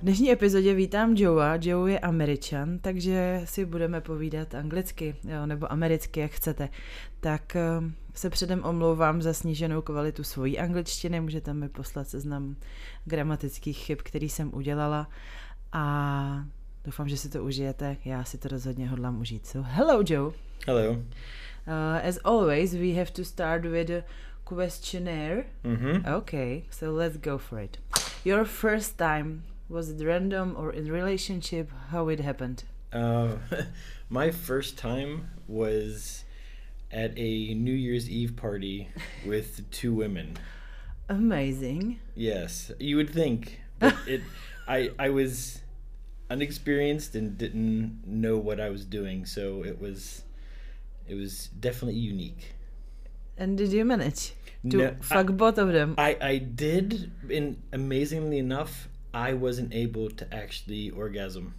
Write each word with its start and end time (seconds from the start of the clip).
V 0.00 0.02
dnešní 0.02 0.32
epizodě 0.32 0.74
vítám 0.74 1.14
Joea. 1.16 1.58
Joe 1.60 1.92
je 1.92 1.98
američan, 1.98 2.78
takže 2.78 3.42
si 3.44 3.64
budeme 3.64 4.00
povídat 4.00 4.54
anglicky, 4.54 5.16
jo, 5.24 5.46
nebo 5.46 5.72
americky, 5.72 6.20
jak 6.20 6.30
chcete. 6.30 6.68
Tak 7.20 7.56
eh, 7.56 7.62
se 8.14 8.30
předem 8.30 8.64
omlouvám 8.64 9.22
za 9.22 9.32
sníženou 9.32 9.82
kvalitu 9.82 10.24
svojí 10.24 10.58
angličtiny, 10.58 11.20
můžete 11.20 11.54
mi 11.54 11.68
poslat 11.68 12.08
seznam 12.08 12.56
gramatických 13.04 13.78
chyb, 13.78 13.98
který 14.02 14.28
jsem 14.28 14.54
udělala 14.54 15.08
a 15.72 16.44
doufám, 16.84 17.08
že 17.08 17.16
si 17.16 17.28
to 17.28 17.44
užijete. 17.44 17.96
Já 18.04 18.24
si 18.24 18.38
to 18.38 18.48
rozhodně 18.48 18.88
hodlám 18.88 19.20
užít. 19.20 19.46
So, 19.46 19.68
hello 19.70 20.02
Joe. 20.06 20.32
Hello. 20.66 20.92
Uh, 20.92 22.08
as 22.08 22.18
always, 22.24 22.74
we 22.74 22.92
have 22.92 23.10
to 23.12 23.24
start 23.24 23.62
with 23.62 23.90
a 23.90 24.02
questionnaire. 24.44 25.44
Mm-hmm. 25.64 26.14
Okay, 26.16 26.62
so 26.70 26.96
let's 26.96 27.16
go 27.16 27.38
for 27.38 27.58
it. 27.58 27.78
Your 28.24 28.44
first 28.44 28.96
time 28.96 29.42
was 29.70 29.90
it 29.90 30.04
random 30.04 30.54
or 30.58 30.72
in 30.72 30.90
relationship? 30.90 31.70
How 31.90 32.08
it 32.08 32.20
happened? 32.20 32.64
Uh, 32.92 33.36
my 34.08 34.30
first 34.30 34.76
time 34.76 35.30
was 35.46 36.24
at 36.90 37.12
a 37.16 37.54
New 37.54 37.72
Year's 37.72 38.10
Eve 38.10 38.34
party 38.36 38.88
with 39.24 39.70
two 39.70 39.94
women. 39.94 40.36
Amazing. 41.08 42.00
Yes, 42.14 42.72
you 42.78 42.96
would 42.96 43.10
think, 43.10 43.60
but 43.78 43.94
it. 44.06 44.22
I 44.68 44.90
I 44.98 45.10
was 45.10 45.60
unexperienced 46.30 47.14
and 47.16 47.36
didn't 47.38 48.02
know 48.06 48.38
what 48.38 48.60
I 48.60 48.70
was 48.70 48.84
doing, 48.84 49.26
so 49.26 49.64
it 49.64 49.80
was 49.80 50.22
it 51.08 51.14
was 51.14 51.48
definitely 51.58 51.98
unique. 51.98 52.54
And 53.36 53.56
did 53.56 53.72
you 53.72 53.84
manage 53.84 54.34
to 54.68 54.76
No, 54.76 54.96
fuck 55.00 55.28
both 55.28 55.58
of 55.58 55.72
them? 55.72 55.94
I 55.98 56.16
I 56.20 56.38
did, 56.38 57.10
and 57.30 57.56
amazingly 57.72 58.38
enough, 58.38 58.88
I 59.12 59.32
wasn't 59.32 59.74
able 59.74 60.10
to 60.10 60.34
actually 60.34 60.90
orgasm. 60.90 61.54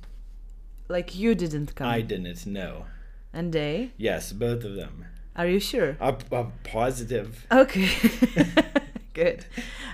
like 0.87 1.15
you 1.15 1.35
didn't 1.35 1.75
come. 1.75 1.87
I 1.87 2.01
didn't. 2.01 2.45
No. 2.45 2.85
And 3.33 3.53
they? 3.53 3.91
Yes, 3.97 4.31
both 4.33 4.63
of 4.65 4.75
them. 4.75 5.05
Are 5.35 5.47
you 5.47 5.59
sure? 5.59 5.95
I'm, 6.01 6.17
I'm 6.31 6.51
positive. 6.63 7.45
Okay. 7.51 7.89
Good. 9.13 9.45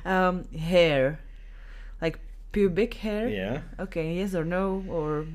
Um, 0.05 0.45
hair. 0.55 1.19
Like 2.01 2.19
pubic 2.51 2.95
hair? 2.95 3.27
Yeah. 3.29 3.61
Okay, 3.79 4.15
yes 4.15 4.33
or 4.33 4.43
no? 4.45 4.83
Or 4.89 5.25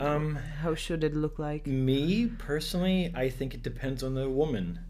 Um, 0.00 0.36
how 0.62 0.74
should 0.74 1.02
it 1.04 1.14
look 1.14 1.38
like? 1.38 1.66
me 1.66 2.26
personally, 2.26 3.10
I 3.14 3.30
think 3.30 3.54
it 3.54 3.62
depends 3.62 4.02
on 4.02 4.14
the 4.14 4.28
woman. 4.28 4.80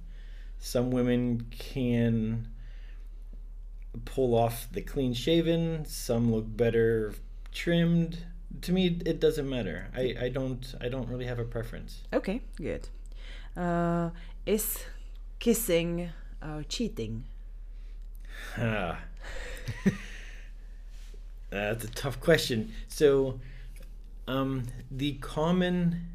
Some 0.59 0.91
women 0.91 1.47
can 1.51 2.49
pull 4.05 4.35
off 4.35 4.69
the 4.73 4.81
clean 4.81 5.15
shaven. 5.15 5.85
Some 5.85 6.33
look 6.33 6.45
better 6.57 7.15
trimmed. 7.53 8.25
To 8.63 8.73
me, 8.73 8.99
it 9.05 9.21
doesn't 9.21 9.49
matter. 9.49 9.89
I, 9.95 10.15
I 10.21 10.29
don't 10.29 10.75
I 10.81 10.89
don't 10.89 11.09
really 11.09 11.27
have 11.27 11.39
a 11.39 11.45
preference. 11.45 12.03
Okay, 12.13 12.41
good. 12.57 12.89
Uh, 13.57 14.11
is 14.47 14.85
kissing 15.39 16.11
uh, 16.43 16.63
cheating? 16.69 17.25
Ah. 18.57 19.01
That's 21.51 21.85
a 21.85 21.91
tough 21.91 22.21
question. 22.21 22.73
So, 22.89 23.41
um, 24.27 24.65
the 24.91 25.15
common 25.15 26.09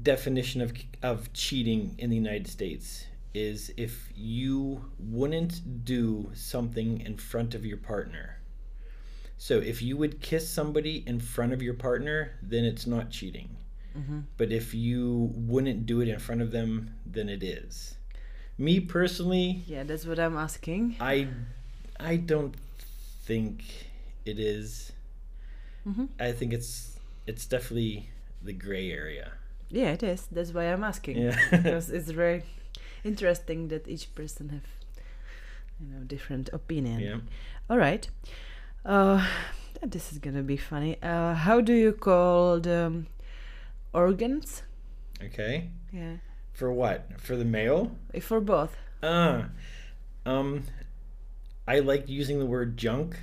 definition 0.00 0.60
of 0.60 0.72
of 1.02 1.32
cheating 1.32 1.94
in 1.98 2.10
the 2.10 2.16
United 2.16 2.48
States 2.48 3.06
is 3.34 3.72
if 3.76 4.10
you 4.14 4.84
wouldn't 4.98 5.84
do 5.84 6.30
something 6.34 7.00
in 7.00 7.16
front 7.16 7.54
of 7.54 7.66
your 7.66 7.76
partner. 7.76 8.38
So, 9.36 9.58
if 9.58 9.82
you 9.82 9.96
would 9.96 10.20
kiss 10.20 10.48
somebody 10.48 11.02
in 11.06 11.18
front 11.20 11.52
of 11.52 11.60
your 11.60 11.74
partner, 11.74 12.32
then 12.40 12.64
it's 12.64 12.86
not 12.86 13.10
cheating. 13.10 13.56
But 14.36 14.50
if 14.50 14.74
you 14.74 15.30
wouldn't 15.36 15.86
do 15.86 16.00
it 16.00 16.08
in 16.08 16.18
front 16.18 16.42
of 16.42 16.50
them, 16.50 16.94
then 17.06 17.28
it 17.28 17.44
is. 17.44 17.96
Me 18.58 18.80
personally, 18.80 19.62
Yeah, 19.68 19.84
that's 19.84 20.04
what 20.04 20.18
I'm 20.18 20.36
asking. 20.36 20.96
I 21.00 21.28
I 22.00 22.16
don't 22.16 22.56
think 23.24 23.62
it 24.24 24.38
is. 24.40 24.90
Mhm. 25.86 26.08
I 26.18 26.32
think 26.32 26.52
it's 26.52 26.98
it's 27.26 27.46
definitely 27.46 28.08
the 28.42 28.52
gray 28.52 28.90
area. 28.90 29.32
Yeah, 29.70 29.92
it 29.92 30.02
is. 30.02 30.26
That's 30.30 30.52
why 30.52 30.64
I'm 30.64 30.82
asking. 30.82 31.18
Yeah. 31.18 31.38
because 31.50 31.88
it's 31.90 32.10
very 32.10 32.42
interesting 33.04 33.68
that 33.68 33.86
each 33.88 34.14
person 34.14 34.48
have, 34.48 34.66
you 35.80 35.86
know, 35.94 36.04
different 36.04 36.48
opinion. 36.52 37.00
Yeah. 37.00 37.18
All 37.70 37.78
right. 37.78 38.08
Uh, 38.84 39.26
this 39.82 40.12
is 40.12 40.18
gonna 40.18 40.42
be 40.42 40.56
funny. 40.56 40.96
Uh, 41.02 41.34
how 41.34 41.60
do 41.60 41.72
you 41.72 41.92
call 41.92 42.60
the 42.60 42.86
um, 42.86 43.06
organs? 43.92 44.62
Okay. 45.22 45.70
Yeah, 45.92 46.16
For 46.52 46.72
what? 46.72 47.20
For 47.20 47.36
the 47.36 47.44
male? 47.44 47.92
for 48.20 48.40
both. 48.40 48.76
Ah. 49.02 49.48
Um 50.26 50.64
I 51.68 51.78
like 51.80 52.08
using 52.08 52.38
the 52.38 52.46
word 52.46 52.76
junk 52.76 53.16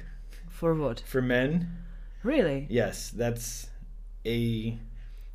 For 0.49 0.73
what? 0.73 1.01
for 1.05 1.21
men. 1.21 1.67
Really? 2.23 2.67
Yes, 2.69 3.09
that's 3.09 3.67
a 4.25 4.77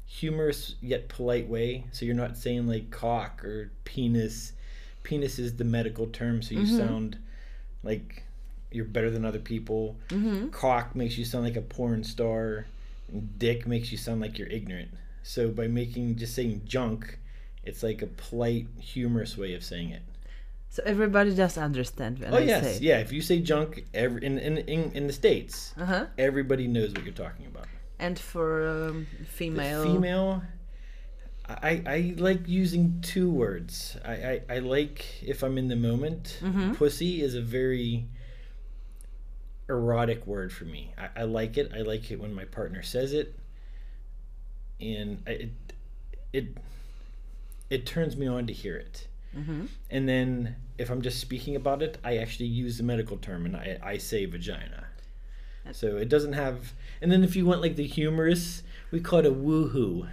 humorous 0.06 0.76
yet 0.80 1.08
polite 1.08 1.48
way. 1.48 1.84
So 1.92 2.04
you're 2.04 2.14
not 2.14 2.36
saying 2.36 2.66
like 2.66 2.90
cock 2.90 3.44
or 3.44 3.70
penis. 3.84 4.52
Penis 5.02 5.38
is 5.38 5.56
the 5.56 5.64
medical 5.64 6.06
term, 6.06 6.42
so 6.42 6.54
you 6.54 6.62
Mhm. 6.62 6.76
sound 6.76 7.18
like 7.82 8.22
you're 8.72 8.84
better 8.84 9.10
than 9.10 9.24
other 9.24 9.38
people. 9.38 9.96
Mm-hmm. 10.08 10.48
Cock 10.48 10.94
makes 10.96 11.16
you 11.18 11.24
sound 11.24 11.44
like 11.44 11.56
a 11.56 11.62
porn 11.62 12.04
star. 12.04 12.66
and 13.12 13.38
Dick 13.38 13.68
makes 13.68 13.92
you 13.92 13.98
sound 13.98 14.20
like 14.20 14.36
you're 14.36 14.48
ignorant. 14.48 14.90
So 15.22 15.48
by 15.50 15.68
making 15.68 16.16
just 16.16 16.34
saying 16.34 16.62
junk, 16.66 17.20
it's 17.62 17.84
like 17.84 18.02
a 18.02 18.08
polite, 18.08 18.66
humorous 18.80 19.36
way 19.38 19.54
of 19.54 19.62
saying 19.62 19.90
it. 19.90 20.02
So 20.70 20.82
everybody 20.84 21.32
does 21.32 21.56
understand 21.56 22.18
when 22.18 22.34
oh 22.34 22.38
I 22.38 22.40
yes, 22.40 22.64
say. 22.64 22.78
yeah. 22.82 22.98
If 22.98 23.12
you 23.12 23.20
say 23.22 23.38
junk, 23.40 23.84
every 23.94 24.24
in 24.26 24.38
in 24.38 24.58
in, 24.58 24.90
in 24.92 25.06
the 25.06 25.12
states, 25.12 25.72
Uh 25.76 25.84
huh. 25.84 26.06
everybody 26.18 26.66
knows 26.66 26.92
what 26.94 27.04
you're 27.04 27.14
talking 27.14 27.46
about. 27.46 27.68
And 27.98 28.18
for 28.18 28.66
um, 28.68 29.06
The 29.18 29.24
female. 29.24 29.82
female. 29.84 30.42
I, 31.48 31.82
I 31.86 32.14
like 32.16 32.48
using 32.48 33.00
two 33.02 33.30
words. 33.30 33.96
I, 34.04 34.12
I, 34.12 34.40
I 34.50 34.58
like 34.58 35.22
if 35.22 35.42
I'm 35.44 35.56
in 35.58 35.68
the 35.68 35.76
moment. 35.76 36.38
Mhm. 36.42 36.76
Pussy 36.76 37.22
is 37.22 37.34
a 37.36 37.40
very 37.40 38.06
erotic 39.68 40.26
word 40.26 40.52
for 40.52 40.64
me. 40.64 40.92
I, 40.98 41.20
I 41.20 41.24
like 41.24 41.56
it. 41.56 41.72
I 41.74 41.82
like 41.82 42.10
it 42.10 42.20
when 42.20 42.34
my 42.34 42.44
partner 42.44 42.82
says 42.82 43.12
it, 43.12 43.38
and 44.80 45.22
I, 45.26 45.30
it 45.30 45.50
it 46.32 46.46
it 47.70 47.86
turns 47.86 48.16
me 48.16 48.26
on 48.26 48.46
to 48.48 48.52
hear 48.52 48.76
it. 48.76 49.06
Mm-hmm. 49.36 49.66
And 49.90 50.08
then 50.08 50.56
if 50.78 50.90
I'm 50.90 51.02
just 51.02 51.20
speaking 51.20 51.54
about 51.56 51.82
it, 51.82 51.98
I 52.04 52.16
actually 52.18 52.46
use 52.46 52.78
the 52.78 52.84
medical 52.84 53.18
term 53.18 53.44
and 53.46 53.56
I, 53.56 53.78
I 53.82 53.98
say 53.98 54.24
vagina. 54.26 54.85
So 55.72 55.96
it 55.96 56.08
doesn't 56.08 56.34
have. 56.34 56.72
And 57.00 57.10
then 57.12 57.22
if 57.24 57.36
you 57.36 57.46
want 57.46 57.60
like 57.62 57.76
the 57.76 57.86
humorous, 57.86 58.62
we 58.90 59.00
call 59.00 59.20
it 59.20 59.26
a 59.26 59.30
woohoo. 59.30 60.08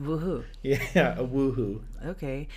Woohoo. 0.00 0.44
Yeah, 0.62 1.14
a 1.18 1.24
woohoo. 1.24 1.82
Okay. 2.06 2.48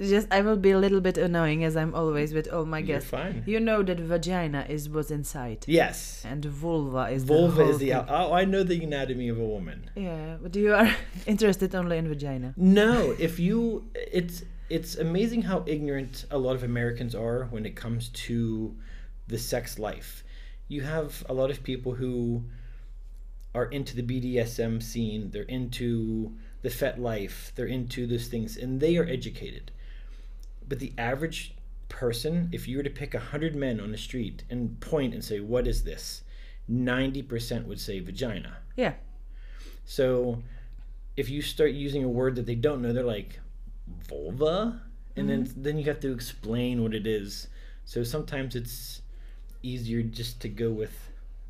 Just 0.00 0.28
I 0.30 0.42
will 0.42 0.56
be 0.56 0.70
a 0.70 0.78
little 0.78 1.00
bit 1.00 1.18
annoying 1.18 1.64
as 1.64 1.76
I'm 1.76 1.92
always 1.92 2.32
with 2.32 2.46
all 2.52 2.64
my 2.64 2.78
You're 2.78 2.98
guests. 2.98 3.10
fine. 3.10 3.42
You 3.46 3.58
know 3.58 3.82
that 3.82 3.98
vagina 3.98 4.64
is 4.68 4.88
what's 4.88 5.10
inside. 5.10 5.64
Yes. 5.66 6.22
And 6.24 6.44
vulva 6.44 7.08
is 7.10 7.24
Vulva 7.24 7.64
the 7.64 7.70
is 7.70 7.78
the. 7.78 7.88
thing. 7.90 8.04
Oh, 8.08 8.32
I 8.32 8.44
know 8.44 8.62
the 8.62 8.82
anatomy 8.84 9.28
of 9.28 9.38
a 9.40 9.44
woman. 9.44 9.90
Yeah, 9.96 10.36
but 10.40 10.54
you 10.54 10.72
are 10.72 10.88
interested 11.26 11.74
only 11.74 11.98
in 11.98 12.06
vagina. 12.08 12.54
No, 12.56 13.12
if 13.18 13.40
you, 13.40 13.90
it's 13.94 14.44
it's 14.70 14.94
amazing 14.96 15.42
how 15.42 15.64
ignorant 15.66 16.26
a 16.30 16.38
lot 16.38 16.54
of 16.54 16.62
Americans 16.62 17.16
are 17.16 17.46
when 17.50 17.66
it 17.66 17.74
comes 17.74 18.10
to 18.10 18.76
the 19.26 19.36
sex 19.38 19.80
life. 19.80 20.22
You 20.68 20.82
have 20.82 21.24
a 21.28 21.34
lot 21.34 21.50
of 21.50 21.62
people 21.62 21.94
who 21.94 22.44
are 23.54 23.66
into 23.66 23.96
the 23.96 24.02
BDSM 24.02 24.82
scene. 24.82 25.30
They're 25.30 25.42
into 25.42 26.36
the 26.62 26.68
FetLife. 26.68 27.54
They're 27.54 27.66
into 27.66 28.06
those 28.06 28.28
things, 28.28 28.56
and 28.56 28.80
they 28.80 28.96
are 28.96 29.04
educated. 29.04 29.70
But 30.68 30.78
the 30.78 30.92
average 30.98 31.54
person, 31.88 32.50
if 32.52 32.68
you 32.68 32.76
were 32.76 32.82
to 32.82 32.90
pick 32.90 33.14
a 33.14 33.18
hundred 33.18 33.56
men 33.56 33.80
on 33.80 33.90
the 33.90 33.98
street 33.98 34.44
and 34.50 34.78
point 34.80 35.14
and 35.14 35.24
say, 35.24 35.40
"What 35.40 35.66
is 35.66 35.84
this?" 35.84 36.22
ninety 36.68 37.22
percent 37.22 37.66
would 37.66 37.80
say 37.80 38.00
vagina. 38.00 38.58
Yeah. 38.76 38.94
So 39.84 40.42
if 41.16 41.30
you 41.30 41.40
start 41.40 41.72
using 41.72 42.04
a 42.04 42.08
word 42.08 42.36
that 42.36 42.46
they 42.46 42.54
don't 42.54 42.82
know, 42.82 42.92
they're 42.92 43.02
like 43.02 43.40
vulva, 44.06 44.82
and 45.16 45.28
then 45.28 45.46
mm-hmm. 45.46 45.62
then 45.62 45.78
you 45.78 45.84
have 45.84 46.00
to 46.00 46.12
explain 46.12 46.82
what 46.82 46.94
it 46.94 47.06
is. 47.06 47.48
So 47.84 48.04
sometimes 48.04 48.54
it's 48.54 49.00
easier 49.62 50.02
just 50.02 50.40
to 50.42 50.48
go 50.48 50.70
with 50.70 50.92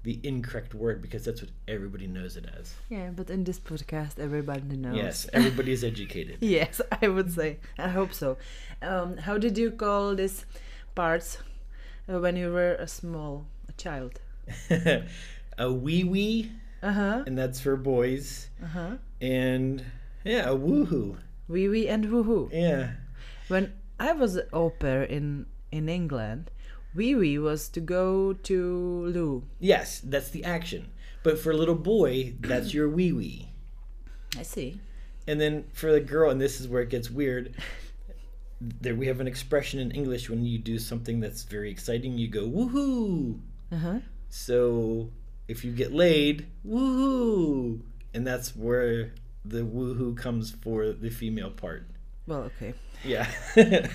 the 0.05 0.21
incorrect 0.23 0.75
word 0.75 1.03
because 1.03 1.25
that's 1.25 1.43
what 1.43 1.51
everybody 1.67 2.07
knows 2.07 2.37
it 2.37 2.47
as. 2.59 2.73
Yeah, 2.89 3.11
but 3.15 3.29
in 3.31 3.45
this 3.45 3.59
podcast, 3.59 4.19
everybody 4.19 4.77
knows. 4.77 4.97
Yes, 4.97 5.29
everybody 5.33 5.73
is 5.73 5.83
educated. 5.85 6.39
yes, 6.41 6.81
I 7.03 7.09
would 7.09 7.33
say. 7.33 7.59
I 7.79 7.89
hope 7.89 8.13
so. 8.15 8.37
Um, 8.81 9.17
how 9.19 9.39
did 9.39 9.59
you 9.59 9.71
call 9.73 10.15
these 10.15 10.47
parts 10.95 11.39
uh, 12.09 12.21
when 12.21 12.37
you 12.37 12.53
were 12.53 12.75
a 12.75 12.87
small 12.87 13.47
a 13.69 13.73
child? 13.73 14.21
a 15.59 15.73
wee 15.73 16.05
wee, 16.05 16.53
Uh 16.83 16.93
huh. 16.93 17.23
and 17.27 17.37
that's 17.37 17.61
for 17.61 17.77
boys, 17.77 18.49
Uh 18.63 18.67
huh. 18.67 18.91
and 19.21 19.85
yeah, 20.25 20.49
a 20.49 20.55
woohoo. 20.57 21.17
Wee 21.49 21.69
wee 21.69 21.89
and 21.89 22.07
woohoo. 22.07 22.51
Yeah. 22.53 22.91
When 23.49 23.73
I 23.99 24.13
was 24.13 24.39
au 24.53 24.71
pair 24.71 25.03
in 25.03 25.47
in 25.73 25.89
England, 25.89 26.51
wee 26.99 27.15
wee 27.15 27.39
was 27.39 27.69
to 27.71 27.81
go 27.81 28.33
to 28.33 29.07
loo. 29.07 29.45
Yes, 29.61 30.01
that's 30.01 30.31
the 30.31 30.45
action. 30.45 30.91
But 31.23 31.39
for 31.39 31.53
a 31.53 31.57
little 31.57 31.77
boy, 31.77 32.35
that's 32.41 32.75
your 32.75 32.89
wee 32.89 33.13
wee. 33.13 33.49
I 34.37 34.43
see. 34.43 34.81
And 35.27 35.41
then 35.41 35.65
for 35.73 35.93
the 35.93 36.01
girl, 36.01 36.31
and 36.31 36.41
this 36.41 36.61
is 36.61 36.67
where 36.69 36.83
it 36.83 36.91
gets 36.91 37.11
weird. 37.11 37.55
There 38.61 38.95
we 38.97 39.07
have 39.07 39.21
an 39.21 39.29
expression 39.29 39.79
in 39.79 39.93
English 39.93 40.29
when 40.29 40.45
you 40.45 40.59
do 40.59 40.79
something 40.79 41.21
that's 41.21 41.45
very 41.45 41.71
exciting, 41.71 42.19
you 42.19 42.29
go 42.29 42.43
woohoo. 42.43 43.39
Uh 43.71 43.77
huh. 43.77 43.99
So 44.29 45.11
if 45.47 45.65
you 45.65 45.71
get 45.71 45.93
laid, 45.93 46.49
woohoo, 46.67 47.81
and 48.13 48.27
that's 48.27 48.57
where 48.57 49.13
the 49.45 49.61
woohoo 49.61 50.17
comes 50.17 50.51
for 50.51 50.91
the 50.91 51.11
female 51.11 51.51
part. 51.51 51.87
Well, 52.27 52.51
okay. 52.51 52.75
Yeah. 53.05 53.29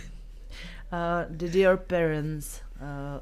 Uh, 0.94 1.26
did 1.26 1.56
your 1.56 1.76
parents 1.76 2.62
uh, 2.84 3.20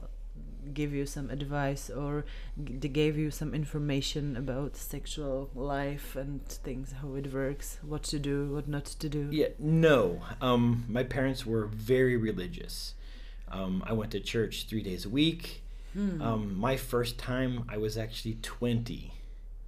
give 0.74 0.94
you 0.94 1.06
some 1.06 1.30
advice 1.30 1.90
or 1.90 2.24
they 2.56 2.88
gave 2.88 3.18
you 3.18 3.31
some 3.31 3.54
information 3.54 4.38
about 4.38 4.78
sexual 4.78 5.50
life 5.56 6.16
and 6.16 6.46
things 6.46 6.94
how 7.02 7.16
it 7.16 7.34
works 7.34 7.80
what 7.81 8.04
to 8.04 8.19
do 8.19 8.48
what 8.54 8.68
not 8.68 8.86
to 8.86 9.10
do? 9.10 9.28
Yeah 9.31 9.48
no. 9.60 10.22
Um, 10.40 10.86
my 10.88 11.04
parents 11.04 11.46
were 11.46 11.66
very 11.66 12.16
religious. 12.16 12.94
Um, 13.50 13.84
i 13.86 13.94
went 13.94 14.12
to 14.12 14.19
church 14.19 14.68
three 14.69 14.84
days 14.84 15.06
a 15.06 15.10
week. 15.10 15.63
Mm. 15.98 16.22
um, 16.22 16.58
my 16.58 16.78
first 16.78 17.18
time 17.18 17.66
i 17.68 17.78
was 17.78 17.98
actually 17.98 18.38
20 18.42 19.12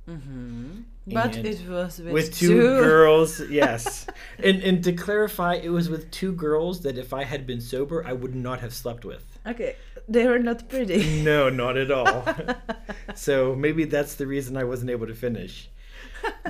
Mm-hmm. 0.07 0.81
But 1.07 1.37
it 1.37 1.67
was 1.67 1.99
with, 1.99 2.13
with 2.13 2.35
two, 2.35 2.47
two, 2.47 2.61
girls, 2.61 3.41
yes. 3.49 4.05
and 4.37 4.61
and 4.61 4.83
to 4.83 4.93
clarify, 4.93 5.55
it 5.55 5.69
was 5.69 5.89
with 5.89 6.11
two 6.11 6.33
girls 6.33 6.81
that 6.81 6.97
if 6.97 7.13
I 7.13 7.23
had 7.23 7.47
been 7.47 7.61
sober, 7.61 8.05
I 8.05 8.13
would 8.13 8.35
not 8.35 8.59
have 8.59 8.73
slept 8.73 9.05
with. 9.05 9.25
Okay, 9.45 9.75
they 10.07 10.27
were 10.27 10.39
not 10.39 10.67
pretty. 10.69 11.23
No, 11.23 11.49
not 11.49 11.77
at 11.77 11.91
all. 11.91 12.25
so 13.15 13.55
maybe 13.55 13.85
that's 13.85 14.15
the 14.15 14.27
reason 14.27 14.57
I 14.57 14.65
wasn't 14.65 14.91
able 14.91 15.07
to 15.07 15.15
finish. 15.15 15.69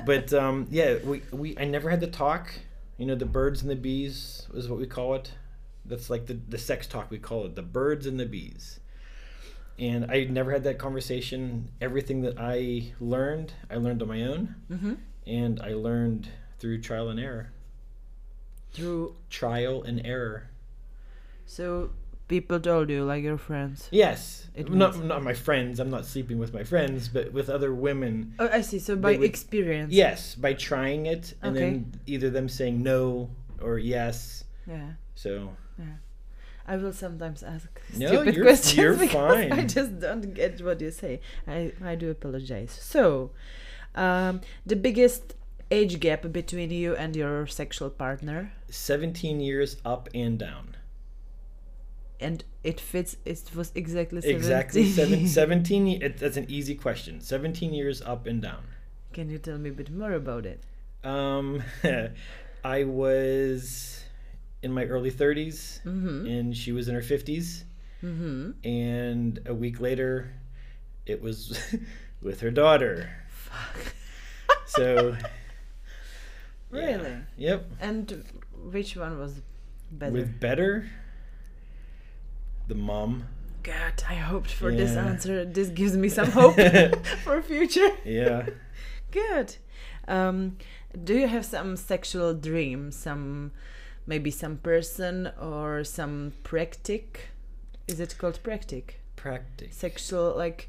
But 0.04 0.32
um, 0.32 0.66
yeah, 0.70 0.96
we, 1.04 1.22
we 1.32 1.56
I 1.58 1.64
never 1.64 1.90
had 1.90 2.00
the 2.00 2.08
talk. 2.08 2.52
You 2.96 3.06
know, 3.06 3.14
the 3.14 3.26
birds 3.26 3.62
and 3.62 3.70
the 3.70 3.76
bees 3.76 4.46
is 4.54 4.68
what 4.68 4.78
we 4.78 4.86
call 4.86 5.14
it. 5.14 5.32
That's 5.84 6.10
like 6.10 6.26
the 6.26 6.34
the 6.48 6.58
sex 6.58 6.86
talk 6.86 7.10
we 7.10 7.18
call 7.18 7.46
it. 7.46 7.54
The 7.54 7.62
birds 7.62 8.06
and 8.06 8.18
the 8.18 8.26
bees 8.26 8.80
and 9.78 10.10
i 10.10 10.24
never 10.24 10.52
had 10.52 10.62
that 10.64 10.78
conversation 10.78 11.68
everything 11.80 12.22
that 12.22 12.34
i 12.38 12.84
learned 13.00 13.52
i 13.70 13.76
learned 13.76 14.00
on 14.02 14.08
my 14.08 14.22
own 14.22 14.54
hmm 14.68 14.94
and 15.26 15.58
I 15.62 15.72
learned 15.72 16.28
through 16.58 16.82
trial 16.82 17.08
and 17.08 17.18
error. 17.18 17.50
Through 18.72 19.16
Trial 19.30 19.82
and 19.82 20.04
error. 20.04 20.50
so 21.46 21.92
people 22.28 22.60
told 22.60 22.90
you, 22.90 23.04
like 23.04 23.22
your 23.22 23.38
friends. 23.38 23.88
Yes, 23.90 24.48
It 24.54 24.70
not 24.70 24.94
means- 24.96 25.06
not 25.06 25.22
my 25.22 25.32
friends. 25.32 25.80
I'm 25.80 25.88
not 25.88 26.04
sleeping 26.04 26.38
with 26.38 26.52
my 26.52 26.62
friends, 26.62 27.08
but 27.08 27.32
with 27.32 27.48
other 27.48 27.72
women. 27.72 28.34
Oh, 28.38 28.50
I 28.52 28.60
see. 28.60 28.78
So 28.78 28.96
by 28.96 29.12
would- 29.16 29.22
experience. 29.24 29.94
Yes, 29.94 30.34
by 30.34 30.52
trying 30.52 31.06
it 31.06 31.32
and 31.40 31.56
Okay. 31.56 31.64
then 31.70 32.00
either 32.06 32.28
them 32.28 32.50
saying 32.50 32.82
no 32.82 33.30
or 33.62 33.78
yes. 33.78 34.44
Yeah. 34.66 34.92
So 35.14 35.56
I 36.66 36.76
will 36.76 36.92
sometimes 36.92 37.42
ask 37.42 37.68
No, 37.96 38.06
stupid 38.08 38.34
you're- 38.34 38.46
questions 38.46 38.76
you're 38.76 38.96
because 39.06 39.52
I 39.52 39.62
just 39.62 40.00
don't 40.00 40.32
get 40.34 40.60
what 40.64 40.80
you 40.80 40.90
say. 40.90 41.20
I, 41.46 41.72
I 41.84 41.94
do 41.94 42.10
apologize. 42.10 42.72
So, 42.80 43.30
um, 43.94 44.40
the 44.64 44.76
biggest 44.76 45.34
age 45.70 46.00
gap 46.00 46.30
between 46.32 46.70
you 46.70 46.94
and 46.96 47.14
your 47.16 47.46
sexual 47.46 47.90
partner, 47.90 48.52
17 48.70 49.40
years 49.40 49.76
up 49.84 50.08
and 50.14 50.38
down. 50.38 50.76
and 52.20 52.44
it 52.62 52.80
fits. 52.80 53.16
It 53.26 53.42
was 53.54 53.70
exactly 53.74 54.20
17. 54.22 54.36
Exactly 54.36 54.90
seven, 54.90 55.26
17. 55.40 56.02
It, 56.02 56.18
that's 56.18 56.36
an 56.38 56.46
easy 56.48 56.74
question. 56.74 57.20
17 57.20 57.74
years 57.74 58.00
up 58.02 58.26
and 58.26 58.40
down. 58.40 58.62
Can 59.12 59.28
you 59.30 59.38
tell 59.38 59.58
me 59.58 59.70
a 59.70 59.72
bit 59.72 59.90
more 59.90 60.12
about 60.12 60.46
it? 60.46 60.62
Um, 61.04 61.62
I 62.64 62.84
was 62.84 64.03
in 64.64 64.72
my 64.72 64.84
early 64.86 65.10
30s, 65.12 65.80
Mm-hmm. 65.84 66.26
and 66.26 66.56
she 66.56 66.72
was 66.72 66.88
in 66.88 66.94
her 66.94 67.02
50s. 67.02 67.64
Mm-hmm. 68.02 68.50
and 68.68 69.40
a 69.46 69.54
week 69.54 69.80
later 69.80 70.30
it 71.06 71.22
was 71.22 71.58
with 72.22 72.40
her 72.40 72.50
daughter 72.50 73.08
Fuck. 73.30 73.94
so 74.66 75.16
yeah. 76.72 76.78
Really? 76.80 77.16
yep 77.38 77.64
And 77.80 78.22
which 78.74 78.94
one 78.96 79.18
was 79.18 79.40
better? 79.90 80.12
with 80.12 80.38
better 80.38 80.86
the 82.68 82.74
mom 82.74 83.24
God, 83.62 84.02
I 84.06 84.16
hoped 84.16 84.50
for 84.50 84.70
this 84.70 84.94
answer. 84.96 85.46
This 85.46 85.68
gives 85.70 85.96
me 85.96 86.10
some 86.10 86.30
hope 86.40 86.56
for 87.24 87.40
future. 87.40 87.88
yeah 88.04 88.46
Good. 89.10 89.56
Um, 90.06 90.58
do 91.02 91.14
you 91.16 91.26
have 91.28 91.46
some 91.46 91.76
sexual 91.76 92.34
dream? 92.34 92.90
Some, 92.92 93.52
maybe 94.06 94.30
some 94.30 94.56
person 94.58 95.30
or 95.40 95.84
some 95.84 96.32
practic? 96.42 97.28
Is 97.88 98.00
it 98.00 98.16
called 98.18 98.40
practic? 98.42 99.00
practice 99.16 99.74
Sexual 99.76 100.34
like 100.36 100.68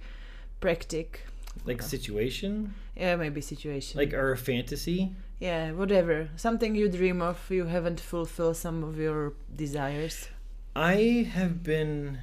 practic? 0.59 1.21
like 1.65 1.81
situation 1.81 2.73
Yeah, 2.95 3.15
maybe 3.15 3.41
situation. 3.41 3.97
like 3.99 4.13
our 4.13 4.35
fantasy 4.35 5.11
yeah, 5.39 5.71
whatever. 5.73 6.29
Something 6.37 6.75
you 6.75 6.87
dream 6.87 7.21
of. 7.21 7.37
You 7.49 7.65
haven't 7.65 7.99
fulfilled 7.99 8.55
some 8.55 8.83
of 8.85 8.97
your 8.97 9.33
desires. 9.53 10.29
i 10.77 11.27
have 11.37 11.61
been 11.63 12.19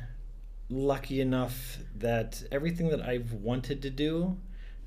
lucky 0.71 1.21
enough 1.21 1.79
that 1.95 2.43
everything 2.51 2.89
that 2.89 3.03
i've 3.03 3.33
wanted 3.35 3.83
to 3.83 3.91
do 3.91 4.37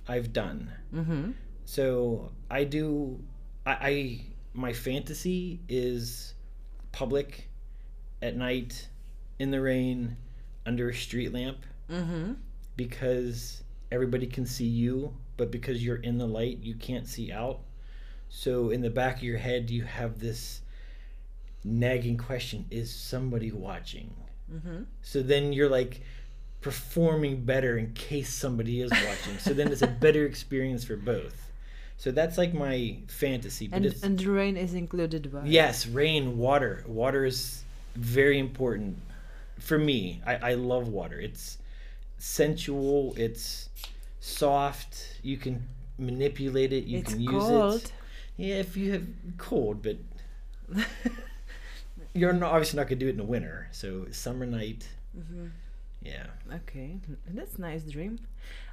i've 0.08 0.34
done 0.34 0.72
Mm-hmm. 0.94 1.32
so 1.66 2.32
i 2.50 2.64
do 2.64 3.20
I, 3.66 3.74
I 3.94 4.22
my 4.56 4.74
fantasy 4.74 5.60
is 5.68 6.34
public 6.92 7.50
at 8.22 8.36
night 8.36 8.88
in 9.38 9.52
the 9.52 9.62
rain 9.62 10.16
under 10.66 10.90
a 10.90 10.94
street 10.94 11.34
lamp. 11.34 11.58
Mm-hmm. 11.92 12.34
because 12.76 13.62
everybody 13.92 14.26
can 14.26 14.44
see 14.44 14.66
you 14.66 15.14
but 15.38 15.52
because 15.52 15.86
you're 15.86 15.98
in 15.98 16.18
the 16.18 16.26
light 16.26 16.58
you 16.64 16.74
can't 16.74 17.08
see 17.08 17.32
out. 17.32 17.60
So 18.30 18.72
in 18.72 18.82
the 18.82 18.90
back 18.90 19.18
of 19.18 19.24
your 19.24 19.38
head 19.38 19.70
you 19.70 19.84
have 19.84 20.20
this 20.20 20.62
nagging 21.64 22.18
question 22.18 22.66
is 22.72 22.92
somebody 22.92 23.52
watching? 23.52 24.16
Mm-hmm. 24.52 24.84
so 25.02 25.22
then 25.22 25.54
you're 25.54 25.70
like 25.70 26.02
performing 26.62 27.46
better 27.46 27.78
in 27.78 27.94
case 27.94 28.34
somebody 28.34 28.82
is 28.82 28.90
watching. 28.92 29.38
So 29.40 29.54
then 29.54 29.72
it's 29.72 29.84
a 29.84 29.88
better 29.88 30.26
experience 30.26 30.84
for 30.84 30.96
both 30.96 31.45
so 31.98 32.12
that's 32.12 32.38
like 32.38 32.54
my 32.54 32.98
fantasy 33.08 33.68
but 33.68 33.78
And 33.78 33.86
it's 33.86 34.04
and 34.04 34.22
rain 34.24 34.58
is 34.58 34.74
included 34.74 35.32
by. 35.32 35.46
yes 35.46 35.88
rain 35.88 36.38
water. 36.38 36.84
Water 36.88 37.26
is 37.26 37.64
very 37.96 38.40
important. 38.40 38.98
For 39.60 39.78
me 39.78 40.22
i, 40.26 40.36
I 40.52 40.54
love 40.56 40.88
water. 40.90 41.20
It's 41.20 41.58
sensual 42.18 43.14
it's 43.18 43.70
soft. 44.20 45.20
You 45.24 45.38
can 45.38 45.68
manipulate 45.98 46.74
it. 46.74 46.86
You 46.86 47.00
it's 47.00 47.14
can 47.14 47.22
use 47.22 47.50
cold. 47.50 47.76
it. 47.82 47.94
Yeah 48.38 48.56
if 48.56 48.76
you 48.78 48.92
have 48.94 49.06
cold 49.38 49.82
but 49.84 49.98
you're 52.14 52.34
not, 52.34 52.52
obviously 52.52 52.78
not 52.78 52.88
going 52.88 53.00
to 53.00 53.06
do 53.06 53.08
it 53.08 53.12
in 53.12 53.18
the 53.18 53.24
winter. 53.24 53.68
So 53.72 54.08
summer 54.12 54.46
night. 54.46 54.88
Hmm 55.14 55.48
yeah. 56.02 56.28
Okay, 56.54 57.00
that's 57.34 57.58
nice 57.58 57.84
dream. 57.84 58.20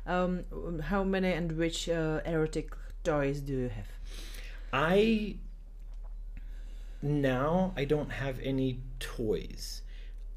Um, 0.06 0.44
how 0.82 1.02
many 1.04 1.32
and 1.32 1.52
which 1.56 1.88
uh, 1.88 2.20
erotic 2.26 2.70
toys 3.04 3.40
do 3.40 3.52
you 3.52 3.68
have? 3.68 3.86
I 4.72 5.36
now 7.02 7.72
I 7.76 7.84
don't 7.84 8.10
have 8.10 8.38
any 8.40 8.80
toys. 9.00 9.82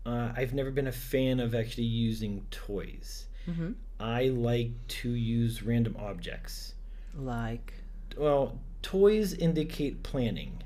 Uh, 0.06 0.32
I've 0.36 0.54
never 0.54 0.72
been 0.72 0.88
a 0.88 0.92
fan 0.92 1.40
of 1.40 1.56
actually 1.56 1.86
using 1.86 2.46
toys. 2.52 3.28
Mm-hmm. 3.48 3.72
I 4.00 4.28
like 4.28 4.72
to 4.88 5.10
use 5.10 5.64
random 5.64 5.96
objects. 6.00 6.76
Like. 7.16 7.74
Well, 8.18 8.60
toys 8.82 9.34
indicate 9.34 10.04
planning. 10.04 10.62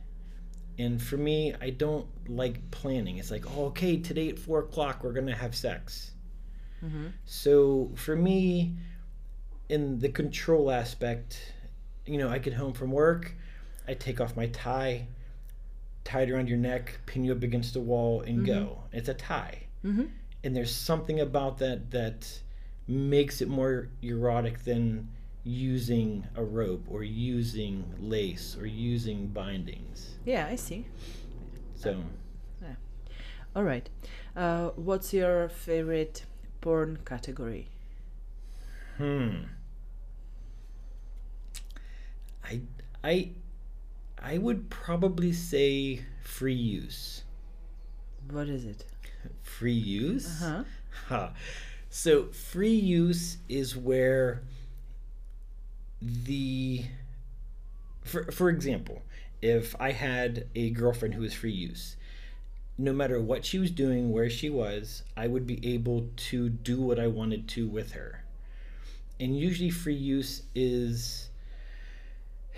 And 0.78 1.02
for 1.02 1.18
me, 1.18 1.54
I 1.62 1.72
don't 1.72 2.08
like 2.30 2.70
planning. 2.72 3.18
It's 3.18 3.32
like, 3.32 3.46
oh, 3.58 3.66
okay, 3.66 3.98
today 3.98 4.30
at 4.30 4.40
four 4.40 4.60
o'clock, 4.60 5.04
we're 5.04 5.14
going 5.14 5.28
to 5.28 5.36
have 5.36 5.56
sex. 5.56 6.12
Mm-hmm. 6.84 7.08
So 7.26 7.92
for 7.96 8.16
me, 8.16 8.76
in 9.68 10.00
the 10.00 10.10
control 10.10 10.72
aspect, 10.72 11.54
you 12.10 12.18
know, 12.18 12.30
I 12.30 12.40
get 12.40 12.54
home 12.54 12.74
from 12.74 12.92
work, 12.92 13.34
I 13.88 13.94
take 13.94 14.20
off 14.20 14.36
my 14.36 14.48
tie, 14.48 15.08
tie 16.04 16.24
it 16.24 16.32
around 16.32 16.50
your 16.50 16.58
neck, 16.58 17.00
pin 17.06 17.24
you 17.24 17.32
up 17.32 17.44
against 17.44 17.74
the 17.74 17.80
wall, 17.80 18.22
and 18.22 18.46
go. 18.46 18.84
It's 18.92 19.10
a 19.10 19.14
tie. 19.14 19.64
Mm-hmm. 19.86 20.06
And 20.44 20.56
there's 20.56 20.74
something 20.74 21.20
about 21.20 21.60
that 21.60 21.92
that 21.92 22.42
makes 22.88 23.42
it 23.42 23.48
more 23.48 23.90
erotic 24.02 24.64
than 24.64 25.10
using 25.44 26.26
a 26.36 26.44
rope 26.44 26.84
or 26.90 27.04
using 27.04 27.86
lace 28.00 28.58
or 28.60 28.66
using 28.66 29.28
bindings. 29.28 30.16
Yeah, 30.26 30.48
I 30.50 30.56
see. 30.56 30.86
So, 31.76 32.04
All 33.56 33.64
right. 33.64 33.88
Uh, 34.36 34.70
what's 34.76 35.14
your 35.14 35.50
favorite 35.50 36.26
porn 36.62 37.00
category? 37.06 37.68
hmm. 38.98 39.44
I 42.50 42.62
I 43.04 43.30
I 44.22 44.38
would 44.38 44.70
probably 44.70 45.32
say 45.34 46.04
free 46.24 46.54
use. 46.54 47.24
What 48.32 48.48
is 48.48 48.66
it? 48.66 48.86
Free 49.44 49.72
use? 49.74 50.42
Uh-huh. 50.42 50.64
Ha. 51.08 51.34
So 51.90 52.26
free 52.28 52.74
use 52.76 53.38
is 53.48 53.76
where 53.76 54.44
the 56.02 56.86
for 58.04 58.32
for 58.32 58.50
example, 58.50 59.02
if 59.42 59.76
I 59.80 59.92
had 59.92 60.48
a 60.56 60.70
girlfriend 60.72 61.14
who 61.14 61.22
was 61.22 61.34
free 61.34 61.52
use, 61.52 61.96
no 62.78 62.94
matter 62.94 63.22
what 63.22 63.46
she 63.46 63.60
was 63.60 63.72
doing, 63.72 64.12
where 64.12 64.30
she 64.30 64.50
was, 64.50 65.04
I 65.18 65.28
would 65.28 65.46
be 65.46 65.60
able 65.76 66.10
to 66.30 66.50
do 66.50 66.82
what 66.82 67.00
I 67.00 67.08
wanted 67.08 67.48
to 67.50 67.68
with 67.68 67.92
her. 67.94 68.24
And 69.20 69.38
usually 69.38 69.70
free 69.70 69.96
use 69.96 70.44
is 70.56 71.29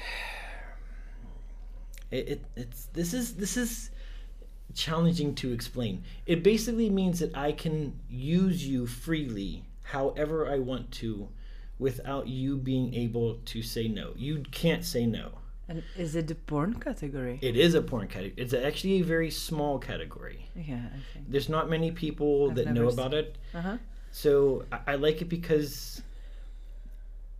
it, 2.11 2.29
it 2.29 2.45
it's 2.55 2.85
this 2.93 3.13
is 3.13 3.35
this 3.35 3.57
is 3.57 3.89
challenging 4.73 5.35
to 5.35 5.51
explain. 5.51 6.03
It 6.25 6.43
basically 6.43 6.89
means 6.89 7.19
that 7.19 7.35
I 7.35 7.51
can 7.51 7.99
use 8.09 8.65
you 8.65 8.87
freely 8.87 9.63
however 9.83 10.47
I 10.47 10.59
want 10.59 10.91
to 10.91 11.27
without 11.79 12.27
you 12.27 12.57
being 12.57 12.93
able 12.93 13.39
to 13.45 13.61
say 13.61 13.87
no. 13.87 14.13
You 14.15 14.43
can't 14.51 14.85
say 14.85 15.05
no. 15.05 15.39
And 15.67 15.83
is 15.97 16.15
it 16.15 16.27
the 16.27 16.35
porn 16.35 16.75
category? 16.75 17.39
It 17.41 17.55
is 17.55 17.75
a 17.75 17.81
porn 17.81 18.07
category. 18.07 18.33
It's 18.37 18.53
actually 18.53 18.99
a 18.99 19.03
very 19.03 19.31
small 19.31 19.79
category. 19.79 20.49
yeah, 20.55 20.75
I 20.75 20.99
think. 21.13 21.29
There's 21.29 21.49
not 21.49 21.69
many 21.69 21.91
people 21.91 22.49
I've 22.49 22.55
that 22.55 22.73
know 22.73 22.89
about 22.89 23.13
it. 23.13 23.37
Uh 23.53 23.61
huh. 23.61 23.77
So 24.11 24.65
I, 24.71 24.79
I 24.87 24.95
like 24.95 25.21
it 25.21 25.29
because 25.29 26.01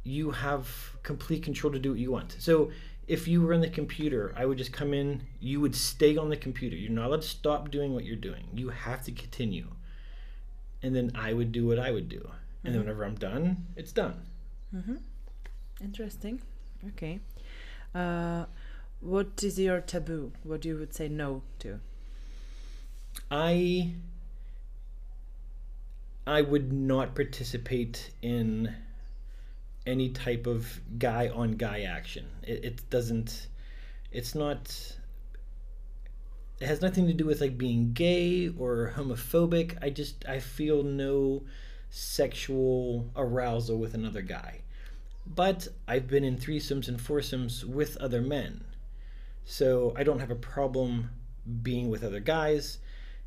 you 0.03 0.31
have 0.31 0.67
complete 1.03 1.43
control 1.43 1.72
to 1.72 1.79
do 1.79 1.91
what 1.91 2.00
you 2.00 2.12
want. 2.12 2.36
So 2.39 2.72
if 3.08 3.27
you 3.27 3.41
were 3.41 3.53
on 3.53 3.62
the 3.62 3.70
computer, 3.70 4.34
I 4.38 4.46
would 4.46 4.58
just 4.58 4.72
come 4.72 4.93
in, 4.93 5.24
you 5.39 5.60
would 5.60 5.75
stay 5.75 6.17
on 6.17 6.29
the 6.29 6.38
computer. 6.38 6.75
You're 6.75 6.91
not 6.91 7.08
allowed 7.08 7.22
to 7.24 7.27
stop 7.27 7.72
doing 7.72 7.93
what 7.93 8.05
you're 8.05 8.15
doing. 8.15 8.48
You 8.53 8.70
have 8.70 9.03
to 9.05 9.12
continue. 9.12 9.67
And 10.81 10.96
then 10.96 11.12
I 11.15 11.34
would 11.34 11.51
do 11.51 11.67
what 11.67 11.77
I 11.77 11.91
would 11.91 12.10
do. 12.10 12.29
And 12.63 12.74
then 12.74 12.81
whenever 12.81 13.03
I'm 13.03 13.15
done, 13.15 13.65
it's 13.75 13.91
done. 13.91 14.22
Mm-hmm. 14.74 14.96
Interesting. 15.84 16.41
Okay. 16.89 17.20
Uh, 17.93 18.46
what 19.01 19.43
is 19.43 19.60
your 19.60 19.81
taboo? 19.81 20.31
What 20.43 20.63
you 20.63 20.77
would 20.77 20.93
say 20.93 21.10
no 21.10 21.41
to? 21.60 21.79
I 23.29 23.93
I 26.25 26.41
would 26.41 26.72
not 26.72 27.15
participate 27.15 28.12
in 28.22 28.75
any 29.85 30.09
type 30.09 30.47
of 30.47 30.81
guy 30.97 31.29
on 31.29 31.53
guy 31.53 31.81
action. 31.81 32.27
It, 32.43 32.65
it 32.65 32.89
doesn't. 32.89 33.47
It's 34.11 34.35
not. 34.35 34.95
It 36.59 36.67
has 36.67 36.81
nothing 36.81 37.07
to 37.07 37.13
do 37.13 37.25
with 37.25 37.41
like 37.41 37.57
being 37.57 37.93
gay 37.93 38.50
or 38.50 38.93
homophobic. 38.95 39.77
I 39.81 39.89
just 39.89 40.27
I 40.27 40.39
feel 40.39 40.83
no 40.83 41.43
sexual 41.89 43.09
arousal 43.15 43.77
with 43.77 43.93
another 43.93 44.21
guy. 44.21 44.61
But 45.25 45.67
I've 45.88 46.07
been 46.07 46.23
in 46.23 46.38
threesomes 46.38 46.88
and 46.88 47.00
foursomes 47.00 47.65
with 47.65 47.97
other 47.97 48.21
men. 48.21 48.63
So 49.45 49.93
I 49.97 50.03
don't 50.03 50.19
have 50.19 50.31
a 50.31 50.35
problem 50.35 51.09
being 51.61 51.89
with 51.89 52.03
other 52.03 52.19
guys. 52.19 52.77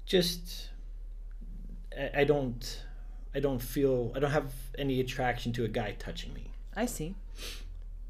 Just 0.07 0.71
I, 1.97 2.21
I 2.21 2.25
don't 2.25 2.83
I 3.35 3.41
don't 3.41 3.61
feel 3.63 4.13
I 4.15 4.19
don't 4.21 4.31
have 4.31 4.53
any 4.79 5.01
attraction 5.01 5.53
to 5.55 5.65
a 5.65 5.69
guy 5.69 5.93
touching 5.99 6.33
me. 6.35 6.51
I 6.77 6.87
see. 6.87 7.15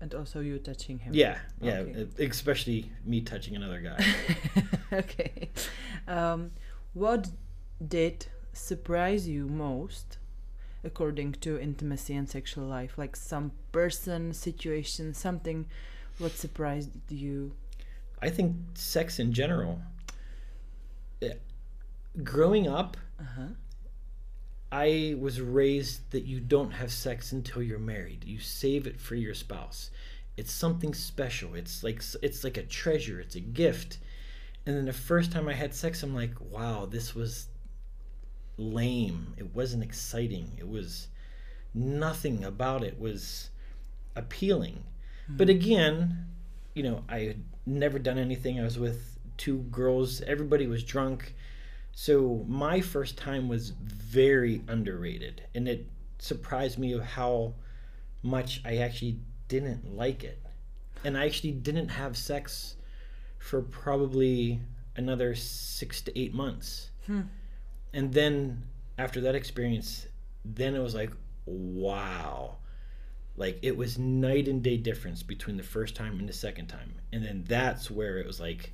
And 0.01 0.15
also 0.15 0.41
you 0.41 0.59
touching 0.59 0.99
him. 0.99 1.15
Yeah, 1.15 1.39
yeah, 1.61 1.79
Okay. 1.79 2.07
especially 2.19 2.91
me 3.07 3.21
touching 3.23 3.57
another 3.57 3.81
guy. 3.81 4.05
okay. 4.93 5.49
Um, 6.07 6.51
what 6.93 7.31
did 7.87 8.27
surprise 8.53 9.27
you 9.29 9.47
most 9.49 10.19
according 10.85 11.33
to 11.41 11.59
intimacy 11.59 12.15
and 12.15 12.29
sexual 12.29 12.65
life? 12.67 12.99
Like 12.99 13.17
some 13.17 13.53
person, 13.73 14.35
situation, 14.35 15.15
something 15.15 15.67
what 16.19 16.33
surprised 16.33 16.91
you? 17.11 17.53
I 18.21 18.29
think 18.31 18.57
sex 18.75 19.19
in 19.19 19.33
general. 19.33 19.81
eh, 21.23 21.35
Growing 22.23 22.69
up, 22.69 22.97
Uh-huh. 23.19 23.49
I 24.75 25.15
was 25.21 25.41
raised 25.41 26.11
that 26.11 26.25
you 26.25 26.41
don't 26.41 26.73
have 26.73 26.91
sex 26.91 27.31
until 27.31 27.63
you're 27.63 27.79
married. 27.79 28.25
You 28.25 28.41
save 28.41 28.89
it 28.89 29.01
for 29.01 29.15
your 29.15 29.33
spouse. 29.33 29.91
It's 30.37 30.51
something 30.51 30.95
special. 30.95 31.55
It's 31.55 31.85
like 31.85 32.03
it's 32.23 32.43
like 32.43 32.57
a 32.57 32.65
treasure. 32.65 33.21
It's 33.21 33.37
a 33.37 33.41
gift. 33.41 33.99
And 34.67 34.77
then 34.77 34.85
the 34.85 34.93
first 34.93 35.31
time 35.31 35.47
I 35.47 35.53
had 35.53 35.75
sex, 35.75 36.03
I'm 36.03 36.13
like, 36.13 36.33
wow, 36.41 36.87
this 36.87 37.15
was 37.15 37.47
lame. 38.57 39.35
It 39.37 39.55
wasn't 39.55 39.85
exciting. 39.85 40.51
It 40.59 40.69
was 40.69 41.07
nothing 41.73 42.43
about 42.43 42.83
it 42.83 42.99
was 42.99 43.51
appealing. 44.17 44.83
Hmm. 45.29 45.37
But 45.37 45.51
again, 45.51 46.27
you 46.75 46.83
know, 46.83 47.05
I 47.09 47.21
had 47.21 47.45
never 47.65 48.01
done 48.01 48.19
anything. 48.19 48.59
I 48.59 48.65
was 48.65 48.81
with 48.81 49.21
two 49.37 49.59
girls. 49.71 50.21
Everybody 50.23 50.67
was 50.67 50.83
drunk. 50.83 51.33
So 51.95 52.45
my 52.49 52.81
first 52.81 53.17
time 53.17 53.49
was 53.49 53.71
very 53.71 54.63
underrated, 54.67 55.43
and 55.55 55.69
it 55.69 55.87
surprised 56.19 56.79
me 56.79 56.93
of 56.93 57.03
how 57.03 57.55
much 58.23 58.61
I 58.65 58.79
actually 58.79 59.21
didn't 59.49 59.97
like 59.97 60.25
it. 60.25 60.43
And 61.05 61.17
I 61.17 61.27
actually 61.27 61.53
didn't 61.53 61.89
have 61.89 62.17
sex 62.17 62.77
for 63.39 63.63
probably 63.63 64.61
another 64.97 65.35
six 65.35 66.01
to 66.03 66.19
eight 66.19 66.35
months. 66.35 66.91
Hmm. 67.07 67.23
And 67.93 68.13
then 68.13 68.65
after 68.99 69.21
that 69.21 69.35
experience, 69.35 70.07
then 70.45 70.75
it 70.75 70.81
was 70.81 70.95
like, 70.95 71.11
wow. 71.47 72.57
Like 73.37 73.59
it 73.63 73.77
was 73.77 73.99
night 73.99 74.49
and 74.49 74.63
day 74.63 74.79
difference 74.79 75.23
between 75.23 75.57
the 75.57 75.63
first 75.63 75.95
time 75.95 76.19
and 76.19 76.29
the 76.29 76.33
second 76.33 76.67
time. 76.67 76.95
And 77.13 77.25
then 77.25 77.45
that's 77.47 77.91
where 77.91 78.19
it 78.19 78.27
was 78.27 78.41
like, 78.41 78.73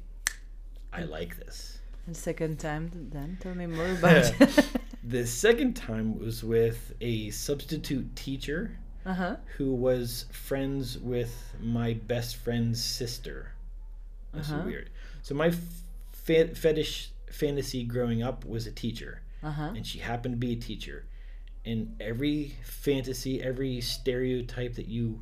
I 0.92 1.02
like 1.02 1.36
this. 1.36 1.79
And 2.06 2.16
second 2.16 2.58
time 2.58 2.90
then 3.12 3.38
tell 3.40 3.54
me 3.54 3.66
more 3.66 3.86
about 3.98 4.32
it. 4.40 4.64
The 5.02 5.26
second 5.26 5.74
time 5.76 6.18
was 6.20 6.44
with 6.44 6.92
a 7.00 7.30
substitute 7.30 8.14
teacher 8.14 8.76
Uh-huh. 9.06 9.36
who 9.56 9.72
was 9.74 10.26
friends 10.30 10.98
with 10.98 11.34
my 11.60 11.94
best 11.94 12.36
friend's 12.36 12.84
sister. 12.84 13.52
That's 14.32 14.48
so 14.48 14.56
Uh-huh. 14.56 14.66
weird. 14.66 14.90
So 15.22 15.34
my 15.34 15.52
fetish 16.12 17.10
fantasy 17.30 17.84
growing 17.84 18.22
up 18.22 18.44
was 18.44 18.66
a 18.66 18.72
teacher, 18.72 19.22
Uh-huh. 19.42 19.72
and 19.74 19.86
she 19.86 19.98
happened 20.00 20.34
to 20.34 20.38
be 20.38 20.52
a 20.52 20.56
teacher. 20.56 21.04
And 21.64 21.96
every 22.00 22.54
fantasy, 22.62 23.42
every 23.42 23.80
stereotype 23.80 24.74
that 24.74 24.86
you 24.88 25.20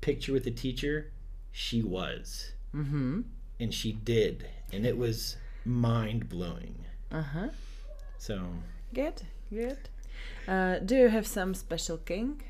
picture 0.00 0.32
with 0.32 0.46
a 0.46 0.50
teacher, 0.50 1.10
she 1.52 1.82
was, 1.82 2.52
Mm-hmm. 2.74 3.20
and 3.60 3.74
she 3.74 3.92
did, 3.92 4.46
and 4.72 4.86
it 4.86 4.96
was 4.96 5.36
mind 5.64 6.28
blowing. 6.28 6.84
Uh-huh. 7.12 7.48
So 8.18 8.46
Good. 8.94 9.22
Good. 9.50 9.78
Uh, 10.46 10.78
do 10.78 10.96
you 10.96 11.08
have 11.08 11.26
some 11.26 11.54
special 11.54 11.96
kink? 11.98 12.46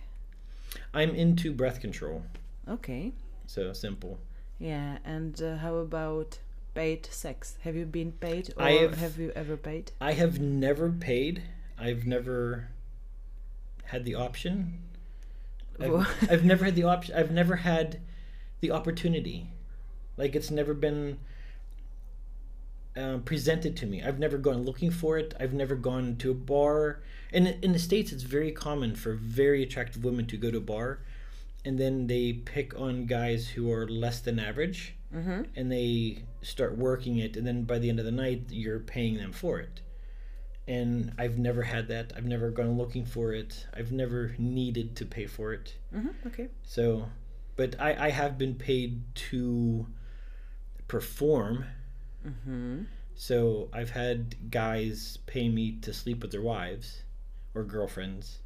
I'm 0.94 1.14
into 1.14 1.52
breath 1.52 1.80
control. 1.80 2.22
Okay. 2.68 3.12
So 3.46 3.72
simple. 3.72 4.18
Yeah, 4.58 4.98
and 5.04 5.40
uh, 5.42 5.56
how 5.56 5.76
about 5.76 6.38
paid 6.74 7.06
sex? 7.06 7.56
Have 7.62 7.74
you 7.76 7.86
been 7.86 8.12
paid 8.12 8.52
or 8.56 8.62
have- 8.64 8.98
have 8.98 9.18
you 9.18 9.32
ever 9.34 9.56
paid? 9.56 9.92
I 10.00 10.12
have 10.12 10.38
never 10.40 10.90
paid. 10.90 11.42
I've 11.78 12.06
never 12.06 12.68
had 13.84 14.04
the 14.04 14.14
option. 14.14 14.78
I've, 15.80 16.06
I've 16.30 16.44
never 16.44 16.66
had 16.66 16.76
the 16.76 16.84
option. 16.84 17.14
I've 17.16 17.30
never 17.30 17.56
had 17.56 18.00
the 18.60 18.70
opportunity. 18.70 19.50
Like 20.18 20.36
it's 20.36 20.50
never 20.50 20.74
been 20.74 21.18
um, 22.96 23.22
presented 23.22 23.76
to 23.78 23.86
me. 23.86 24.02
I've 24.02 24.18
never 24.18 24.38
gone 24.38 24.64
looking 24.64 24.90
for 24.90 25.18
it. 25.18 25.34
I've 25.38 25.52
never 25.54 25.74
gone 25.74 26.16
to 26.16 26.30
a 26.30 26.34
bar. 26.34 27.00
And 27.32 27.46
in 27.62 27.72
the 27.72 27.78
states, 27.78 28.12
it's 28.12 28.24
very 28.24 28.50
common 28.52 28.94
for 28.96 29.14
very 29.14 29.62
attractive 29.62 30.04
women 30.04 30.26
to 30.26 30.36
go 30.36 30.50
to 30.50 30.58
a 30.58 30.60
bar, 30.60 31.00
and 31.64 31.78
then 31.78 32.06
they 32.08 32.32
pick 32.32 32.78
on 32.78 33.06
guys 33.06 33.48
who 33.50 33.70
are 33.72 33.86
less 33.88 34.20
than 34.20 34.38
average 34.38 34.94
Mm-hmm. 35.12 35.42
and 35.56 35.72
they 35.72 36.22
start 36.40 36.78
working 36.78 37.18
it 37.18 37.36
and 37.36 37.44
then 37.44 37.64
by 37.64 37.80
the 37.80 37.88
end 37.88 37.98
of 37.98 38.04
the 38.04 38.12
night 38.12 38.44
you're 38.50 38.78
paying 38.78 39.16
them 39.16 39.32
for 39.32 39.58
it 39.58 39.80
and 40.68 41.12
I've 41.18 41.36
never 41.36 41.62
had 41.62 41.88
that. 41.88 42.12
I've 42.16 42.26
never 42.26 42.52
gone 42.52 42.78
looking 42.78 43.04
for 43.04 43.32
it. 43.32 43.66
I've 43.76 43.90
never 43.90 44.36
needed 44.38 44.94
to 44.98 45.04
pay 45.04 45.26
for 45.26 45.52
it. 45.52 45.74
hmm 45.92 46.10
Okay. 46.28 46.46
So, 46.62 47.08
but 47.56 47.74
I, 47.80 48.06
I 48.06 48.10
have 48.10 48.38
been 48.38 48.54
paid 48.54 49.02
to 49.30 49.88
perform. 50.86 51.64
Hmm 52.24 52.82
So 53.14 53.68
I've 53.72 53.90
had 53.90 54.50
guys 54.50 55.18
pay 55.26 55.48
me 55.48 55.78
to 55.82 55.92
sleep 55.92 56.22
with 56.22 56.30
their 56.32 56.42
wives 56.42 57.02
or 57.54 57.64
girlfriends 57.64 58.38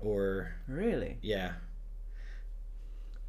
or, 0.00 0.54
Really? 0.68 1.18
yeah, 1.22 1.52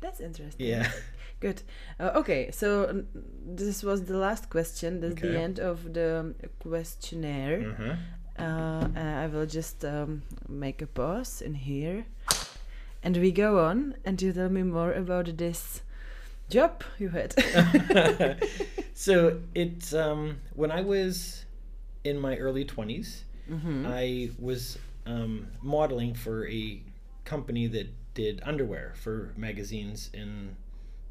That's 0.01 0.19
interesting. 0.19 0.65
yeah. 0.67 0.91
Good. 1.39 1.61
Uh, 1.99 2.11
okay, 2.15 2.51
so 2.51 3.03
this 3.45 3.83
was 3.83 4.05
the 4.05 4.17
last 4.17 4.49
question. 4.49 4.99
This 5.01 5.13
is 5.13 5.21
the 5.21 5.37
end 5.39 5.59
of 5.59 5.93
the 5.93 6.33
questionnaire. 6.59 7.71
Uh-huh. 7.71 7.95
Uh, 8.43 8.87
I 8.95 9.27
will 9.27 9.45
just 9.45 9.83
um, 9.85 10.23
make 10.47 10.81
a 10.81 10.87
pause 10.87 11.41
in 11.41 11.53
here. 11.53 12.05
And 13.03 13.17
we 13.17 13.31
go 13.31 13.59
on, 13.59 13.95
and 14.05 14.21
you 14.21 14.31
tell 14.33 14.49
me 14.49 14.63
more 14.63 14.93
about 14.93 15.37
this 15.37 15.81
job 16.53 16.83
you 16.99 17.09
had. 17.09 17.33
so 18.93 19.41
it's 19.55 19.93
um, 19.93 20.37
when 20.55 20.71
I 20.71 20.81
was 20.81 21.45
in 22.03 22.19
my 22.19 22.37
early 22.37 22.65
20s, 22.65 23.21
hmm 23.47 23.85
I 23.85 24.29
was 24.39 24.77
um, 25.05 25.47
modeling 25.61 26.13
for 26.13 26.47
a 26.47 26.81
company 27.25 27.67
that 27.67 27.87
did 28.13 28.41
underwear 28.45 28.93
for 28.95 29.33
magazines 29.35 30.09
in 30.13 30.55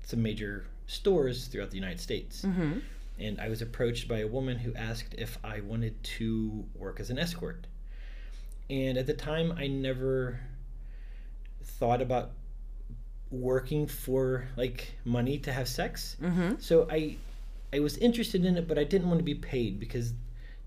some 0.05 0.23
major 0.23 0.67
stores 0.87 1.47
throughout 1.47 1.71
the 1.71 1.77
United 1.77 2.01
States. 2.01 2.43
hmm 2.43 2.79
And 3.19 3.41
I 3.41 3.49
was 3.49 3.61
approached 3.63 4.09
by 4.09 4.21
a 4.21 4.27
woman 4.27 4.59
who 4.59 4.73
asked 4.75 5.15
if 5.19 5.39
I 5.45 5.61
wanted 5.61 6.03
to 6.19 6.65
work 6.75 7.01
as 7.01 7.11
an 7.11 7.19
escort. 7.19 7.67
And 8.71 8.97
at 8.97 9.07
the 9.07 9.15
time, 9.15 9.53
I 9.59 9.67
never 9.67 10.41
thought 11.63 12.01
about 12.01 12.31
working 13.33 13.87
for 13.87 14.47
like 14.57 14.93
money 15.05 15.39
to 15.39 15.53
have 15.53 15.69
sex. 15.69 16.17
hmm 16.21 16.53
So 16.59 16.87
I 16.91 17.17
I 17.75 17.81
was 17.81 17.97
interested 17.99 18.45
in 18.45 18.57
it, 18.57 18.69
but 18.69 18.79
I 18.79 18.85
didn't 18.85 19.09
want 19.09 19.19
to 19.19 19.25
be 19.25 19.35
paid 19.35 19.81
because 19.81 20.12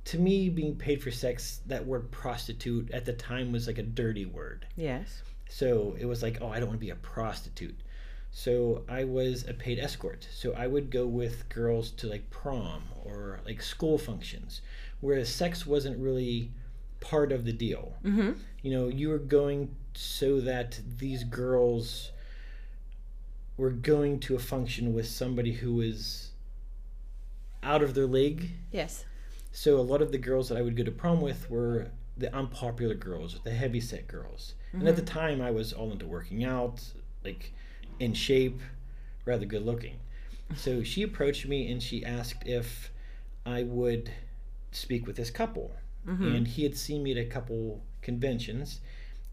to 0.06 0.18
me 0.20 0.50
being 0.50 0.76
paid 0.76 1.02
for 1.04 1.12
sex, 1.12 1.62
that 1.68 1.86
word 1.86 2.10
prostitute 2.12 2.92
at 2.92 3.06
the 3.06 3.14
time 3.14 3.52
was 3.52 3.68
like 3.68 3.78
a 3.78 3.84
dirty 3.84 4.26
word. 4.26 4.66
Yes. 4.76 5.22
So 5.50 5.96
it 6.00 6.06
was 6.06 6.24
like, 6.24 6.40
oh, 6.42 6.50
I 6.50 6.60
don't 6.60 6.68
want 6.70 6.80
to 6.80 6.86
be 6.86 6.92
a 6.92 6.96
prostitute. 6.96 7.76
So 8.32 8.84
I 8.90 9.04
was 9.04 9.48
a 9.48 9.54
paid 9.54 9.80
escort. 9.80 10.28
So 10.32 10.54
I 10.54 10.68
would 10.68 10.90
go 10.92 11.06
with 11.08 11.48
girls 11.50 11.92
to 11.92 12.08
like 12.08 12.30
prom 12.32 12.84
or 13.04 13.40
like 13.46 13.62
school 13.62 13.98
functions, 13.98 14.62
whereas 15.00 15.30
sex 15.34 15.66
wasn't 15.66 15.98
really 16.00 16.52
part 17.00 17.32
of 17.32 17.46
the 17.46 17.54
deal. 17.54 17.94
hmm 18.02 18.32
You 18.64 18.72
know, 18.72 18.88
you 18.88 19.10
were 19.10 19.20
going 19.20 19.76
so 19.94 20.42
that 20.42 20.80
these 20.98 21.24
girls 21.24 22.12
were 23.58 23.70
going 23.70 24.20
to 24.20 24.36
a 24.36 24.40
function 24.40 24.94
with 24.94 25.08
somebody 25.08 25.54
who 25.54 25.76
was 25.76 26.32
out 27.64 27.82
of 27.82 27.94
their 27.94 28.06
league. 28.06 28.50
Yes. 28.72 29.06
So 29.52 29.80
a 29.80 29.82
lot 29.82 30.02
of 30.02 30.12
the 30.12 30.18
girls 30.18 30.50
that 30.50 30.58
I 30.58 30.62
would 30.62 30.76
go 30.76 30.84
to 30.84 30.92
prom 30.92 31.22
with 31.22 31.50
were 31.50 31.88
the 32.18 32.34
unpopular 32.34 32.96
girls, 32.96 33.40
the 33.44 33.52
heavy 33.52 33.80
set 33.80 34.08
girls. 34.08 34.56
And 34.74 34.88
at 34.88 34.96
the 34.96 35.02
mm-hmm. 35.02 35.18
time, 35.18 35.42
I 35.42 35.52
was 35.52 35.72
all 35.72 35.92
into 35.92 36.06
working 36.06 36.44
out, 36.44 36.82
like 37.24 37.54
in 38.00 38.14
shape, 38.14 38.60
rather 39.26 39.46
good 39.46 39.66
looking. 39.66 40.00
So 40.56 40.84
she 40.84 41.02
approached 41.04 41.48
me 41.48 41.72
and 41.72 41.82
she 41.82 42.06
asked 42.06 42.44
if 42.46 42.92
I 43.46 43.64
would 43.64 44.12
speak 44.72 45.08
with 45.08 45.16
this 45.16 45.32
couple. 45.32 45.72
Mm-hmm. 46.08 46.36
And 46.36 46.48
he 46.48 46.64
had 46.64 46.78
seen 46.78 47.02
me 47.04 47.12
at 47.12 47.18
a 47.18 47.26
couple 47.26 47.82
conventions 48.02 48.82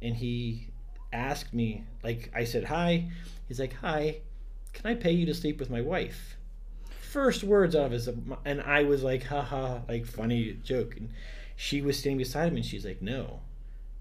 and 0.01 0.17
he 0.17 0.69
asked 1.13 1.53
me, 1.53 1.85
like, 2.03 2.31
I 2.35 2.45
said, 2.45 2.65
hi. 2.65 3.11
He's 3.49 3.61
like, 3.61 3.75
hi, 3.75 4.19
can 4.73 4.91
I 4.91 4.95
pay 4.95 5.13
you 5.13 5.27
to 5.27 5.35
sleep 5.35 5.59
with 5.61 5.71
my 5.71 5.81
wife? 5.81 6.37
First 7.01 7.45
words 7.45 7.77
out 7.77 7.87
of 7.87 7.93
his, 7.93 8.09
and 8.45 8.63
I 8.63 8.85
was 8.85 9.03
like, 9.03 9.25
haha, 9.25 9.81
like 9.89 10.07
funny 10.07 10.59
joke. 10.65 10.97
And 10.97 11.11
she 11.57 11.83
was 11.83 11.99
standing 11.99 12.19
beside 12.19 12.49
him 12.49 12.57
and 12.57 12.65
she's 12.65 12.87
like, 12.87 13.03
no, 13.03 13.41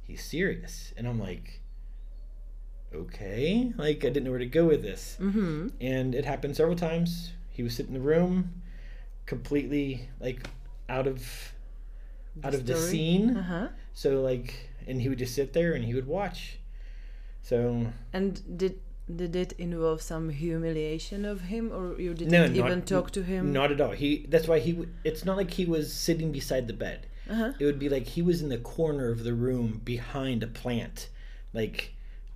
he's 0.04 0.24
serious. 0.24 0.94
And 0.96 1.08
I'm 1.08 1.20
like, 1.20 1.60
okay. 2.94 3.74
Like, 3.78 3.98
I 3.98 4.10
didn't 4.10 4.24
know 4.24 4.30
where 4.32 4.40
to 4.40 4.46
go 4.46 4.66
with 4.68 4.82
this. 4.82 5.18
hmm 5.20 5.68
And 5.80 6.16
it 6.16 6.26
happened 6.26 6.56
several 6.56 6.76
times. 6.78 7.32
He 7.50 7.64
was 7.64 7.76
sitting 7.76 7.94
in 7.94 8.02
the 8.02 8.08
room, 8.08 8.62
completely 9.26 10.08
like 10.20 10.48
out 10.88 11.08
of 11.08 11.54
out 12.44 12.54
of 12.54 12.66
the 12.66 12.76
scene. 12.78 13.36
Uh-huh. 13.38 13.68
So 13.94 14.22
like, 14.22 14.70
and 14.88 15.02
he 15.02 15.10
would 15.10 15.20
just 15.20 15.36
sit 15.36 15.52
there 15.52 15.74
and 15.74 15.84
he 15.84 15.94
would 15.94 16.08
watch. 16.08 16.60
So 17.42 17.88
And 18.14 18.58
did 18.58 18.80
did 19.14 19.36
it 19.36 19.54
involve 19.58 20.02
some 20.02 20.30
humiliation 20.30 21.26
of 21.26 21.42
him, 21.42 21.72
or 21.74 22.00
you 22.00 22.14
didn't 22.14 22.32
No, 22.32 22.46
not- 22.48 22.56
even 22.56 22.82
talk 22.84 23.12
to 23.12 23.24
him? 23.24 23.52
not 23.52 23.72
at 23.72 23.82
all. 23.82 23.92
He 23.92 24.26
that's 24.30 24.48
why 24.48 24.60
he. 24.60 24.86
It's 25.04 25.26
not 25.26 25.38
like 25.38 25.52
he 25.52 25.66
was 25.66 25.92
sitting 25.92 26.32
beside 26.32 26.68
the 26.68 26.74
bed. 26.74 27.08
Uh-huh. 27.30 27.54
It 27.60 27.66
would 27.66 27.80
be 27.80 27.90
like 27.90 28.08
he 28.08 28.22
was 28.22 28.42
in 28.42 28.50
the 28.50 28.58
corner 28.58 29.10
of 29.10 29.24
the 29.24 29.34
room 29.34 29.82
behind 29.84 30.44
a 30.44 30.48
plant, 30.48 31.10
like 31.54 31.94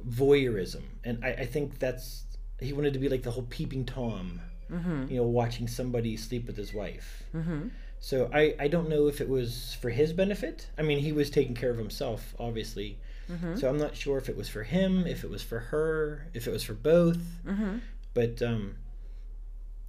voyeurism. 0.08 0.84
And 1.04 1.24
I, 1.24 1.30
I 1.32 1.46
think 1.46 1.80
that's 1.80 2.24
he 2.60 2.74
wanted 2.74 2.94
to 2.94 3.00
be 3.00 3.10
like 3.10 3.24
the 3.24 3.32
whole 3.32 3.48
peeping 3.50 3.86
tom, 3.86 4.42
Mm-hmm. 4.72 5.12
you 5.12 5.18
know, 5.18 5.24
watching 5.28 5.68
somebody 5.68 6.18
sleep 6.18 6.48
with 6.48 6.58
his 6.58 6.74
wife. 6.74 7.24
Mm-hmm. 7.36 7.68
So 8.00 8.30
I, 8.34 8.56
I 8.60 8.68
don't 8.68 8.90
know 8.90 9.08
if 9.08 9.22
it 9.22 9.30
was 9.30 9.78
for 9.80 9.90
his 9.92 10.12
benefit. 10.12 10.68
I 10.78 10.82
mean, 10.82 10.98
he 11.00 11.12
was 11.12 11.30
taking 11.30 11.54
care 11.56 11.70
of 11.70 11.78
himself, 11.78 12.34
obviously. 12.40 12.98
Mm-hmm. 13.30 13.56
So 13.58 13.70
I'm 13.70 13.78
not 13.78 13.96
sure 13.96 14.18
if 14.18 14.30
it 14.30 14.38
was 14.38 14.50
for 14.50 14.64
him, 14.64 15.08
if 15.08 15.24
it 15.24 15.30
was 15.30 15.42
for 15.42 15.60
her, 15.60 16.28
if 16.34 16.48
it 16.48 16.52
was 16.52 16.64
for 16.64 16.74
both. 16.74 17.20
Mm-hmm. 17.46 17.78
But 18.14 18.42
um, 18.42 18.76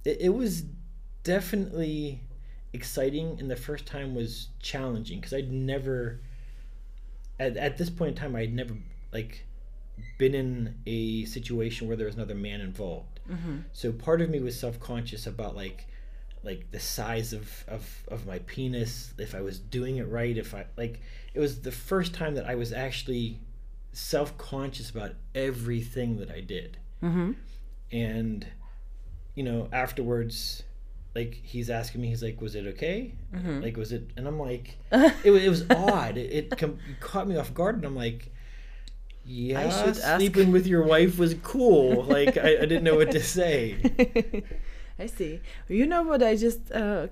it, 0.03 0.17
it 0.21 0.29
was 0.29 0.63
definitely 1.23 2.21
exciting, 2.73 3.37
and 3.39 3.49
the 3.49 3.55
first 3.55 3.85
time 3.85 4.15
was 4.15 4.49
challenging 4.59 5.19
because 5.19 5.33
I'd 5.33 5.51
never, 5.51 6.21
at, 7.39 7.57
at 7.57 7.77
this 7.77 7.89
point 7.89 8.09
in 8.09 8.15
time, 8.15 8.35
I'd 8.35 8.53
never 8.53 8.75
like 9.11 9.45
been 10.17 10.33
in 10.33 10.75
a 10.85 11.25
situation 11.25 11.87
where 11.87 11.97
there 11.97 12.05
was 12.05 12.15
another 12.15 12.35
man 12.35 12.61
involved. 12.61 13.19
Mm-hmm. 13.29 13.59
So 13.73 13.91
part 13.91 14.21
of 14.21 14.29
me 14.29 14.39
was 14.39 14.59
self 14.59 14.79
conscious 14.79 15.27
about 15.27 15.55
like 15.55 15.87
like 16.47 16.71
the 16.71 16.79
size 16.79 17.33
of, 17.33 17.65
of 17.67 17.85
of 18.07 18.25
my 18.25 18.39
penis, 18.39 19.13
if 19.17 19.35
I 19.35 19.41
was 19.41 19.59
doing 19.59 19.97
it 19.97 20.07
right, 20.09 20.35
if 20.35 20.55
I 20.55 20.65
like 20.77 21.01
it 21.33 21.39
was 21.39 21.61
the 21.61 21.73
first 21.73 22.13
time 22.13 22.35
that 22.35 22.45
I 22.47 22.55
was 22.55 22.71
actually 22.71 23.39
self 23.91 24.37
conscious 24.37 24.89
about 24.89 25.11
everything 25.35 26.17
that 26.17 26.31
I 26.31 26.39
did. 26.39 26.77
Mm-hmm. 27.03 27.33
And 27.91 28.47
you 29.35 29.43
know, 29.43 29.67
afterwards 29.73 30.63
like 31.13 31.33
he's 31.43 31.69
asking 31.69 32.01
me, 32.01 32.07
he's 32.07 32.23
like, 32.23 32.39
"Was 32.41 32.55
it 32.55 32.65
okay? 32.67 33.13
Mhm. 33.35 33.61
Like, 33.61 33.75
was 33.75 33.91
it?" 33.91 34.09
And 34.15 34.25
I'm 34.25 34.39
like, 34.39 34.77
"It, 34.91 35.31
it 35.31 35.49
was 35.49 35.65
odd. 35.69 36.17
It, 36.17 36.31
it 36.31 36.57
com- 36.57 36.79
caught 37.01 37.27
me 37.27 37.35
off 37.35 37.53
guard." 37.53 37.75
And 37.75 37.85
I'm 37.85 37.95
like, 37.95 38.31
"Yeah, 39.25 39.69
should 39.69 39.97
ask." 39.97 40.15
sleeping 40.17 40.51
with 40.51 40.65
your 40.65 40.83
wife 40.83 41.17
was 41.19 41.33
cool. 41.43 42.03
Like, 42.03 42.37
I, 42.37 42.57
I 42.57 42.65
didn't 42.65 42.83
know 42.83 42.95
what 42.95 43.11
to 43.11 43.21
say." 43.21 44.43
I 44.99 45.05
see. 45.07 45.39
You 45.67 45.85
know 45.85 46.03
what? 46.03 46.23
I 46.23 46.35
just 46.35 46.71
uh, 46.71 47.07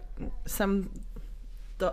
some 0.45 0.89
th- 1.79 1.91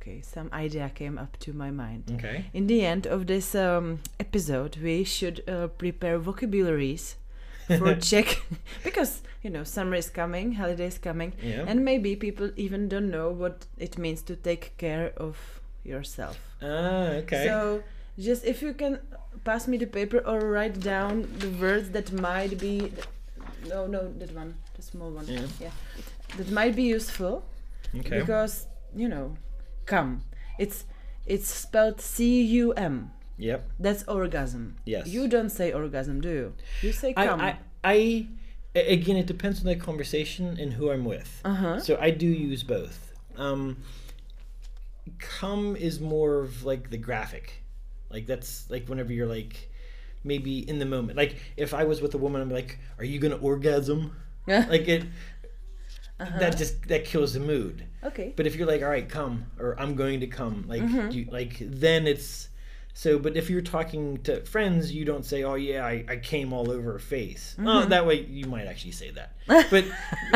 okay, 0.00 0.20
some 0.22 0.48
idea 0.52 0.90
came 0.94 1.18
up 1.18 1.36
to 1.40 1.52
my 1.52 1.70
mind. 1.70 2.10
Okay. 2.14 2.46
In 2.52 2.66
the 2.66 2.84
end 2.84 3.06
of 3.06 3.26
this 3.26 3.54
um, 3.54 4.00
episode, 4.18 4.76
we 4.82 5.04
should 5.04 5.42
uh, 5.48 5.68
prepare 5.68 6.18
vocabularies 6.18 7.16
for 7.78 7.94
check 7.94 8.42
because 8.84 9.22
you 9.42 9.50
know 9.50 9.62
summer 9.64 9.94
is 9.96 10.10
coming, 10.10 10.52
holidays 10.54 10.98
coming, 10.98 11.32
Yeah. 11.42 11.64
and 11.68 11.84
maybe 11.84 12.16
people 12.16 12.50
even 12.56 12.88
don't 12.88 13.10
know 13.10 13.30
what 13.30 13.66
it 13.78 13.96
means 13.98 14.22
to 14.22 14.36
take 14.36 14.76
care 14.76 15.12
of 15.16 15.36
yourself. 15.84 16.36
Ah, 16.62 17.22
okay. 17.22 17.46
So 17.46 17.82
just 18.18 18.44
if 18.44 18.60
you 18.60 18.74
can 18.74 18.98
pass 19.44 19.68
me 19.68 19.78
the 19.78 19.86
paper 19.86 20.18
or 20.26 20.40
write 20.40 20.80
down 20.80 21.28
the 21.38 21.48
words 21.60 21.90
that 21.90 22.12
might 22.12 22.58
be 22.58 22.92
no 23.68 23.86
no 23.86 24.12
that 24.18 24.34
one 24.34 24.54
the 24.80 24.86
small 24.92 25.10
one 25.10 25.26
Yeah. 25.26 25.70
that 26.36 26.50
might 26.50 26.74
be 26.74 26.84
useful 26.98 27.34
okay. 28.00 28.20
because 28.20 28.66
you 29.02 29.08
know 29.14 29.36
come 29.92 30.10
it's 30.58 30.78
it's 31.26 31.48
spelled 31.64 32.00
C 32.00 32.42
U 32.62 32.72
M 32.72 32.94
yep. 33.36 33.60
that's 33.84 34.02
orgasm 34.16 34.64
Yes. 34.94 35.06
you 35.14 35.28
don't 35.28 35.50
say 35.58 35.72
orgasm 35.72 36.20
do 36.20 36.30
you 36.38 36.46
you 36.82 36.92
say 36.92 37.08
I, 37.16 37.26
come 37.26 37.40
I, 37.40 37.50
I, 37.84 37.96
a- 38.78 38.92
again, 38.98 39.16
it 39.22 39.26
depends 39.34 39.56
on 39.60 39.66
the 39.66 39.76
conversation 39.76 40.44
and 40.62 40.72
who 40.74 40.84
I'm 40.92 41.04
with. 41.04 41.30
uh-huh 41.44 41.80
So 41.80 41.92
I 42.00 42.10
do 42.24 42.26
use 42.50 42.62
both. 42.62 42.98
Um, 43.36 43.64
come 45.18 45.76
is 45.76 46.00
more 46.00 46.40
of 46.44 46.64
like 46.64 46.90
the 46.90 46.96
graphic, 47.08 47.62
like 48.14 48.26
that's 48.26 48.68
like 48.70 48.84
whenever 48.90 49.12
you're 49.12 49.26
like 49.38 49.70
maybe 50.24 50.54
in 50.70 50.78
the 50.78 50.86
moment. 50.86 51.16
Like 51.22 51.36
if 51.56 51.72
I 51.74 51.84
was 51.84 52.00
with 52.02 52.14
a 52.14 52.18
woman, 52.18 52.40
I'm 52.42 52.50
like, 52.60 52.78
"Are 52.98 53.04
you 53.12 53.18
gonna 53.18 53.36
orgasm?" 53.50 54.00
Like 54.68 54.88
it. 54.88 55.04
Uh-huh. 56.18 56.38
that 56.38 56.58
just 56.58 56.86
that 56.88 57.06
kills 57.06 57.32
the 57.32 57.40
mood. 57.40 57.84
Okay. 58.04 58.34
But 58.36 58.46
if 58.46 58.54
you're 58.54 58.66
like, 58.66 58.82
all 58.82 58.90
right, 58.90 59.08
come, 59.08 59.46
or 59.58 59.74
I'm 59.80 59.94
going 59.94 60.20
to 60.20 60.26
come, 60.26 60.64
like, 60.68 60.82
Mm-hmm. 60.82 61.10
you, 61.12 61.26
like 61.30 61.56
then 61.60 62.06
it's 62.06 62.50
so. 62.92 63.18
But 63.18 63.36
if 63.38 63.48
you're 63.48 63.62
talking 63.62 64.18
to 64.24 64.42
friends, 64.44 64.92
you 64.92 65.06
don't 65.06 65.24
say, 65.24 65.44
oh 65.44 65.54
yeah, 65.54 65.82
I, 65.86 66.04
I 66.08 66.16
came 66.16 66.52
all 66.52 66.70
over 66.70 66.92
her 66.92 66.98
face. 66.98 67.56
Oh, 67.58 67.62
Mm-hmm. 67.62 67.88
that 67.90 68.04
way 68.06 68.20
you 68.20 68.44
might 68.46 68.66
actually 68.66 68.92
say 68.92 69.10
that. 69.12 69.32
But 69.70 69.84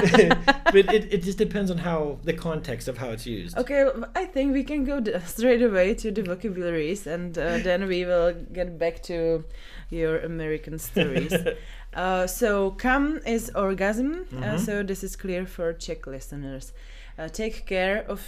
but 0.74 0.94
it, 0.94 1.12
it 1.12 1.22
just 1.22 1.38
depends 1.38 1.70
on 1.70 1.78
how 1.78 2.18
the 2.24 2.32
context 2.32 2.88
of 2.88 2.96
how 2.98 3.10
it's 3.10 3.26
used. 3.26 3.56
Okay, 3.58 3.84
I 4.14 4.24
think 4.24 4.52
we 4.54 4.64
can 4.64 4.84
go 4.84 5.02
straight 5.26 5.62
away 5.62 5.94
to 5.94 6.10
the 6.10 6.22
vocabularies 6.22 7.06
and 7.06 7.36
uh, 7.36 7.58
then 7.58 7.86
we 7.86 8.04
will 8.04 8.32
get 8.52 8.78
back 8.78 9.02
to 9.04 9.44
your 9.90 10.18
American 10.20 10.78
stories. 10.78 11.32
uh, 11.94 12.26
so, 12.26 12.70
come 12.72 13.20
is 13.26 13.50
orgasm, 13.54 14.26
uh, 14.42 14.58
so 14.58 14.82
this 14.82 15.02
is 15.04 15.16
clear 15.16 15.46
for 15.46 15.72
Czech 15.72 16.06
listeners. 16.06 16.72
Uh, 17.18 17.28
take 17.28 17.64
care 17.66 18.04
of 18.08 18.20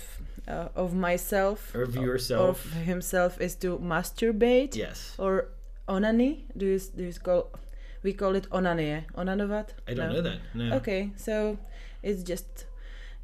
uh, 0.49 0.69
of 0.77 0.95
myself 0.95 1.75
Or 1.75 1.83
of 1.83 1.97
yourself. 1.97 2.65
of 2.65 2.73
himself 2.87 3.41
is 3.41 3.57
to 3.57 3.79
masturbate 3.79 4.77
Yes. 4.77 5.15
or 5.19 5.49
onani. 5.89 6.45
Do 6.57 6.67
you, 6.67 6.79
do 6.97 7.03
you 7.05 7.13
call 7.13 7.51
we 8.05 8.13
call 8.13 8.37
it 8.37 8.49
onany? 8.51 8.99
eh? 8.99 9.01
Onanovat? 9.17 9.71
I 9.89 9.95
don't 9.95 10.09
No? 10.09 10.13
know 10.15 10.23
that. 10.23 10.39
No. 10.55 10.77
Okay, 10.77 11.11
so 11.17 11.59
it's 12.03 12.23
just 12.23 12.67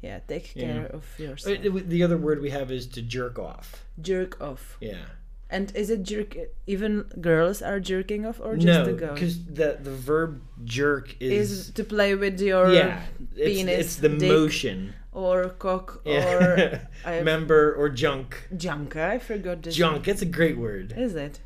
yeah, 0.01 0.19
take 0.27 0.53
Yeah. 0.53 0.65
care 0.65 0.85
of 0.87 1.03
Uh, 1.17 1.23
yourself. 1.23 1.61
The 1.89 2.03
other 2.03 2.17
word 2.17 2.41
we 2.41 2.49
have 2.49 2.69
is 2.69 2.85
to 2.87 3.01
jerk 3.01 3.39
off. 3.39 3.85
jerk 4.01 4.41
off. 4.41 4.77
Yeah. 4.81 5.05
And 5.53 5.71
is 5.75 5.91
it 5.91 6.01
jerk? 6.01 6.35
Even 6.65 7.03
girls 7.21 7.61
are 7.61 7.79
jerking 7.79 8.25
off, 8.25 8.39
or 8.41 8.55
just 8.55 8.65
no, 8.65 8.85
the 8.85 8.93
guys? 8.93 9.13
because 9.13 9.35
the 9.45 9.77
the 9.87 9.93
verb 9.93 10.41
jerk 10.65 11.15
is, 11.19 11.51
Is 11.51 11.71
to 11.77 11.83
play 11.83 12.15
with 12.15 12.41
your 12.41 12.73
yeah, 12.73 13.03
it's, 13.35 13.57
penis, 13.57 13.79
it's 13.79 13.95
the 13.97 14.09
dick, 14.09 14.31
motion. 14.33 14.95
or 15.11 15.49
cock 15.65 16.01
Yeah. 16.05 16.89
or 17.05 17.23
member 17.31 17.63
or 17.75 17.87
junk. 17.89 18.49
junk. 18.57 18.95
I 18.95 19.19
forgot 19.19 19.61
this. 19.61 19.75
Junk. 19.75 20.07
It's 20.07 20.23
a 20.23 20.31
great 20.39 20.57
word. 20.57 20.93
Is 20.97 21.13
it? 21.13 21.39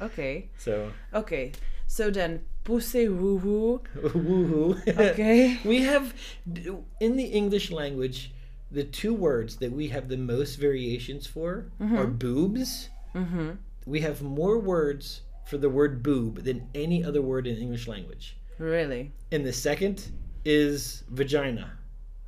Okay. 0.00 0.48
So 0.56 0.92
Okay. 1.12 1.52
So 1.86 2.10
then, 2.10 2.40
pussy 2.64 3.06
woo 3.08 3.36
woo. 3.36 3.80
woohoo. 4.00 4.80
Okay. 5.12 5.60
we 5.62 5.82
have 5.82 6.14
in 7.00 7.16
the 7.20 7.28
English 7.40 7.70
language 7.70 8.32
the 8.72 8.84
two 8.84 9.12
words 9.12 9.56
that 9.56 9.72
we 9.72 9.88
have 9.88 10.08
the 10.08 10.16
most 10.16 10.56
variations 10.56 11.26
for 11.26 11.66
mm-hmm. 11.78 11.98
are 11.98 12.06
boobs. 12.06 12.88
Mm-hmm. 13.14 13.50
We 13.86 14.00
have 14.00 14.22
more 14.22 14.58
words 14.58 15.22
for 15.44 15.58
the 15.58 15.68
word 15.68 16.02
boob 16.02 16.44
than 16.44 16.68
any 16.74 17.04
other 17.04 17.20
word 17.20 17.46
in 17.46 17.56
English 17.56 17.88
language. 17.88 18.36
Really? 18.58 19.12
And 19.32 19.44
the 19.44 19.52
second 19.52 20.10
is 20.44 21.04
vagina. 21.10 21.72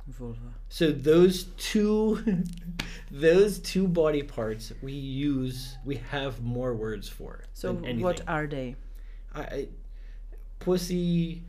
Vulva. 0.07 0.53
So 0.69 0.91
those 0.91 1.45
two 1.57 2.43
those 3.11 3.59
two 3.59 3.87
body 3.87 4.21
parts 4.21 4.71
we 4.83 4.91
use 4.91 5.77
we 5.83 5.95
have 6.11 6.41
more 6.43 6.75
words 6.75 7.09
for. 7.09 7.43
So 7.53 7.73
what 7.73 8.21
are 8.27 8.45
they? 8.45 8.75
I, 9.33 9.41
I 9.41 9.67
pussy 10.59 11.43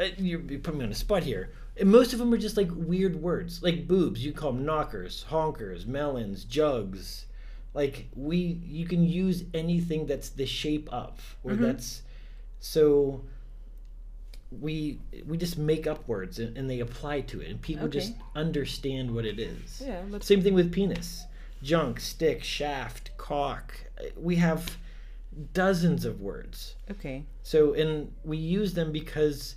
uh, 0.00 0.06
you, 0.18 0.44
you 0.48 0.58
put 0.58 0.74
me 0.74 0.84
on 0.84 0.90
a 0.90 0.94
spot 0.94 1.22
here. 1.22 1.52
And 1.76 1.90
most 1.90 2.12
of 2.12 2.18
them 2.18 2.32
are 2.32 2.38
just 2.38 2.56
like 2.56 2.70
weird 2.72 3.16
words, 3.16 3.62
like 3.62 3.88
boobs. 3.88 4.24
You 4.24 4.32
call 4.32 4.52
them 4.52 4.64
knockers, 4.64 5.24
honkers, 5.28 5.86
melons, 5.86 6.44
jugs. 6.44 7.26
Like 7.74 8.06
we, 8.14 8.36
you 8.64 8.86
can 8.86 9.04
use 9.04 9.44
anything 9.52 10.06
that's 10.06 10.28
the 10.30 10.46
shape 10.46 10.88
of, 10.92 11.36
or 11.42 11.54
that's 11.56 12.02
so. 12.60 13.22
We 14.60 15.00
we 15.26 15.36
just 15.36 15.58
make 15.58 15.86
up 15.88 16.06
words 16.06 16.38
and, 16.38 16.56
and 16.56 16.70
they 16.70 16.78
apply 16.78 17.22
to 17.22 17.40
it, 17.40 17.50
and 17.50 17.60
people 17.60 17.86
Okay. 17.86 17.98
just 17.98 18.14
understand 18.36 19.12
what 19.12 19.24
it 19.26 19.40
is. 19.40 19.82
Yeah, 19.84 20.02
Same 20.20 20.42
thing 20.42 20.54
with 20.54 20.70
penis, 20.72 21.24
junk, 21.62 21.98
stick, 21.98 22.44
shaft, 22.44 23.10
cock. 23.16 23.74
Uh, 23.98 24.04
We 24.16 24.36
have 24.36 24.78
dozens 25.52 26.04
of 26.04 26.20
words. 26.20 26.76
okay. 26.88 27.24
So, 27.42 27.74
and 27.74 28.12
we 28.24 28.36
use 28.36 28.74
them 28.74 28.92
because 28.92 29.56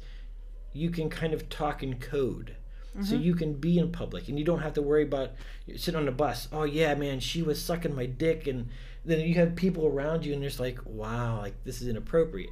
you 0.73 0.89
can 0.89 1.09
kind 1.09 1.33
of 1.33 1.47
talk 1.49 1.83
in 1.83 1.99
code. 1.99 2.55
So 3.03 3.15
you 3.15 3.35
can 3.35 3.53
be 3.53 3.77
in 3.77 3.91
public 3.91 4.27
and 4.27 4.39
you 4.39 4.43
don't 4.45 4.61
have 4.61 4.73
to 4.73 4.81
worry 4.81 5.03
about 5.03 5.31
you 5.67 5.77
sit 5.77 5.95
on 5.95 6.07
a 6.07 6.11
bus. 6.11 6.47
Oh 6.51 6.63
yeah, 6.63 6.95
man, 6.95 7.19
she 7.19 7.43
was 7.43 7.61
sucking 7.61 7.93
my 7.95 8.07
dick, 8.07 8.47
and 8.47 8.69
then 9.05 9.19
you 9.21 9.35
have 9.35 9.55
people 9.55 9.85
around 9.85 10.25
you, 10.25 10.33
and 10.33 10.43
it's 10.43 10.59
like, 10.59 10.79
wow, 10.85 11.39
like 11.41 11.63
this 11.63 11.81
is 11.81 11.87
inappropriate. 11.87 12.49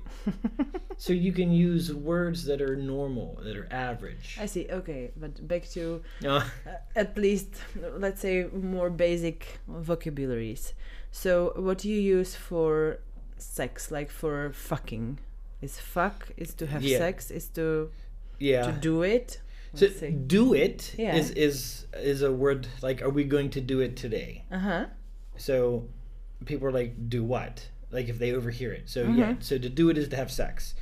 so 0.98 1.14
you 1.14 1.32
can 1.32 1.52
use 1.52 1.92
words 1.94 2.46
that 2.46 2.62
are 2.62 2.76
normal, 2.76 3.40
that 3.44 3.58
are 3.58 3.68
average. 3.72 4.38
I 4.40 4.46
see. 4.46 4.68
Okay, 4.70 5.12
but 5.18 5.48
back 5.48 5.68
to 5.72 6.02
Uh, 6.24 6.30
uh, 6.30 6.44
at 6.96 7.18
least 7.18 7.56
let's 7.98 8.22
say 8.22 8.48
more 8.54 8.90
basic 8.90 9.60
vocabularies. 9.68 10.74
So 11.12 11.54
what 11.56 11.80
do 11.80 11.90
you 11.90 12.00
use 12.00 12.36
for 12.36 13.00
sex, 13.38 13.90
like 13.90 14.12
for 14.12 14.52
fucking? 14.54 15.20
Is 15.62 15.80
fuck 15.80 16.30
is 16.38 16.54
to 16.56 16.68
have 16.68 16.84
Yeah. 16.84 17.00
sex? 17.00 17.32
Is 17.32 17.48
to 17.50 17.90
yeah. 18.38 18.66
to 18.66 18.72
do 18.74 19.02
it? 19.02 19.42
So 19.76 19.88
see. 19.90 20.10
do 20.12 20.54
it 20.54 20.94
Yeah. 20.98 21.16
is 21.16 21.32
is 21.32 21.86
is 21.94 22.22
a 22.22 22.32
word 22.32 22.68
like 22.82 23.02
are 23.02 23.10
we 23.10 23.24
going 23.24 23.50
to 23.52 23.62
do 23.62 23.80
it 23.82 23.96
today? 23.96 24.46
Uh 24.52 24.60
huh. 24.60 24.86
So 25.38 25.88
people 26.46 26.68
are 26.68 26.72
like, 26.72 27.10
do 27.10 27.24
what? 27.24 27.68
Like 27.92 28.10
if 28.10 28.18
they 28.20 28.34
overhear 28.34 28.74
it. 28.74 28.90
So 28.90 29.06
Mm-hmm. 29.06 29.20
yeah, 29.20 29.36
so 29.40 29.58
to 29.58 29.70
do 29.70 29.90
it 29.90 29.98
is 29.98 30.08
to 30.10 30.16
have 30.16 30.32
sex. 30.32 30.74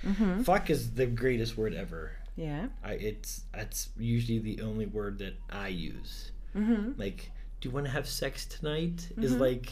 Fuck 0.43 0.69
is 0.69 0.91
the 0.91 1.05
greatest 1.05 1.57
word 1.57 1.73
ever. 1.73 2.11
Yeah. 2.35 2.67
I 2.83 2.93
it's 2.93 3.41
that's 3.53 3.89
usually 3.97 4.39
the 4.39 4.61
only 4.61 4.85
word 4.87 5.19
that 5.19 5.35
I 5.51 5.67
use. 5.67 6.31
Mm-hmm. 6.55 6.99
Like, 6.99 7.31
do 7.61 7.69
you 7.69 7.73
want 7.73 7.85
to 7.85 7.91
have 7.91 8.07
sex 8.07 8.45
tonight? 8.45 9.09
Is 9.17 9.35
like 9.35 9.69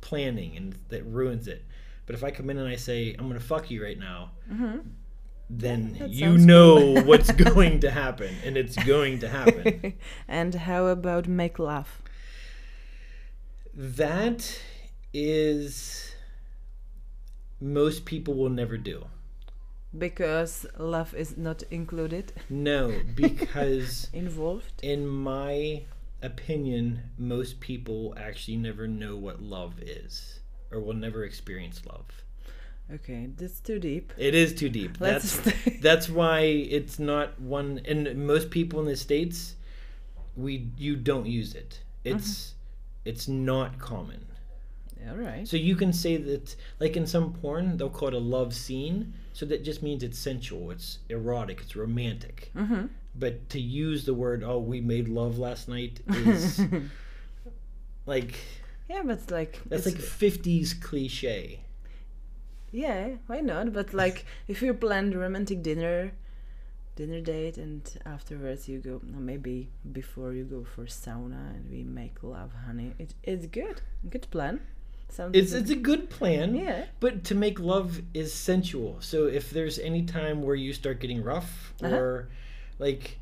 planning 0.00 0.56
and 0.56 0.74
that 0.90 1.02
ruins 1.06 1.48
it. 1.48 1.64
But 2.06 2.14
if 2.14 2.22
I 2.22 2.30
come 2.30 2.50
in 2.50 2.58
and 2.58 2.68
I 2.68 2.76
say 2.76 3.14
I'm 3.18 3.26
gonna 3.28 3.40
fuck 3.40 3.70
you 3.70 3.82
right 3.82 3.98
now, 3.98 4.32
then 5.50 5.94
that 5.98 6.10
you 6.10 6.38
know 6.38 6.94
what's 7.04 7.30
going 7.32 7.80
to 7.80 7.90
happen, 7.90 8.34
and 8.44 8.56
it's 8.56 8.76
going 8.84 9.18
to 9.20 9.28
happen. 9.28 9.94
and 10.28 10.54
how 10.54 10.86
about 10.86 11.28
make 11.28 11.58
love? 11.58 12.00
That 13.74 14.60
is 15.12 16.14
most 17.60 18.04
people 18.04 18.34
will 18.34 18.50
never 18.50 18.76
do. 18.76 19.06
Because 19.96 20.66
love 20.76 21.14
is 21.14 21.36
not 21.36 21.62
included, 21.70 22.32
No, 22.50 23.00
because 23.14 24.08
involved. 24.12 24.80
in 24.82 25.06
my 25.06 25.84
opinion, 26.20 27.10
most 27.16 27.60
people 27.60 28.12
actually 28.16 28.56
never 28.56 28.88
know 28.88 29.16
what 29.16 29.40
love 29.40 29.74
is 29.80 30.40
or 30.72 30.80
will 30.80 30.94
never 30.94 31.24
experience 31.24 31.80
love. 31.86 32.23
Okay, 32.92 33.30
that's 33.36 33.60
too 33.60 33.78
deep. 33.78 34.12
It 34.18 34.34
is 34.34 34.54
too 34.54 34.68
deep. 34.68 35.00
Let's 35.00 35.36
That's 35.38 35.56
stay. 35.56 35.78
that's 35.82 36.08
why 36.08 36.40
it's 36.40 36.98
not 36.98 37.40
one 37.40 37.80
and 37.86 38.26
most 38.26 38.50
people 38.50 38.80
in 38.80 38.86
the 38.86 38.96
states 38.96 39.54
we 40.36 40.68
you 40.76 40.96
don't 40.96 41.26
use 41.26 41.54
it. 41.54 41.80
It's 42.04 42.54
it's 43.04 43.26
not 43.28 43.78
common. 43.78 44.24
All 45.08 45.16
right. 45.16 45.46
So 45.46 45.56
you 45.58 45.76
can 45.76 45.92
say 45.92 46.16
that, 46.16 46.56
like 46.80 46.96
in 46.96 47.06
some 47.06 47.34
porn, 47.34 47.76
they'll 47.76 47.90
call 47.90 48.08
it 48.08 48.14
a 48.14 48.18
love 48.18 48.54
scene. 48.54 49.12
So 49.34 49.44
that 49.46 49.62
just 49.64 49.82
means 49.82 50.02
it's 50.02 50.18
sensual, 50.18 50.70
it's 50.70 50.98
erotic, 51.10 51.60
it's 51.60 51.76
romantic. 51.76 52.50
Mm-hmm. 52.56 52.86
But 53.14 53.48
to 53.50 53.60
use 53.60 54.04
the 54.06 54.14
word, 54.14 54.42
"oh, 54.44 54.58
we 54.58 54.80
made 54.80 55.08
love 55.08 55.38
last 55.38 55.68
night," 55.68 56.00
is 56.08 56.60
like 58.06 58.34
Yeah, 58.88 59.02
but 59.04 59.18
it's 59.18 59.30
like 59.30 59.60
that's 59.66 59.86
it's- 59.86 60.20
like 60.20 60.42
'50s 60.42 60.80
cliche. 60.80 61.60
Yeah, 62.74 63.10
why 63.28 63.40
not? 63.40 63.72
But 63.72 63.94
like, 63.94 64.26
if 64.48 64.60
you 64.62 64.74
plan 64.74 65.12
a 65.14 65.18
romantic 65.18 65.62
dinner, 65.62 66.12
dinner 66.96 67.20
date, 67.20 67.56
and 67.56 67.82
afterwards 68.04 68.68
you 68.68 68.78
go, 68.80 69.00
no, 69.04 69.18
maybe 69.18 69.68
before 69.92 70.32
you 70.32 70.44
go 70.44 70.64
for 70.74 70.84
sauna 70.86 71.54
and 71.54 71.70
we 71.70 71.84
make 71.84 72.22
love, 72.22 72.50
honey. 72.66 72.92
It, 72.98 73.14
it's 73.22 73.46
good, 73.46 73.80
good 74.10 74.26
plan. 74.30 74.60
Sounds 75.08 75.36
It's 75.36 75.52
it's 75.52 75.70
a 75.70 75.76
good 75.76 76.10
plan. 76.10 76.56
yeah. 76.56 76.86
But 76.98 77.22
to 77.24 77.34
make 77.36 77.60
love 77.60 78.02
is 78.12 78.32
sensual. 78.34 78.96
So 79.00 79.26
if 79.26 79.50
there's 79.50 79.78
any 79.78 80.02
time 80.02 80.42
where 80.42 80.56
you 80.56 80.72
start 80.72 80.98
getting 80.98 81.22
rough 81.22 81.72
Uh-huh. 81.82 81.94
or 81.94 82.28
like 82.80 83.18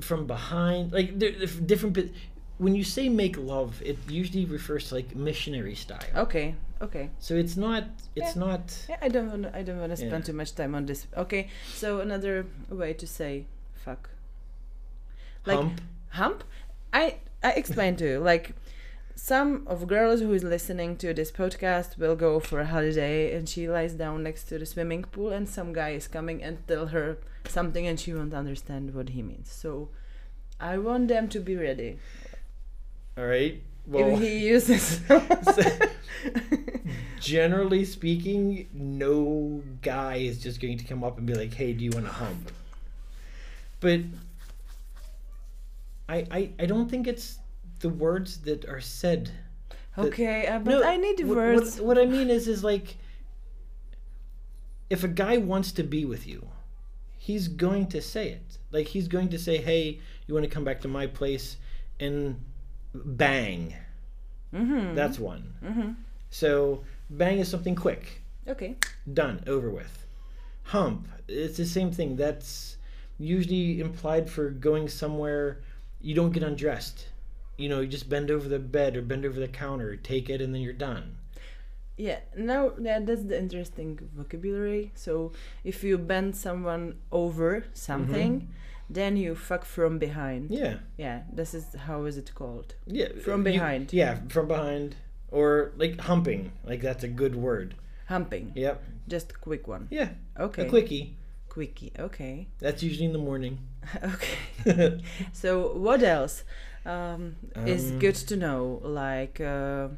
from 0.00 0.26
behind, 0.26 0.92
like 0.92 1.18
there- 1.18 1.32
different. 1.72 2.12
Bit- 2.60 2.64
When 2.64 2.74
you 2.74 2.84
say 2.84 3.08
make 3.08 3.36
love, 3.38 3.80
it 3.82 3.98
usually 4.08 4.44
refers 4.44 4.88
to 4.88 4.94
like 4.96 5.14
missionary 5.16 5.74
style. 5.74 6.10
Okay, 6.16 6.54
okay. 6.82 7.10
So 7.18 7.34
it's 7.34 7.56
not. 7.56 7.84
It's 8.14 8.36
Yeah. 8.36 8.40
not. 8.46 8.86
Yeah, 8.88 8.98
I 9.02 9.08
don't 9.08 9.28
Wanna, 9.30 9.50
I 9.54 9.62
don't 9.62 9.78
want 9.80 9.90
to 9.92 9.96
spend 9.96 10.12
Yeah. 10.12 10.20
too 10.32 10.32
much 10.32 10.54
time 10.54 10.74
on 10.74 10.86
this. 10.86 11.06
Okay, 11.16 11.48
so 11.74 12.00
another 12.00 12.46
way 12.68 12.92
to 12.94 13.06
say 13.06 13.46
fuck. 13.84 14.10
Like 15.46 15.56
hump. 15.58 15.80
hump. 16.10 16.44
I 16.92 17.16
I 17.42 17.52
explained 17.52 17.98
to 17.98 18.04
you 18.04 18.18
like 18.18 18.54
some 19.14 19.66
of 19.66 19.86
girls 19.86 20.20
who 20.20 20.32
is 20.32 20.44
listening 20.44 20.96
to 20.96 21.12
this 21.14 21.30
podcast 21.32 21.98
will 21.98 22.16
go 22.16 22.40
for 22.40 22.60
a 22.60 22.66
holiday 22.66 23.34
and 23.36 23.48
she 23.48 23.68
lies 23.68 23.94
down 23.94 24.22
next 24.22 24.44
to 24.48 24.58
the 24.58 24.66
swimming 24.66 25.04
pool 25.04 25.30
and 25.30 25.48
some 25.48 25.72
guy 25.72 25.90
is 25.90 26.08
coming 26.08 26.42
and 26.42 26.56
tell 26.68 26.86
her 26.88 27.18
something 27.48 27.86
and 27.86 27.98
she 28.00 28.12
won't 28.14 28.34
understand 28.34 28.94
what 28.94 29.10
he 29.10 29.22
means. 29.22 29.50
So 29.50 29.88
I 30.58 30.76
want 30.78 31.08
them 31.08 31.28
to 31.28 31.40
be 31.40 31.56
ready. 31.56 31.98
All 33.18 33.26
right. 33.26 33.62
Well, 33.86 34.14
if 34.14 34.20
he 34.20 34.38
uses 34.38 35.00
generally 37.20 37.84
speaking, 37.84 38.68
no 38.72 39.62
guy 39.82 40.16
is 40.16 40.40
just 40.42 40.60
going 40.60 40.78
to 40.78 40.84
come 40.84 41.02
up 41.02 41.18
and 41.18 41.26
be 41.26 41.34
like, 41.34 41.52
"Hey, 41.52 41.72
do 41.72 41.84
you 41.84 41.90
want 41.90 42.06
to 42.06 42.12
hump?" 42.12 42.52
But 43.80 44.00
I, 46.08 46.26
I, 46.30 46.50
I 46.58 46.66
don't 46.66 46.88
think 46.90 47.06
it's 47.06 47.38
the 47.80 47.88
words 47.88 48.38
that 48.42 48.66
are 48.68 48.80
said. 48.80 49.30
that- 49.96 50.06
Okay, 50.06 50.46
uh, 50.46 50.58
but 50.60 50.70
No, 50.70 50.84
I 50.84 50.96
need 50.96 51.20
what- 51.24 51.36
words. 51.36 51.76
What, 51.80 51.96
what 51.96 51.98
I 51.98 52.06
mean 52.06 52.30
is, 52.30 52.46
is 52.48 52.62
like, 52.62 52.96
if 54.88 55.02
a 55.04 55.08
guy 55.08 55.36
wants 55.38 55.72
to 55.72 55.82
be 55.82 56.04
with 56.04 56.26
you, 56.26 56.46
he's 57.18 57.48
going 57.48 57.86
to 57.88 58.00
say 58.00 58.28
it. 58.30 58.58
Like 58.70 58.86
he's 58.88 59.08
going 59.08 59.30
to 59.30 59.38
say, 59.38 59.56
"Hey, 59.56 60.00
you 60.26 60.34
want 60.34 60.44
to 60.44 60.50
come 60.50 60.64
back 60.64 60.80
to 60.82 60.88
my 60.88 61.06
place?" 61.06 61.56
And 61.98 62.40
bang, 62.94 63.74
Mm-hmm. 64.54 64.94
that's 64.96 65.18
one. 65.18 65.54
mm-hmm. 65.64 65.90
So 66.30 66.82
bang 67.08 67.38
is 67.38 67.48
something 67.48 67.74
quick, 67.76 68.22
Okay. 68.48 68.76
done, 69.12 69.42
over 69.46 69.70
with. 69.70 70.06
Hump, 70.64 71.08
it's 71.28 71.56
the 71.56 71.64
same 71.66 71.90
thing. 71.92 72.16
That's 72.16 72.76
usually 73.18 73.80
implied 73.80 74.28
for 74.30 74.50
going 74.50 74.88
somewhere 74.88 75.60
you 76.00 76.14
don't 76.14 76.32
get 76.32 76.42
undressed. 76.42 77.06
You 77.58 77.68
know, 77.68 77.80
you 77.80 77.86
just 77.88 78.08
bend 78.08 78.30
over 78.30 78.48
the 78.48 78.58
bed 78.58 78.96
or 78.96 79.02
bend 79.02 79.24
over 79.24 79.38
the 79.38 79.48
counter, 79.48 79.94
take 79.96 80.30
it, 80.30 80.40
and 80.40 80.54
then 80.54 80.62
you're 80.62 80.72
done. 80.72 81.16
Yeah, 81.96 82.20
now 82.36 82.72
yeah, 82.80 82.98
that's 83.00 83.24
the 83.24 83.38
interesting 83.38 83.98
vocabulary. 84.16 84.92
So 84.94 85.32
if 85.64 85.84
you 85.84 85.98
bend 85.98 86.34
someone 86.34 86.96
over 87.12 87.64
something, 87.74 88.48
then 88.92 89.16
you 89.16 89.34
fuck 89.34 89.64
from 89.64 89.98
behind. 89.98 90.50
Yeah, 90.50 90.74
Yeah, 90.98 91.22
this 91.32 91.54
is 91.54 91.64
how 91.86 92.04
is 92.06 92.16
it 92.16 92.34
called? 92.34 92.74
yeah. 92.86 93.08
From 93.24 93.40
you- 93.40 93.52
behind. 93.52 93.92
yeah, 93.92 94.18
from 94.28 94.48
behind, 94.48 94.96
or 95.30 95.72
like 95.76 96.00
humping. 96.00 96.52
Like 96.64 96.80
that's 96.82 97.04
a 97.04 97.08
good 97.08 97.34
word. 97.36 97.74
Humping. 98.08 98.52
Yep. 98.56 98.82
Just 99.08 99.30
a 99.32 99.34
quick 99.34 99.68
one. 99.68 99.86
Yeah. 99.90 100.10
Okay. 100.38 100.66
A 100.66 100.68
quickie. 100.68 101.16
Quickie. 101.48 101.92
Okay. 101.98 102.48
That's 102.58 102.82
usually 102.82 103.06
in 103.06 103.12
the 103.12 103.18
morning. 103.30 103.58
okay. 104.02 105.00
so 105.32 105.72
what 105.74 106.02
else 106.02 106.44
um, 106.84 107.36
is 107.66 107.90
Um, 107.92 107.98
good 108.00 108.14
to 108.30 108.36
know? 108.36 108.80
Like, 108.82 109.40
uh, 109.40 109.88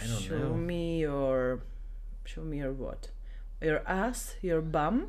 I 0.00 0.06
don't 0.06 0.22
show 0.22 0.38
know. 0.38 0.54
me 0.54 1.00
your, 1.00 1.60
show 2.24 2.42
me 2.42 2.58
your 2.58 2.72
what? 2.72 3.10
Your 3.60 3.82
ass, 3.86 4.36
your 4.42 4.60
bum. 4.62 5.08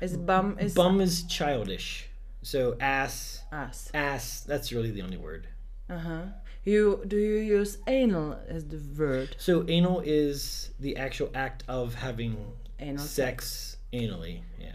Is 0.00 0.16
bum 0.16 0.56
is 0.58 0.74
Bum 0.74 1.00
is 1.00 1.22
childish. 1.24 2.08
So 2.42 2.76
ass, 2.80 3.42
ass. 3.52 3.90
ass. 3.94 4.40
That's 4.46 4.72
really 4.72 4.90
the 4.90 5.02
only 5.02 5.16
word. 5.16 5.48
Uh 5.90 5.98
huh. 5.98 6.22
You 6.64 7.02
do 7.06 7.16
you 7.16 7.38
use 7.38 7.78
anal 7.86 8.38
as 8.48 8.66
the 8.66 8.78
word? 8.96 9.34
So 9.38 9.64
anal 9.68 10.00
is 10.04 10.70
the 10.78 10.96
actual 10.96 11.30
act 11.34 11.64
of 11.68 11.94
having 11.94 12.36
Anal 12.78 13.04
sex 13.04 13.76
anally. 13.92 14.42
Yeah. 14.60 14.72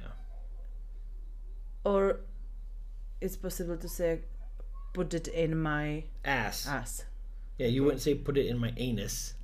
or 1.85 2.19
it's 3.21 3.37
possible 3.37 3.77
to 3.77 3.87
say 3.87 4.19
put 4.93 5.13
it 5.13 5.27
in 5.29 5.57
my 5.57 6.03
Ass. 6.25 6.67
ass. 6.67 7.05
Yeah, 7.57 7.67
you 7.67 7.83
wouldn't 7.83 8.01
say 8.01 8.15
put 8.15 8.37
it 8.37 8.47
in 8.47 8.57
my 8.57 8.73
anus. 8.77 9.35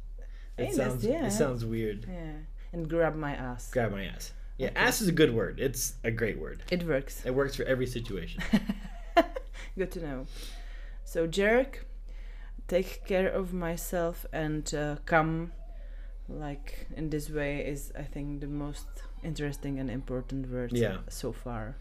It 0.57 0.63
Anus, 0.63 0.75
sounds 0.75 1.05
yeah. 1.05 1.25
it 1.27 1.31
sounds 1.31 1.63
weird. 1.63 2.05
Yeah, 2.09 2.33
and 2.73 2.89
grab 2.89 3.15
my 3.15 3.33
ass. 3.33 3.71
Grab 3.71 3.91
my 3.91 4.05
ass. 4.05 4.33
Yeah, 4.59 4.67
Okay. 4.67 4.75
ass 4.87 5.01
is 5.01 5.07
a 5.07 5.11
good 5.21 5.33
word. 5.33 5.59
It's 5.59 5.93
a 6.03 6.11
great 6.11 6.37
word. 6.37 6.63
It 6.69 6.83
works. 6.85 7.25
It 7.25 7.33
works 7.33 7.55
for 7.55 7.63
every 7.63 7.87
situation. 7.87 8.43
Good 9.77 9.91
to 9.93 10.01
know. 10.01 10.25
So 11.05 11.25
jerk, 11.27 11.85
take 12.67 13.05
care 13.05 13.29
of 13.29 13.53
myself 13.53 14.25
and 14.33 14.65
uh, 14.75 14.97
come 15.05 15.51
like 16.27 16.87
in 16.95 17.09
this 17.09 17.29
way 17.29 17.65
is 17.65 17.91
I 17.97 18.03
think 18.03 18.41
the 18.41 18.47
most 18.47 18.87
interesting 19.23 19.79
and 19.79 19.89
important 19.89 20.51
word 20.51 20.71
Yeah. 20.73 20.97
so 21.07 21.31
far. 21.31 21.75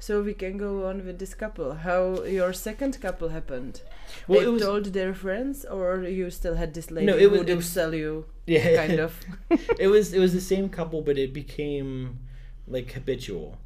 So 0.00 0.22
we 0.22 0.32
can 0.34 0.56
go 0.58 0.86
on 0.88 1.04
with 1.04 1.18
this 1.18 1.34
couple. 1.34 1.74
How 1.74 2.22
your 2.22 2.52
second 2.52 3.00
couple 3.00 3.30
happened? 3.30 3.82
Well, 4.28 4.40
they 4.40 4.46
it 4.46 4.48
was 4.50 4.62
told 4.62 4.84
their 4.86 5.12
friends, 5.12 5.64
or 5.64 6.04
you 6.04 6.30
still 6.30 6.54
had 6.54 6.72
this 6.74 6.90
lady 6.90 7.06
No, 7.06 7.16
it 7.16 7.22
who 7.22 7.30
was- 7.30 7.40
it 7.40 7.46
did 7.46 7.56
was- 7.56 7.66
sell 7.68 7.94
you, 7.94 8.24
yeah, 8.46 8.86
kind 8.86 9.00
of. 9.00 9.18
it 9.78 9.88
was 9.88 10.12
it 10.12 10.20
was 10.20 10.32
the 10.32 10.40
same 10.40 10.68
couple, 10.68 11.02
but 11.02 11.18
it 11.18 11.32
became 11.32 12.18
like 12.66 12.92
habitual. 12.92 13.58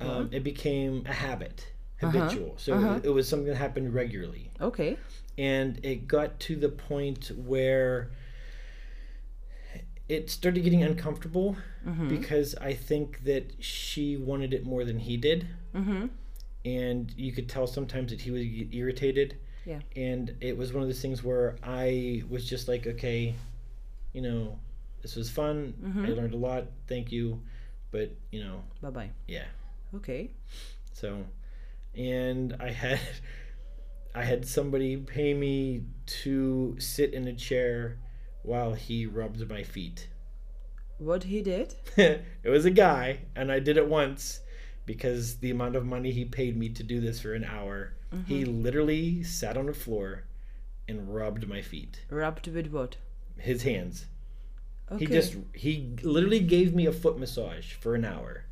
Um, 0.00 0.08
Uh-huh. 0.08 0.24
It 0.32 0.42
became 0.44 1.04
a 1.06 1.12
habit, 1.12 1.66
Uh-huh, 2.02 2.10
habitual. 2.10 2.54
So 2.56 2.72
uh-huh. 2.74 3.00
it 3.04 3.10
was 3.10 3.28
something 3.28 3.48
that 3.48 3.56
happened 3.66 3.94
regularly, 3.94 4.50
Okay. 4.60 4.96
and 5.38 5.78
it 5.84 6.08
got 6.08 6.40
to 6.48 6.56
the 6.56 6.68
point 6.70 7.30
where 7.36 8.10
it 10.16 10.30
started 10.30 10.62
getting 10.64 10.82
uncomfortable 10.82 11.56
Mm-hmm. 11.86 12.06
because 12.16 12.54
I 12.70 12.74
think 12.74 13.24
that 13.24 13.44
she 13.58 14.16
wanted 14.16 14.54
it 14.54 14.64
more 14.64 14.84
than 14.84 14.98
he 15.00 15.16
did, 15.16 15.48
mm-hmm. 15.74 16.06
and 16.64 17.12
you 17.16 17.32
could 17.32 17.48
tell 17.48 17.66
sometimes 17.66 18.12
that 18.12 18.20
he 18.20 18.30
was 18.30 18.42
irritated. 18.72 19.28
Yeah. 19.66 19.80
And 19.96 20.24
it 20.40 20.56
was 20.56 20.72
one 20.72 20.82
of 20.84 20.88
those 20.88 21.02
things 21.02 21.24
where 21.24 21.56
I 21.64 22.22
was 22.30 22.48
just 22.48 22.68
like, 22.68 22.86
okay, 22.86 23.34
you 24.12 24.22
know, 24.22 24.58
this 25.02 25.16
was 25.16 25.28
fun. 25.28 25.74
I 25.82 25.86
Mhm. 25.88 26.16
learned 26.16 26.34
a 26.34 26.36
lot. 26.36 26.64
Thank 26.86 27.10
you. 27.10 27.40
But, 27.90 28.08
you 28.30 28.40
know, 28.44 28.62
Bye 28.80 28.90
bye. 28.90 29.10
yeah. 29.26 29.46
Okay. 29.96 30.30
So, 30.92 31.24
and 31.96 32.54
I 32.60 32.70
had 32.70 33.00
I 34.14 34.22
had 34.24 34.46
somebody 34.46 34.96
pay 34.96 35.34
me 35.34 35.82
to 36.22 36.76
sit 36.78 37.12
in 37.12 37.26
a 37.26 37.32
chair 37.48 37.98
while 38.42 38.74
he 38.74 39.06
rubbed 39.06 39.48
my 39.48 39.62
feet. 39.62 40.08
What 40.98 41.24
he 41.24 41.42
did? 41.42 41.74
it 41.96 42.24
was 42.44 42.64
a 42.64 42.70
guy, 42.70 43.20
and 43.34 43.50
I 43.50 43.58
did 43.58 43.76
it 43.76 43.88
once 43.88 44.40
because 44.86 45.36
the 45.38 45.50
amount 45.50 45.76
of 45.76 45.84
money 45.84 46.10
he 46.10 46.24
paid 46.24 46.56
me 46.56 46.68
to 46.70 46.82
do 46.82 47.00
this 47.00 47.20
for 47.20 47.34
an 47.34 47.44
hour. 47.44 47.94
He 48.26 48.44
literally 48.44 49.22
sat 49.22 49.56
on 49.56 49.66
the 49.66 49.72
floor 49.72 50.24
and 50.86 51.14
rubbed 51.14 51.48
my 51.48 51.62
feet. 51.62 52.04
Rubbed 52.10 52.46
with 52.48 52.66
what? 52.66 52.96
His 53.38 53.62
hands. 53.62 54.06
Okay. 54.90 55.06
He 55.06 55.06
just 55.06 55.36
he 55.54 55.96
literally 56.02 56.40
gave 56.40 56.74
me 56.74 56.86
a 56.86 56.92
foot 56.92 57.18
massage 57.18 57.72
for 57.72 57.94
an 57.94 58.04
hour. 58.04 58.44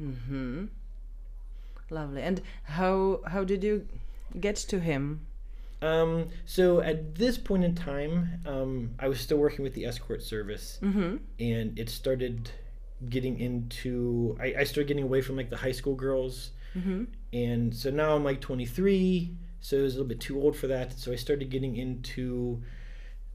Mm-hmm. 0.00 0.66
Lovely. 1.90 2.22
And 2.22 2.40
how 2.64 3.20
how 3.26 3.42
did 3.42 3.64
you 3.64 3.88
get 4.38 4.56
to 4.56 4.78
him? 4.78 5.26
Um, 5.82 6.28
so 6.46 6.80
at 6.80 7.14
this 7.16 7.36
point 7.36 7.64
in 7.64 7.74
time, 7.74 8.40
um, 8.46 8.90
I 8.98 9.08
was 9.08 9.20
still 9.20 9.36
working 9.38 9.62
with 9.62 9.74
the 9.74 9.84
escort 9.84 10.22
service, 10.22 10.78
Mm-hmm. 10.82 11.16
and 11.38 11.78
it 11.78 11.90
started 11.90 12.50
getting 13.08 13.38
into. 13.38 14.36
I, 14.40 14.54
I 14.60 14.64
started 14.64 14.88
getting 14.88 15.04
away 15.04 15.20
from 15.20 15.36
like 15.36 15.50
the 15.50 15.56
high 15.58 15.72
school 15.72 15.94
girls, 15.94 16.50
Mm-hmm. 16.76 17.04
and 17.32 17.74
so 17.74 17.90
now 17.90 18.16
I'm 18.16 18.24
like 18.24 18.40
23, 18.40 19.36
so 19.60 19.78
I 19.78 19.82
was 19.82 19.94
a 19.94 19.98
little 19.98 20.08
bit 20.08 20.20
too 20.20 20.40
old 20.40 20.56
for 20.56 20.66
that. 20.68 20.98
So 20.98 21.12
I 21.12 21.16
started 21.16 21.50
getting 21.50 21.76
into 21.76 22.62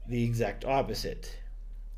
the 0.08 0.24
exact 0.24 0.64
opposite. 0.64 1.38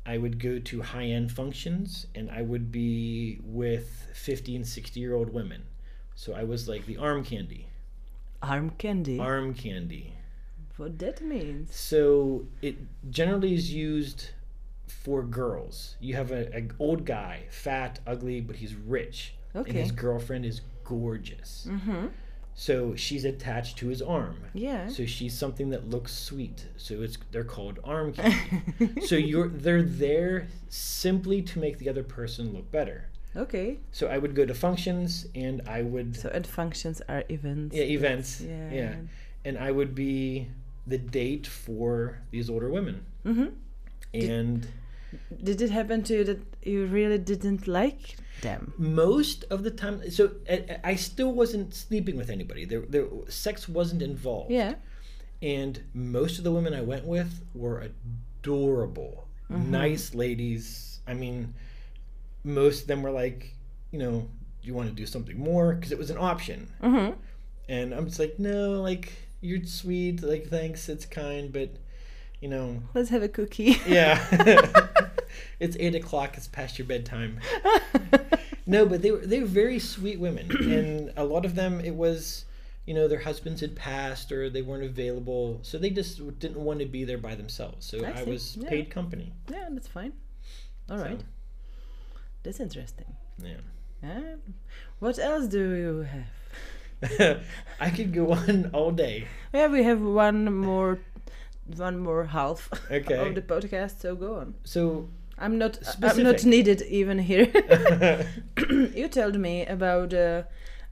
I 0.05 0.17
would 0.17 0.37
go 0.39 0.59
to 0.59 0.81
high 0.81 1.05
end 1.05 1.31
functions, 1.31 2.05
and 2.13 2.29
I 2.29 2.41
would 2.43 2.71
be 2.71 3.39
with 3.43 4.07
50 4.13 4.55
and 4.57 4.67
60 4.67 4.99
year 4.99 5.15
old 5.15 5.33
women. 5.33 5.63
So 6.15 6.33
I 6.33 6.43
was 6.43 6.67
like 6.69 6.85
the 6.85 6.97
arm 6.97 7.23
candy, 7.23 7.67
Arm 8.43 8.69
candy. 8.77 9.17
arm 9.19 9.53
candy. 9.55 10.13
What 10.77 10.99
that 10.99 11.21
means? 11.21 11.75
So 11.75 12.45
it 12.61 12.75
generally 13.09 13.53
is 13.53 13.73
used 13.73 14.29
for 14.87 15.23
girls. 15.23 15.95
You 15.99 16.15
have 16.15 16.31
a, 16.31 16.55
a 16.57 16.67
old 16.79 17.05
guy, 17.05 17.43
fat, 17.49 17.99
ugly, 18.07 18.41
but 18.41 18.55
he's 18.57 18.75
rich, 18.75 19.35
and 19.53 19.67
his 19.67 19.91
girlfriend 19.91 20.45
is 20.45 20.61
gorgeous. 20.83 21.67
Mm-hmm. 21.69 22.07
So 22.55 22.95
she's 22.95 23.25
attached 23.25 23.77
to 23.79 23.87
his 23.87 24.01
arm. 24.01 24.37
Yeah. 24.53 24.87
So 24.87 25.05
she's 25.07 25.35
something 25.35 25.69
that 25.71 25.89
looks 25.89 26.13
sweet. 26.13 26.67
So 26.77 27.01
it's 27.01 27.17
they're 27.31 27.43
called 27.43 27.79
arm 27.83 28.13
candy. 28.13 29.01
so 29.05 29.15
you're 29.15 29.47
they're 29.47 29.81
there 29.81 30.47
simply 30.69 31.41
to 31.41 31.59
make 31.59 31.79
the 31.79 31.89
other 31.89 32.03
person 32.03 32.53
look 32.53 32.71
better. 32.71 33.09
okay. 33.35 33.77
So 33.91 34.07
I 34.07 34.19
would 34.19 34.35
go 34.35 34.45
to 34.45 34.53
functions 34.53 35.25
and 35.33 35.61
I 35.67 35.81
would 35.81 36.15
So 36.15 36.29
and 36.29 36.45
functions 36.45 37.01
are 37.09 37.23
events. 37.29 37.75
yeah 37.75 37.83
events 37.85 38.41
Yeah. 38.41 38.69
yeah 38.71 38.95
and 39.45 39.57
I 39.57 39.71
would 39.71 39.95
be 39.95 40.47
the 40.87 40.97
date 40.97 41.47
for 41.47 42.19
these 42.31 42.49
older 42.49 42.69
women 42.69 43.05
Mm-hmm. 43.25 43.47
and 44.13 44.67
Did 45.43 45.61
it 45.61 45.69
happen 45.71 46.03
to 46.03 46.13
you 46.17 46.23
that 46.25 46.41
you 46.63 46.85
really 46.85 47.17
didn't 47.17 47.67
like 47.67 48.17
them? 48.41 48.73
most 48.77 49.45
of 49.49 49.63
the 49.63 49.71
time 49.71 50.09
so 50.11 50.31
I, 50.49 50.77
I 50.83 50.95
still 50.95 51.31
wasn't 51.31 51.73
sleeping 51.73 52.17
with 52.17 52.29
anybody 52.29 52.65
there, 52.65 52.81
there 52.81 53.07
sex 53.29 53.69
wasn't 53.69 54.01
involved 54.01 54.51
Yeah. 54.51 54.75
and 55.41 55.81
most 55.93 56.37
of 56.37 56.43
the 56.43 56.51
women 56.51 56.73
I 56.73 56.81
went 56.81 57.05
with 57.05 57.31
were 57.53 57.79
adorable, 58.41 59.27
nice 59.49 60.13
ladies. 60.13 60.99
I 61.07 61.13
mean, 61.13 61.53
most 62.43 62.81
of 62.83 62.87
them 62.87 63.01
were 63.03 63.11
like, 63.11 63.53
you 63.91 63.99
know, 63.99 64.29
do 64.61 64.67
you 64.67 64.73
want 64.73 64.89
to 64.89 64.95
do 64.95 65.05
something 65.05 65.37
more? 65.37 65.73
Because 65.75 65.91
it 65.91 65.97
was 65.97 66.09
an 66.09 66.17
option. 66.17 66.67
Mm-hmm. 66.81 67.13
And 67.69 67.93
I'm 67.93 68.05
just 68.07 68.19
like, 68.19 68.39
no, 68.39 68.81
like 68.81 69.11
you're 69.43 69.63
sweet, 69.65 70.23
like 70.23 70.47
thanks, 70.49 70.89
it's 70.89 71.05
kind, 71.05 71.51
but 71.53 71.69
you 72.41 72.49
know, 72.49 72.81
Let's 72.93 73.09
have 73.09 73.23
a 73.23 73.29
cookie. 73.29 73.77
yeah, 73.87 74.19
it's 75.59 75.77
eight 75.79 75.95
o'clock. 75.95 76.37
It's 76.37 76.47
past 76.47 76.77
your 76.79 76.87
bedtime. 76.87 77.39
No, 78.65 78.85
but 78.85 79.01
they 79.01 79.11
were 79.11 79.17
they 79.17 79.41
were 79.41 79.45
very 79.45 79.77
sweet 79.77 80.21
women, 80.21 80.49
and 80.49 81.11
a 81.17 81.25
lot 81.25 81.43
of 81.43 81.53
them 81.55 81.81
it 81.81 81.95
was, 81.95 82.45
you 82.85 82.93
know, 82.93 83.09
their 83.09 83.19
husbands 83.19 83.59
had 83.59 83.75
passed 83.75 84.31
or 84.31 84.49
they 84.49 84.61
weren't 84.61 84.85
available, 84.85 85.59
so 85.63 85.77
they 85.77 85.89
just 85.89 86.17
didn't 86.39 86.63
want 86.63 86.79
to 86.79 86.85
be 86.85 87.03
there 87.03 87.17
by 87.17 87.35
themselves. 87.35 87.85
So 87.85 88.05
I 88.05 88.21
I, 88.21 88.23
was 88.23 88.55
yeah. 88.55 88.69
paid 88.69 88.89
company. 88.89 89.33
yeah, 89.51 89.67
that's 89.69 89.89
fine. 89.89 90.13
All 90.89 90.97
So, 90.97 91.03
right, 91.03 91.21
that's 92.43 92.61
interesting. 92.61 93.17
yeah. 93.43 93.57
Yeah. 94.01 94.35
What 94.99 95.19
else 95.19 95.47
do 95.47 95.73
you 95.75 95.99
have? 96.03 96.23
I 97.79 97.89
could 97.89 98.13
go 98.13 98.31
on 98.31 98.69
all 98.73 98.91
day. 98.91 99.27
Yeah, 99.53 99.67
we 99.67 99.83
have 99.83 100.01
one 100.01 100.53
more, 100.55 100.99
one 101.75 101.97
more 101.99 102.25
half 102.25 102.69
Okay. 102.91 103.15
of 103.15 103.35
the 103.35 103.41
podcast. 103.41 103.99
So 104.01 104.15
go 104.15 104.35
on. 104.37 104.53
So 104.63 105.09
I'm 105.37 105.57
not. 105.57 105.79
I'm 106.01 106.23
not 106.23 106.45
needed 106.45 106.81
even 106.83 107.19
here. 107.19 107.47
you 108.95 109.07
told 109.09 109.35
me 109.39 109.65
about 109.65 110.13
uh, 110.13 110.43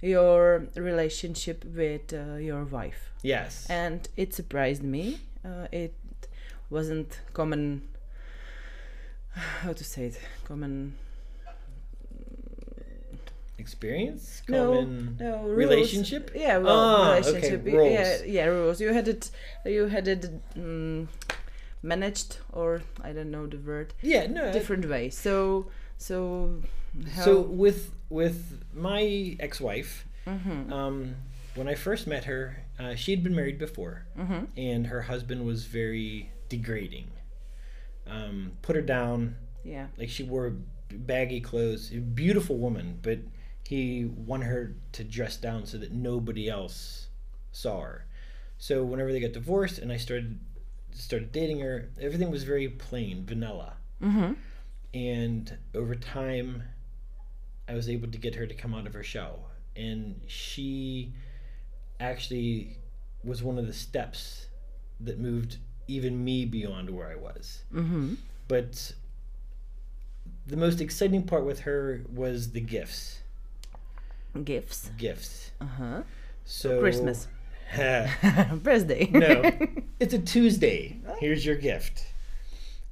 your 0.02 0.68
relationship 0.76 1.64
with 1.66 2.14
uh, 2.14 2.36
your 2.36 2.66
wife, 2.66 3.12
yes, 3.24 3.68
and 3.70 4.08
it 4.18 4.34
surprised 4.34 4.84
me. 4.84 5.20
Uh, 5.46 5.68
it 5.72 5.94
wasn't 6.70 7.20
common. 7.34 7.82
How 9.64 9.74
to 9.74 9.84
say 9.84 10.06
it? 10.08 10.20
Common. 10.46 10.94
Experience, 13.66 14.42
No, 14.50 14.66
common 14.76 15.18
no 15.20 15.32
rules. 15.44 15.58
relationship. 15.64 16.24
Yeah, 16.36 16.58
well, 16.58 16.80
Ah, 16.80 17.14
relationship. 17.18 17.62
y- 17.66 17.74
roles. 17.78 17.92
Yeah, 17.94 18.24
yeah, 18.38 18.46
rules. 18.58 18.82
You 18.82 18.92
had 19.00 19.08
it. 19.08 19.24
You 19.66 19.84
had 19.96 20.08
it 20.08 20.24
um, 20.58 21.08
managed, 21.84 22.32
or 22.52 22.82
I 23.08 23.14
don't 23.16 23.32
know 23.32 23.46
the 23.48 23.58
word, 23.58 23.94
Yeah, 24.02 24.28
no. 24.28 24.42
I- 24.50 24.52
different 24.52 24.86
way. 24.94 25.10
So, 25.10 25.68
so. 25.98 26.16
How, 27.16 27.24
So 27.28 27.32
with 27.64 27.80
with 28.10 28.38
my 28.74 29.04
ex-wife, 29.40 29.92
Mhm. 30.28 30.70
um, 30.80 31.16
when 31.56 31.68
I 31.74 31.76
first 31.76 32.06
met 32.08 32.24
her, 32.26 32.44
uh, 32.82 32.96
she 32.96 33.10
had 33.16 33.24
been 33.24 33.36
married 33.42 33.58
before, 33.68 33.96
Mhm. 34.18 34.48
and 34.58 34.88
her 34.88 35.02
husband 35.04 35.46
was 35.46 35.60
very 35.66 36.30
degrading. 36.50 37.08
Um, 38.08 38.52
put 38.62 38.76
her 38.76 38.82
down, 38.82 39.36
Yeah. 39.64 39.88
like 39.98 40.10
she 40.10 40.24
wore 40.24 40.54
baggy 40.92 41.40
clothes. 41.40 41.90
Beautiful 41.90 42.58
woman, 42.58 43.00
but 43.02 43.20
he 43.72 44.04
wanted 44.04 44.48
her 44.48 44.76
to 44.92 45.02
dress 45.02 45.38
down 45.38 45.66
so 45.66 45.78
that 45.78 45.94
nobody 45.94 46.50
else 46.50 47.08
saw 47.54 47.80
her. 47.80 48.06
So 48.58 48.84
whenever 48.84 49.14
they 49.14 49.22
got 49.22 49.32
divorced, 49.32 49.80
and 49.80 49.94
I 49.94 49.96
started 49.96 50.38
started 50.94 51.32
dating 51.32 51.62
her, 51.62 51.88
everything 52.02 52.30
was 52.30 52.44
very 52.44 52.68
plain, 52.68 53.26
vanilla. 53.26 53.78
Mhm. 54.02 54.36
And 54.94 55.58
over 55.74 55.96
time, 55.96 56.64
I 57.66 57.74
was 57.74 57.88
able 57.88 58.10
to 58.10 58.18
get 58.18 58.36
her 58.36 58.46
to 58.46 58.54
come 58.54 58.74
out 58.74 58.88
of 58.88 58.94
her 58.94 59.04
shell, 59.04 59.50
and 59.78 60.20
she 60.28 61.14
actually 61.98 62.76
was 63.24 63.42
one 63.42 63.58
of 63.58 63.68
the 63.68 63.74
steps 63.74 64.48
that 65.00 65.18
moved 65.18 65.60
even 65.88 66.22
me 66.26 66.44
beyond 66.44 66.90
where 66.90 67.08
I 67.08 67.16
was. 67.16 67.64
Mhm. 67.72 68.18
But 68.50 68.96
the 70.46 70.58
most 70.58 70.82
exciting 70.82 71.24
part 71.24 71.46
with 71.46 71.62
her 71.62 72.04
was 72.10 72.52
the 72.52 72.60
gifts. 72.60 73.21
Gifts. 74.44 74.92
Gifts. 74.98 75.52
Uh 75.60 75.66
huh. 75.66 76.02
So 76.46 76.80
Christmas. 76.80 77.28
Birthday. 78.54 79.10
no, 79.12 79.50
it's 80.00 80.14
a 80.14 80.20
Tuesday. 80.20 81.00
Here's 81.20 81.46
your 81.46 81.56
gift. 81.56 82.06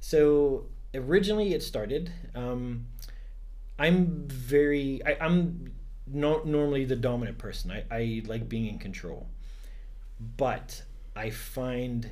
So 0.00 0.66
originally 0.94 1.52
it 1.54 1.62
started. 1.62 2.12
Um, 2.34 2.86
I'm 3.78 4.26
very. 4.28 5.00
I, 5.04 5.16
I'm 5.20 5.72
not 6.06 6.46
normally 6.46 6.84
the 6.84 6.96
dominant 6.96 7.38
person. 7.38 7.70
I, 7.70 7.84
I 7.90 8.22
like 8.26 8.48
being 8.48 8.66
in 8.66 8.78
control, 8.78 9.26
but 10.36 10.82
I 11.16 11.30
find 11.30 12.10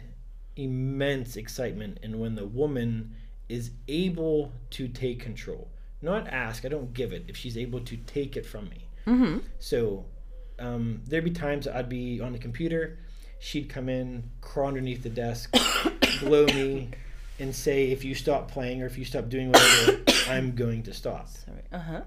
immense 0.57 1.37
excitement 1.37 1.99
in 2.03 2.19
when 2.19 2.35
the 2.35 2.47
woman 2.47 3.15
is 3.49 3.71
able 3.87 4.53
to 4.71 4.89
take 4.89 5.21
control. 5.21 5.69
Not 6.03 6.29
ask. 6.29 6.65
I 6.65 6.69
don't 6.69 6.93
give 6.93 7.13
it. 7.13 7.25
If 7.29 7.37
she's 7.37 7.57
able 7.57 7.81
to 7.81 7.97
take 7.97 8.37
it 8.37 8.45
from 8.45 8.69
me. 8.69 8.88
Mhm. 9.09 9.43
So 9.59 10.05
um, 10.59 11.01
there'd 11.07 11.25
be 11.25 11.31
times 11.31 11.67
I'd 11.67 11.89
be 11.89 12.21
on 12.21 12.33
the 12.33 12.39
computer, 12.39 12.99
she'd 13.39 13.69
come 13.69 13.89
in, 13.89 14.31
crawl 14.41 14.69
underneath 14.69 15.03
the 15.03 15.09
desk, 15.11 15.55
blow 16.21 16.45
me, 16.47 16.91
and 17.39 17.55
say, 17.55 17.91
if 17.91 18.05
you 18.05 18.15
stop 18.15 18.51
playing 18.51 18.83
or 18.83 18.87
if 18.87 18.99
you 18.99 19.05
stop 19.05 19.29
doing 19.29 19.51
whatever, 19.53 20.01
I'm 20.29 20.55
going 20.55 20.83
to 20.85 20.93
stop. 20.93 21.29
Sorry. 21.29 21.63
Uh 21.73 21.79
huh. 21.79 22.01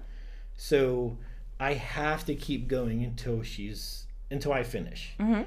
So 0.56 1.18
I 1.58 1.74
have 1.74 2.24
to 2.26 2.34
keep 2.34 2.68
going 2.68 3.02
until 3.04 3.42
she's 3.42 4.06
until 4.30 4.52
I 4.52 4.62
finish. 4.62 5.12
Mhm. 5.18 5.46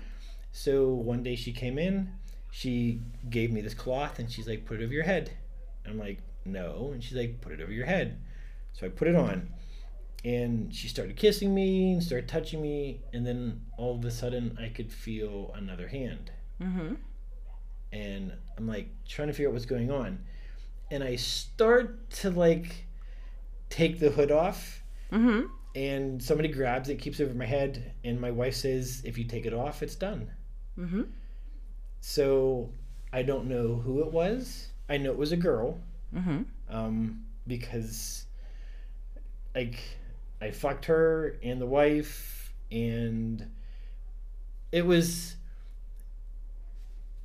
So 0.52 0.94
one 0.94 1.24
day 1.24 1.36
she 1.36 1.52
came 1.52 1.78
in, 1.78 2.10
she 2.52 3.02
gave 3.30 3.52
me 3.52 3.62
this 3.62 3.74
cloth 3.74 4.20
and 4.20 4.32
she's 4.32 4.48
like, 4.48 4.66
put 4.66 4.80
it 4.80 4.84
over 4.84 4.94
your 4.94 5.04
head. 5.04 5.32
I'm 5.88 5.98
like, 6.00 6.20
no. 6.46 6.92
And 6.94 7.04
she's 7.04 7.18
like, 7.18 7.42
put 7.42 7.52
it 7.52 7.62
over 7.62 7.72
your 7.72 7.86
head. 7.86 8.18
So 8.74 8.86
I 8.86 8.90
put 8.90 9.08
it 9.08 9.16
on. 9.16 9.50
And 10.26 10.74
she 10.74 10.88
started 10.88 11.16
kissing 11.16 11.54
me 11.54 11.94
and 11.94 12.04
started 12.04 12.28
touching 12.28 12.60
me. 12.62 13.00
And 13.14 13.26
then 13.26 13.62
all 13.78 13.96
of 13.96 14.04
a 14.04 14.10
sudden 14.12 14.58
I 14.60 14.70
could 14.70 14.92
feel 14.92 15.54
another 15.56 15.88
hand. 15.88 16.32
Mhm. 16.60 16.98
And 17.94 18.34
I'm 18.58 18.68
like 18.68 18.88
trying 19.08 19.28
to 19.28 19.34
figure 19.34 19.50
out 19.50 19.54
what's 19.54 19.68
going 19.68 19.92
on. 19.92 20.26
And 20.90 21.04
I 21.04 21.16
start 21.16 22.10
to 22.22 22.32
like 22.32 22.88
take 23.70 24.00
the 24.00 24.10
hood 24.10 24.32
off 24.32 24.84
Mhm. 25.12 25.50
and 25.76 26.22
somebody 26.24 26.50
grabs 26.50 26.90
it, 26.90 26.96
keeps 27.00 27.20
it 27.20 27.26
over 27.26 27.34
my 27.36 27.46
head, 27.46 27.94
and 28.04 28.20
my 28.20 28.32
wife 28.32 28.56
says, 28.56 29.02
"If 29.06 29.18
you 29.18 29.26
take 29.26 29.46
it 29.46 29.54
off, 29.54 29.84
it's 29.84 29.96
done." 29.96 30.32
Mhm. 30.78 31.08
So 32.02 32.72
I 33.14 33.22
don't 33.24 33.48
know 33.48 33.76
who 33.76 34.02
it 34.02 34.12
was. 34.12 34.70
I 34.90 34.98
know 34.98 35.12
it 35.12 35.18
was 35.18 35.32
a 35.32 35.38
girl, 35.38 35.80
Mhm. 36.14 36.46
um, 36.70 37.26
because 37.48 38.26
like 39.54 39.80
I 40.46 40.52
fucked 40.52 40.86
her 40.86 41.38
and 41.44 41.60
the 41.60 41.66
wife, 41.66 42.54
and 42.72 43.48
it 44.72 44.86
was 44.86 45.36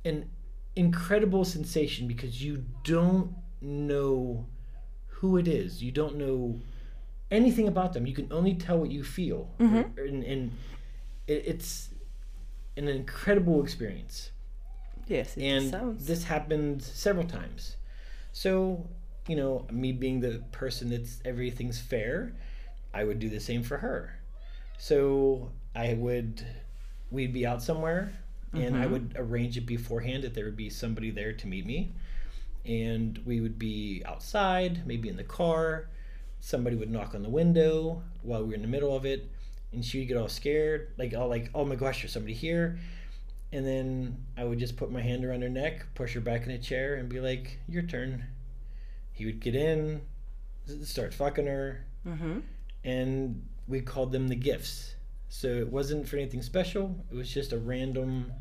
an 0.03 0.29
incredible 0.75 1.45
sensation 1.45 2.07
because 2.07 2.43
you 2.43 2.65
don't 2.83 3.35
know 3.61 4.45
who 5.07 5.37
it 5.37 5.47
is. 5.47 5.83
You 5.83 5.91
don't 5.91 6.15
know 6.15 6.59
anything 7.29 7.67
about 7.67 7.93
them. 7.93 8.07
You 8.07 8.13
can 8.15 8.27
only 8.31 8.55
tell 8.55 8.79
what 8.79 8.89
you 8.91 9.03
feel, 9.03 9.49
Mhm. 9.59 9.97
and, 9.97 10.23
and 10.23 10.51
it, 11.27 11.43
it's 11.45 11.89
an 12.77 12.87
incredible 12.87 13.61
experience 13.63 14.31
Yes, 15.07 15.35
it 15.37 15.43
and 15.43 15.69
sounds. 15.69 16.07
this 16.07 16.23
happened 16.23 16.81
several 16.81 17.25
times 17.27 17.75
so 18.31 18.87
you 19.27 19.35
know 19.35 19.67
me 19.69 19.91
being 19.91 20.21
the 20.21 20.41
person 20.53 20.89
that's 20.89 21.19
everything's 21.25 21.79
fair 21.81 22.33
i 22.93 23.03
would 23.03 23.19
do 23.19 23.29
the 23.29 23.39
same 23.39 23.63
for 23.63 23.77
her 23.77 24.19
so 24.77 25.51
i 25.75 25.93
would 25.93 26.45
we'd 27.11 27.33
be 27.33 27.45
out 27.45 27.61
somewhere 27.61 28.11
and 28.53 28.75
i 28.75 28.85
Mhm. 28.85 28.91
would 28.91 29.13
arrange 29.15 29.57
it 29.57 29.65
beforehand 29.65 30.23
that 30.23 30.33
there 30.33 30.45
would 30.45 30.57
be 30.57 30.69
somebody 30.69 31.09
there 31.11 31.33
to 31.33 31.47
meet 31.47 31.65
me 31.65 31.93
and 32.65 33.17
we 33.25 33.41
would 33.41 33.57
be 33.57 34.01
outside 34.05 34.85
maybe 34.85 35.09
in 35.09 35.17
the 35.17 35.23
car 35.23 35.87
somebody 36.39 36.75
would 36.75 36.89
knock 36.91 37.13
on 37.15 37.23
the 37.23 37.29
window 37.29 38.03
while 38.23 38.41
we 38.41 38.49
were 38.49 38.53
in 38.55 38.61
the 38.61 38.67
middle 38.67 38.95
of 38.95 39.05
it 39.05 39.29
and 39.71 39.83
she 39.85 39.99
would 39.99 40.07
get 40.07 40.17
all 40.17 40.27
scared 40.27 40.89
like 40.97 41.13
all 41.13 41.27
like 41.29 41.49
oh 41.55 41.63
my 41.65 41.75
gosh 41.75 42.01
there's 42.01 42.11
somebody 42.11 42.33
here 42.33 42.77
and 43.53 43.65
then 43.67 44.17
I 44.37 44.45
would 44.45 44.59
just 44.59 44.77
put 44.77 44.91
my 44.91 45.01
hand 45.01 45.25
around 45.25 45.41
her 45.41 45.49
neck, 45.49 45.85
push 45.93 46.13
her 46.13 46.21
back 46.21 46.43
in 46.45 46.51
a 46.51 46.57
chair, 46.57 46.95
and 46.95 47.09
be 47.09 47.19
like, 47.19 47.59
"Your 47.67 47.83
turn." 47.83 48.23
He 49.11 49.25
would 49.25 49.41
get 49.41 49.55
in, 49.55 49.99
start 50.85 51.13
fucking 51.13 51.47
her, 51.47 51.83
Mhm. 52.07 52.43
And 52.83 53.41
we 53.67 53.81
called 53.81 54.11
them 54.11 54.27
the 54.27 54.35
gifts. 54.35 54.95
So 55.29 55.47
it 55.47 55.69
wasn't 55.71 56.07
for 56.07 56.17
anything 56.17 56.41
special. 56.41 56.95
It 57.11 57.15
was 57.15 57.31
just 57.33 57.53
a 57.53 57.57
random, 57.57 58.33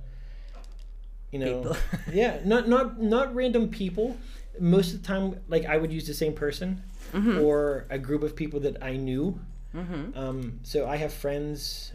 you 1.31 1.39
know, 1.39 1.77
yeah, 2.13 2.41
not 2.45 2.69
not 2.69 3.01
not 3.01 3.35
random 3.35 3.69
people. 3.69 4.17
Most 4.59 4.93
of 4.95 5.01
the 5.03 5.07
time, 5.07 5.41
like 5.49 5.65
I 5.67 5.77
would 5.77 5.93
use 5.93 6.07
the 6.07 6.15
same 6.15 6.33
person 6.35 6.83
Mhm. 7.13 7.43
or 7.43 7.87
a 7.91 7.99
group 7.99 8.23
of 8.23 8.35
people 8.37 8.61
that 8.61 8.83
I 8.83 8.97
knew. 8.97 9.39
Mhm. 9.75 10.17
Um, 10.17 10.61
so 10.65 10.87
I 10.89 10.97
have 10.97 11.13
friends 11.13 11.93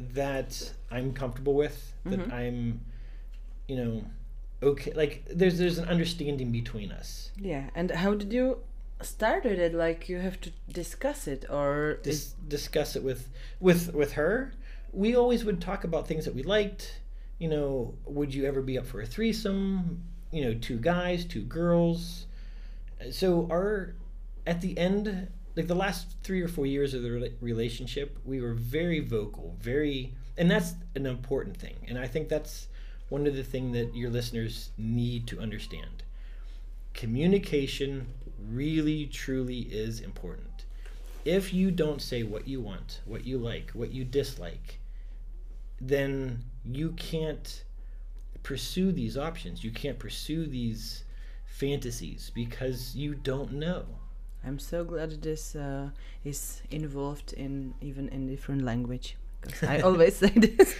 that 0.00 0.72
I'm 0.90 1.12
comfortable 1.12 1.54
with, 1.54 1.92
that 2.04 2.20
Mhm. 2.20 2.32
I'm 2.32 2.80
you 3.66 3.76
know, 3.76 4.04
okay, 4.62 4.92
like 4.94 5.24
there's 5.30 5.58
there's 5.58 5.76
an 5.78 5.88
understanding 5.88 6.50
between 6.50 6.90
us. 6.90 7.30
Yeah, 7.38 7.68
and 7.74 7.90
how 7.90 8.14
did 8.14 8.32
you 8.32 8.58
started 9.02 9.58
it? 9.58 9.74
Like 9.74 10.08
you 10.08 10.18
have 10.18 10.40
to 10.42 10.50
discuss 10.72 11.26
it, 11.26 11.44
or 11.50 11.98
Dis- 12.02 12.34
discuss 12.46 12.96
it 12.96 13.02
with 13.02 13.28
with 13.60 13.94
with 13.94 14.12
her. 14.12 14.52
We 14.92 15.14
always 15.14 15.44
would 15.44 15.60
talk 15.60 15.84
about 15.84 16.08
things 16.08 16.24
that 16.24 16.34
we 16.34 16.42
liked. 16.42 17.00
You 17.38 17.48
know, 17.48 17.94
would 18.04 18.34
you 18.34 18.44
ever 18.46 18.62
be 18.62 18.78
up 18.78 18.86
for 18.86 19.00
a 19.00 19.06
threesome? 19.06 20.02
You 20.32 20.44
know, 20.44 20.54
two 20.54 20.78
guys, 20.78 21.24
two 21.24 21.42
girls. 21.42 22.26
So 23.10 23.46
our 23.50 23.94
at 24.46 24.60
the 24.60 24.76
end, 24.78 25.28
like 25.56 25.66
the 25.68 25.74
last 25.74 26.16
three 26.22 26.42
or 26.42 26.48
four 26.48 26.66
years 26.66 26.94
of 26.94 27.02
the 27.02 27.08
rela- 27.10 27.32
relationship, 27.40 28.18
we 28.24 28.40
were 28.40 28.54
very 28.54 29.00
vocal, 29.00 29.56
very, 29.60 30.14
and 30.36 30.50
that's 30.50 30.74
an 30.94 31.06
important 31.06 31.56
thing. 31.56 31.76
And 31.86 31.98
I 31.98 32.06
think 32.06 32.28
that's 32.28 32.68
one 33.10 33.26
of 33.26 33.36
the 33.36 33.42
things 33.44 33.74
that 33.74 33.94
your 33.94 34.10
listeners 34.10 34.70
need 34.78 35.26
to 35.28 35.38
understand. 35.38 36.02
Communication 36.94 38.06
really, 38.50 39.06
truly 39.06 39.60
is 39.60 40.00
important. 40.00 40.64
If 41.24 41.52
you 41.52 41.70
don't 41.70 42.00
say 42.00 42.22
what 42.22 42.46
you 42.48 42.60
want, 42.60 43.00
what 43.04 43.24
you 43.24 43.38
like, 43.38 43.70
what 43.72 43.90
you 43.90 44.04
dislike, 44.04 44.80
then 45.80 46.44
you 46.64 46.92
can't 46.92 47.64
pursue 48.42 48.92
these 48.92 49.16
options. 49.18 49.62
You 49.62 49.70
can't 49.70 49.98
pursue 49.98 50.46
these 50.46 51.04
fantasies 51.46 52.30
because 52.34 52.94
you 52.94 53.14
don't 53.14 53.52
know. 53.52 53.84
I'm 54.44 54.58
so 54.58 54.84
glad 54.84 55.20
this 55.22 55.56
uh, 55.56 55.90
is 56.24 56.62
involved 56.70 57.32
in 57.32 57.74
even 57.80 58.08
in 58.08 58.26
different 58.28 58.62
language. 58.62 59.16
I 59.62 59.80
always 59.80 60.16
say 60.16 60.30
this. 60.36 60.74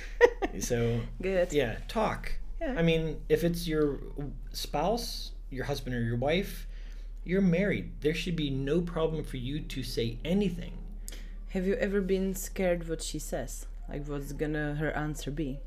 So, 0.61 1.01
Good. 1.23 1.53
yeah, 1.53 1.79
talk. 1.89 2.33
Yeah. 2.61 2.75
I 2.77 2.83
mean, 2.83 3.21
if 3.29 3.45
it's 3.45 3.67
your 3.67 3.99
spouse, 4.53 5.33
your 5.51 5.65
husband, 5.65 5.95
or 5.95 6.01
your 6.03 6.17
wife, 6.17 6.68
you're 7.25 7.41
married. 7.41 8.01
There 8.01 8.15
should 8.15 8.37
be 8.37 8.51
no 8.51 8.81
problem 8.81 9.25
for 9.25 9.37
you 9.37 9.61
to 9.61 9.83
say 9.83 10.19
anything. 10.25 10.79
Have 11.51 11.67
you 11.67 11.75
ever 11.75 12.01
been 12.01 12.35
scared 12.35 12.89
what 12.89 13.03
she 13.03 13.19
says? 13.19 13.67
Like 13.89 14.07
what's 14.07 14.33
gonna 14.33 14.75
her 14.75 14.91
answer 14.93 15.31
be? 15.31 15.61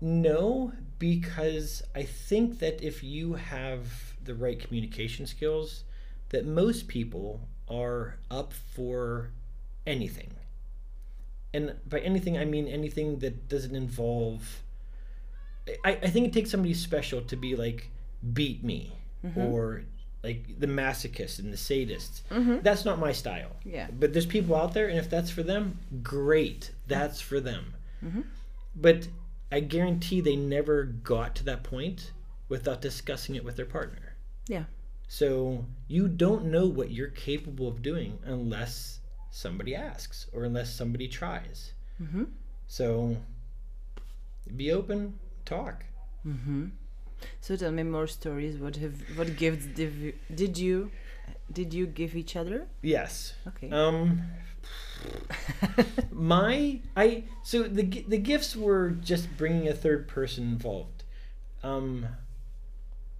No, 0.00 0.72
because 0.98 1.82
I 1.94 2.04
think 2.04 2.58
that 2.60 2.82
if 2.82 3.02
you 3.02 3.34
have 3.34 4.14
the 4.24 4.34
right 4.34 4.58
communication 4.58 5.26
skills, 5.26 5.84
that 6.30 6.46
most 6.46 6.88
people 6.88 7.48
are 7.68 8.18
up 8.30 8.52
for 8.52 9.30
anything. 9.86 10.30
And 11.52 11.74
by 11.86 12.00
anything, 12.00 12.38
I 12.38 12.44
mean 12.44 12.66
anything 12.68 13.18
that 13.18 13.48
doesn't 13.48 13.74
involve. 13.74 14.62
I, 15.84 15.98
I 16.02 16.08
think 16.08 16.28
it 16.28 16.32
takes 16.32 16.50
somebody 16.50 16.74
special 16.74 17.20
to 17.22 17.36
be 17.36 17.56
like, 17.56 17.90
beat 18.32 18.62
me, 18.64 18.92
mm-hmm. 19.24 19.40
or 19.40 19.84
like 20.22 20.58
the 20.58 20.66
masochists 20.66 21.38
and 21.38 21.52
the 21.52 21.56
sadists. 21.56 22.22
Mm-hmm. 22.30 22.58
That's 22.62 22.84
not 22.84 22.98
my 22.98 23.12
style. 23.12 23.56
Yeah. 23.64 23.88
But 23.98 24.12
there's 24.12 24.26
people 24.26 24.54
out 24.54 24.74
there, 24.74 24.88
and 24.88 24.98
if 24.98 25.08
that's 25.08 25.30
for 25.30 25.42
them, 25.42 25.78
great. 26.02 26.72
That's 26.86 27.20
for 27.20 27.40
them. 27.40 27.74
Mm-hmm. 28.04 28.22
But 28.76 29.08
I 29.50 29.60
guarantee 29.60 30.20
they 30.20 30.36
never 30.36 30.84
got 30.84 31.34
to 31.36 31.44
that 31.44 31.62
point 31.62 32.12
without 32.48 32.80
discussing 32.80 33.34
it 33.34 33.44
with 33.44 33.56
their 33.56 33.66
partner. 33.66 34.14
Yeah. 34.46 34.64
So 35.08 35.64
you 35.88 36.06
don't 36.06 36.46
know 36.46 36.66
what 36.66 36.90
you're 36.90 37.08
capable 37.08 37.66
of 37.66 37.82
doing 37.82 38.18
unless 38.24 39.00
somebody 39.30 39.74
asks 39.74 40.26
or 40.32 40.44
unless 40.44 40.72
somebody 40.72 41.08
tries. 41.08 41.72
Mm-hmm. 42.00 42.24
So 42.66 43.16
be 44.56 44.70
open, 44.72 45.18
talk. 45.44 45.84
Mm-hmm. 46.26 46.66
So 47.40 47.56
tell 47.56 47.72
me 47.72 47.82
more 47.82 48.06
stories. 48.06 48.58
What 48.58 48.76
have 48.76 48.94
what 49.16 49.36
gifts 49.36 49.66
did 49.66 49.94
you, 49.94 50.14
did 50.34 50.58
you 50.58 50.90
did 51.52 51.74
you 51.74 51.86
give 51.86 52.14
each 52.14 52.36
other? 52.36 52.68
Yes. 52.82 53.34
Okay. 53.48 53.70
Um 53.70 54.22
my 56.10 56.80
I 56.96 57.24
so 57.42 57.62
the 57.64 57.82
the 57.82 58.18
gifts 58.18 58.54
were 58.56 58.90
just 58.90 59.36
bringing 59.36 59.68
a 59.68 59.74
third 59.74 60.08
person 60.08 60.44
involved. 60.44 61.04
Um 61.62 62.06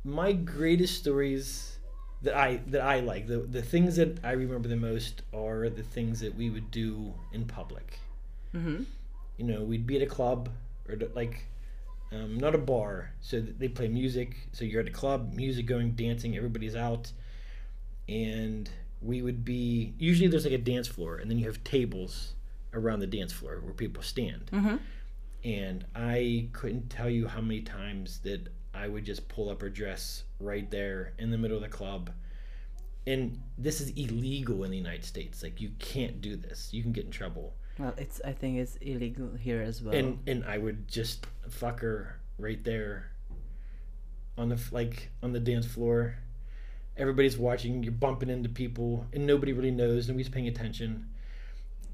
my 0.05 0.33
greatest 0.33 0.99
stories 0.99 1.79
that 2.23 2.35
I 2.35 2.61
that 2.69 2.83
I 2.83 3.01
like 3.01 3.27
the 3.27 3.39
the 3.39 3.63
things 3.63 3.97
that 3.97 4.25
I 4.25 4.33
remember 4.33 4.69
the 4.69 4.77
most 4.77 5.23
are 5.33 5.69
the 5.69 5.83
things 5.83 6.21
that 6.21 6.35
we 6.35 6.51
would 6.51 6.71
do 6.71 7.15
in 7.33 7.47
public. 7.47 7.99
mm-hmm. 8.55 8.85
You 9.39 9.45
know, 9.47 9.63
we'd 9.63 9.87
be 9.87 9.97
at 9.97 10.03
a 10.03 10.07
club 10.07 10.51
or 10.89 10.97
like 11.15 11.47
um, 12.13 12.39
not 12.39 12.55
a 12.55 12.59
bar, 12.59 13.13
so 13.21 13.41
they 13.41 13.69
play 13.69 13.89
music. 13.89 14.49
So 14.53 14.65
you're 14.65 14.81
at 14.81 14.89
a 14.89 14.93
club, 14.93 15.33
music 15.35 15.67
going, 15.67 15.93
dancing, 15.93 16.37
everybody's 16.37 16.75
out, 16.77 17.13
and 18.09 18.69
we 19.01 19.23
would 19.23 19.45
be 19.45 19.95
usually 19.99 20.29
there's 20.29 20.45
like 20.45 20.53
a 20.53 20.59
dance 20.59 20.89
floor, 20.89 21.17
and 21.17 21.31
then 21.31 21.39
you 21.39 21.47
have 21.47 21.63
tables 21.65 22.35
around 22.73 23.01
the 23.01 23.07
dance 23.07 23.33
floor 23.33 23.61
where 23.63 23.73
people 23.73 24.03
stand. 24.03 24.51
Mm-hmm. 24.53 24.77
And 25.45 25.85
I 25.95 26.49
couldn't 26.53 26.91
tell 26.91 27.09
you 27.09 27.27
how 27.27 27.41
many 27.41 27.63
times 27.63 28.19
that 28.25 28.49
I 28.75 28.89
would 28.89 29.05
just 29.05 29.29
pull 29.29 29.49
up 29.49 29.63
her 29.63 29.71
dress 29.71 30.25
right 30.39 30.71
there 30.71 31.15
in 31.19 31.31
the 31.31 31.39
middle 31.39 31.57
of 31.57 31.63
the 31.63 31.69
club. 31.69 32.11
And 33.07 33.41
this 33.57 33.81
is 33.81 33.91
illegal 33.91 34.65
in 34.65 34.71
the 34.71 34.77
United 34.77 35.05
States. 35.05 35.43
Like 35.43 35.61
you 35.61 35.71
can't 35.79 36.21
do 36.21 36.37
this. 36.37 36.73
You 36.73 36.83
can 36.83 36.93
get 36.93 37.07
in 37.07 37.11
trouble. 37.11 37.55
Well, 37.81 37.95
it's 37.97 38.21
I 38.25 38.33
think 38.33 38.59
it's 38.59 38.77
illegal 38.77 39.31
here 39.41 39.63
as 39.63 39.83
well. 39.83 39.95
And 39.95 40.19
and 40.27 40.45
I 40.45 40.59
would 40.59 40.87
just 40.87 41.27
fuck 41.49 41.81
her 41.81 42.21
right 42.39 42.63
there 42.63 43.11
on 44.37 44.51
the 44.51 44.61
like 44.71 45.11
on 45.23 45.33
the 45.33 45.41
dance 45.41 45.65
floor. 45.65 46.17
Everybody's 46.99 47.39
watching, 47.39 47.83
you're 47.83 47.93
bumping 47.93 48.29
into 48.29 48.51
people 48.51 49.07
and 49.15 49.27
nobody 49.27 49.55
really 49.55 49.71
knows, 49.71 50.09
nobody's 50.09 50.29
paying 50.29 50.49
attention. 50.49 51.09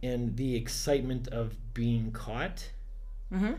And 0.03 0.37
the 0.37 0.57
excitement 0.57 1.29
of 1.29 1.55
being 1.73 2.11
caught 2.11 2.69
mm-hmm. 3.33 3.53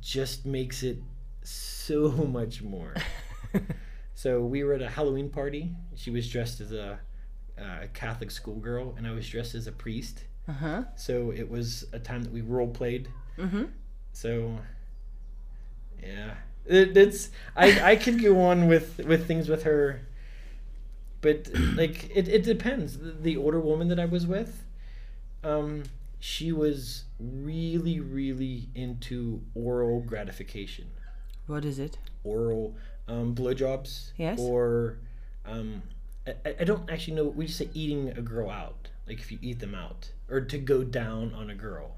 just 0.00 0.44
makes 0.44 0.82
it 0.82 0.98
so 1.44 2.10
much 2.32 2.62
more. 2.62 2.94
so 4.14 4.40
we 4.40 4.64
were 4.64 4.74
at 4.74 4.82
a 4.82 4.90
Halloween 4.90 5.30
party. 5.30 5.76
She 5.94 6.10
was 6.10 6.28
dressed 6.28 6.60
as 6.60 6.72
a, 6.72 6.98
a 7.56 7.86
Catholic 7.94 8.32
schoolgirl, 8.32 8.94
and 8.96 9.06
I 9.06 9.12
was 9.12 9.28
dressed 9.28 9.54
as 9.54 9.68
a 9.68 9.72
priest. 9.72 10.24
Uh-huh. 10.48 10.84
So 10.96 11.30
it 11.30 11.50
was 11.50 11.86
a 11.92 11.98
time 11.98 12.22
that 12.22 12.32
we 12.32 12.40
role 12.40 12.68
played. 12.68 13.08
Mm-hmm. 13.36 13.64
So 14.12 14.58
yeah, 16.02 16.34
it, 16.66 16.96
it's 16.96 17.30
I 17.56 17.92
I 17.92 17.96
could 17.96 18.22
go 18.22 18.40
on 18.42 18.66
with 18.68 18.98
with 18.98 19.26
things 19.26 19.48
with 19.48 19.64
her, 19.64 20.00
but 21.20 21.50
like 21.76 22.10
it 22.16 22.28
it 22.28 22.42
depends. 22.44 22.98
The, 22.98 23.12
the 23.12 23.36
older 23.36 23.60
woman 23.60 23.88
that 23.88 24.00
I 24.00 24.04
was 24.06 24.26
with, 24.26 24.64
um, 25.44 25.84
she 26.18 26.52
was 26.52 27.04
really 27.20 28.00
really 28.00 28.68
into 28.74 29.42
oral 29.54 30.00
gratification, 30.00 30.86
What 31.46 31.64
is 31.64 31.78
it? 31.78 31.98
oral 32.24 32.74
um, 33.06 33.34
blowjobs, 33.34 34.12
Yes. 34.16 34.38
or 34.40 34.98
um, 35.46 35.82
I, 36.26 36.34
I- 36.46 36.56
I 36.60 36.64
don't 36.64 36.88
actually 36.90 37.14
know. 37.16 37.24
We 37.24 37.46
just 37.46 37.58
say 37.58 37.70
eating 37.74 38.10
a 38.10 38.22
girl 38.22 38.50
out, 38.50 38.88
like 39.06 39.18
if 39.18 39.30
you 39.32 39.38
eat 39.42 39.58
them 39.60 39.74
out, 39.74 40.10
or 40.30 40.40
to 40.42 40.58
go 40.58 40.84
down 40.84 41.34
on 41.34 41.50
a 41.50 41.54
girl. 41.54 41.96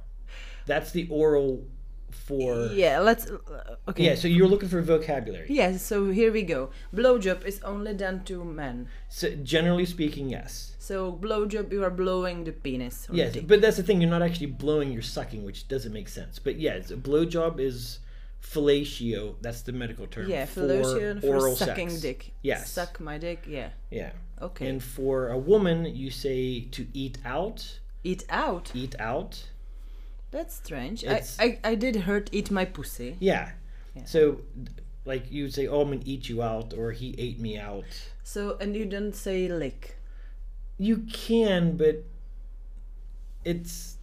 That's 0.66 0.92
the 0.92 1.08
oral 1.10 1.66
for 2.12 2.66
Yeah, 2.72 3.00
let's. 3.00 3.30
Uh, 3.30 3.76
okay. 3.88 4.04
yeah, 4.04 4.14
so 4.14 4.28
you're 4.28 4.48
looking 4.48 4.68
for 4.68 4.82
vocabulary. 4.82 5.46
Yes, 5.48 5.82
so 5.82 6.10
here 6.10 6.32
we 6.32 6.42
go. 6.42 6.70
Blowjob 6.94 7.44
is 7.44 7.60
only 7.62 7.94
done 7.94 8.24
to 8.24 8.44
men. 8.44 8.88
So 9.08 9.30
generally 9.42 9.86
speaking, 9.86 10.28
yes. 10.28 10.76
So 10.78 11.12
blowjob, 11.12 11.72
you 11.72 11.84
are 11.84 11.90
blowing 11.90 12.44
the 12.44 12.52
penis. 12.52 13.08
Yes, 13.12 13.34
dick. 13.34 13.46
but 13.46 13.60
that's 13.60 13.76
the 13.76 13.82
thing. 13.82 14.00
You're 14.00 14.10
not 14.10 14.22
actually 14.22 14.46
blowing. 14.46 14.92
You're 14.92 15.02
sucking, 15.02 15.44
which 15.44 15.68
doesn't 15.68 15.92
make 15.92 16.08
sense. 16.08 16.38
But 16.38 16.58
yes, 16.58 16.90
a 16.90 16.96
blowjob 16.96 17.60
is 17.60 18.00
fellatio. 18.42 19.36
That's 19.40 19.62
the 19.62 19.72
medical 19.72 20.06
term. 20.06 20.28
yeah, 20.28 20.46
for 20.46 20.62
fellatio 20.62 21.20
for 21.20 21.36
oral 21.36 21.56
sucking 21.56 21.90
sex. 21.90 22.02
dick. 22.02 22.32
Yes. 22.42 22.70
Suck 22.70 23.00
my 23.00 23.18
dick. 23.18 23.44
Yeah. 23.46 23.70
Yeah. 23.90 24.10
Okay. 24.40 24.68
And 24.68 24.82
for 24.82 25.28
a 25.28 25.38
woman, 25.38 25.84
you 25.84 26.10
say 26.10 26.60
to 26.72 26.86
eat 26.94 27.18
out. 27.24 27.80
Eat 28.04 28.24
out. 28.28 28.70
Eat 28.74 28.94
out. 28.98 29.48
That's 30.30 30.54
strange. 30.54 31.04
I, 31.04 31.08
It's- 31.12 31.36
I 31.40 31.58
I 31.64 31.74
did 31.74 31.96
heard 31.96 32.28
eat 32.32 32.50
my 32.50 32.64
pussy. 32.64 33.16
Yeah. 33.20 33.50
Yeah. 33.96 34.04
So, 34.04 34.40
like 35.04 35.30
you 35.32 35.44
would 35.44 35.54
say, 35.54 35.66
"Oh, 35.66 35.80
I'm 35.82 35.88
gonna 35.90 36.02
eat 36.04 36.28
you 36.28 36.42
out," 36.42 36.72
or 36.74 36.92
"He 36.92 37.14
ate 37.18 37.40
me 37.40 37.58
out." 37.58 37.84
So 38.22 38.56
and 38.60 38.76
you 38.76 38.84
don't 38.86 39.14
say 39.14 39.48
lick. 39.48 39.96
You 40.78 40.98
can, 41.12 41.76
but 41.76 42.04
it's 43.44 43.96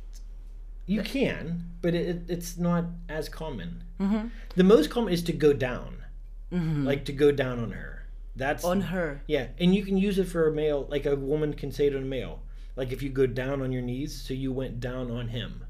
you 0.86 1.02
can, 1.02 1.70
but 1.82 1.93
it, 1.93 2.08
it- 2.08 2.24
it's 2.30 2.58
not 2.58 2.86
as 3.10 3.30
common. 3.30 3.84
Mm-hmm. 4.00 4.28
The 4.56 4.64
most 4.64 4.89
common 4.89 5.12
is 5.14 5.24
to 5.24 5.34
go 5.34 5.54
down, 5.54 6.04
Mm-hmm. 6.52 6.86
like 6.86 7.04
to 7.06 7.12
go 7.14 7.32
down 7.32 7.60
on 7.60 7.72
her. 7.72 8.06
That's 8.36 8.64
On 8.64 8.82
her. 8.82 9.22
yeah, 9.28 9.48
and 9.60 9.74
you 9.76 9.84
can 9.84 9.98
use 9.98 10.20
it 10.20 10.26
for 10.28 10.48
a 10.48 10.52
male. 10.52 10.86
Like 10.89 11.06
a 11.06 11.16
woman 11.16 11.54
can 11.54 11.72
say 11.72 11.89
to 11.89 11.98
a 11.98 12.02
male, 12.02 12.39
like 12.78 12.93
if 12.93 13.01
you 13.03 13.09
go 13.09 13.25
down 13.28 13.61
on 13.61 13.71
your 13.73 13.82
knees, 13.82 14.15
so 14.15 14.34
you 14.34 14.53
went 14.53 14.80
down 14.80 15.11
on 15.11 15.28
him. 15.28 15.65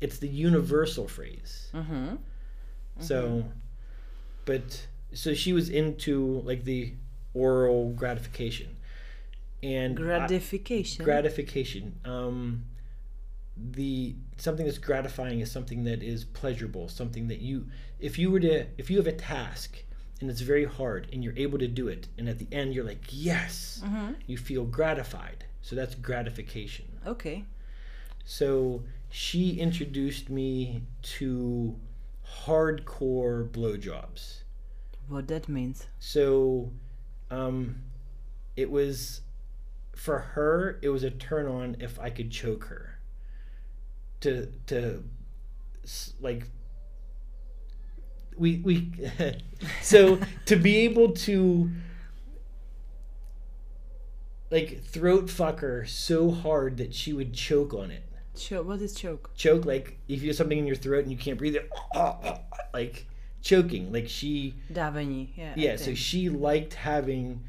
It's 0.00 0.18
the 0.18 0.28
universal 0.28 1.08
phrase. 1.08 1.68
Mm-hmm. 1.74 2.14
So, 3.00 3.44
but 4.44 4.86
so 5.12 5.34
she 5.34 5.52
was 5.52 5.68
into 5.68 6.40
like 6.44 6.62
the 6.64 6.92
oral 7.34 7.90
gratification 7.90 8.76
and 9.62 9.98
I- 9.98 10.02
Gratification. 10.02 11.04
gratification 11.04 11.98
um 12.04 12.64
the 13.56 14.14
something 14.36 14.66
that's 14.66 14.78
gratifying 14.78 15.40
is 15.40 15.50
something 15.50 15.84
that 15.84 16.02
is 16.02 16.24
pleasurable 16.24 16.88
something 16.88 17.28
that 17.28 17.40
you 17.40 17.66
if 18.00 18.18
you 18.18 18.30
were 18.30 18.40
to 18.40 18.66
if 18.78 18.90
you 18.90 18.96
have 18.98 19.06
a 19.06 19.12
task 19.12 19.82
and 20.20 20.28
it's 20.30 20.40
very 20.40 20.64
hard 20.64 21.08
and 21.12 21.22
you're 21.24 21.36
able 21.36 21.58
to 21.58 21.68
do 21.68 21.88
it 21.88 22.08
and 22.18 22.28
at 22.28 22.38
the 22.38 22.46
end 22.52 22.74
you're 22.74 22.84
like 22.84 23.04
yes 23.10 23.82
Mhm. 23.84 24.16
you 24.26 24.36
feel 24.36 24.64
gratified 24.64 25.44
so 25.64 25.74
that's 25.74 25.94
gratification 25.94 26.84
Okay. 27.06 27.44
so 28.24 28.82
she 29.10 29.42
introduced 29.66 30.28
me 30.28 30.82
to 31.16 31.74
hardcore 32.44 33.48
blowjobs 33.48 34.42
What 35.08 35.26
that 35.28 35.48
means. 35.48 35.86
so 35.98 36.70
um 37.30 37.76
it 38.56 38.70
was 38.70 39.22
for 40.04 40.18
her 40.34 40.78
it 40.82 40.90
was 40.90 41.02
a 41.02 41.10
turn 41.10 41.46
on 41.46 41.76
if 41.80 41.98
i 42.06 42.10
could 42.10 42.30
choke 42.30 42.64
her 42.64 42.98
to 44.20 44.32
to 44.66 45.02
like 46.20 46.42
we 48.36 48.50
we 48.64 48.90
so 49.82 50.18
to 50.46 50.56
be 50.56 50.76
able 50.88 51.12
to 51.12 51.70
like 54.50 54.82
throat 54.84 55.28
fuck 55.30 55.60
her 55.60 55.84
so 55.86 56.30
hard 56.30 56.76
that 56.76 56.94
she 56.94 57.12
would 57.12 57.32
choke 57.32 57.74
on 57.74 57.90
it 57.90 58.02
Choke. 58.36 58.66
What 58.66 58.80
is 58.82 58.94
choke? 58.94 59.30
choke 59.36 59.64
like 59.64 59.98
if 60.08 60.20
you 60.22 60.28
have 60.28 60.36
something 60.36 60.58
in 60.58 60.66
your 60.66 60.76
throat 60.76 61.04
and 61.04 61.12
you 61.12 61.16
can't 61.18 61.38
breathe 61.38 61.54
it 61.56 61.70
like 62.74 63.06
choking 63.42 63.92
like 63.92 64.08
she 64.08 64.54
Dávení. 64.72 65.28
Yeah. 65.36 65.52
Yeah 65.56 65.76
so 65.76 65.94
she 65.94 66.28
liked 66.28 66.74
having 66.74 67.42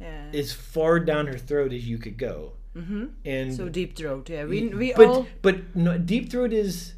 Yeah. 0.00 0.26
as 0.34 0.52
far 0.52 1.00
down 1.00 1.28
her 1.28 1.38
throat 1.38 1.72
as 1.72 1.88
you 1.88 1.96
could 1.98 2.18
go 2.18 2.52
mm-hmm. 2.76 3.06
and 3.24 3.54
So 3.54 3.68
deep 3.68 3.96
throat. 3.96 4.28
Yeah. 4.28 4.44
We 4.44 4.68
we 4.68 4.92
but 4.92 5.06
all 5.06 5.26
but 5.40 5.74
no, 5.74 5.96
deep 5.96 6.30
throat 6.30 6.52
is 6.52 6.94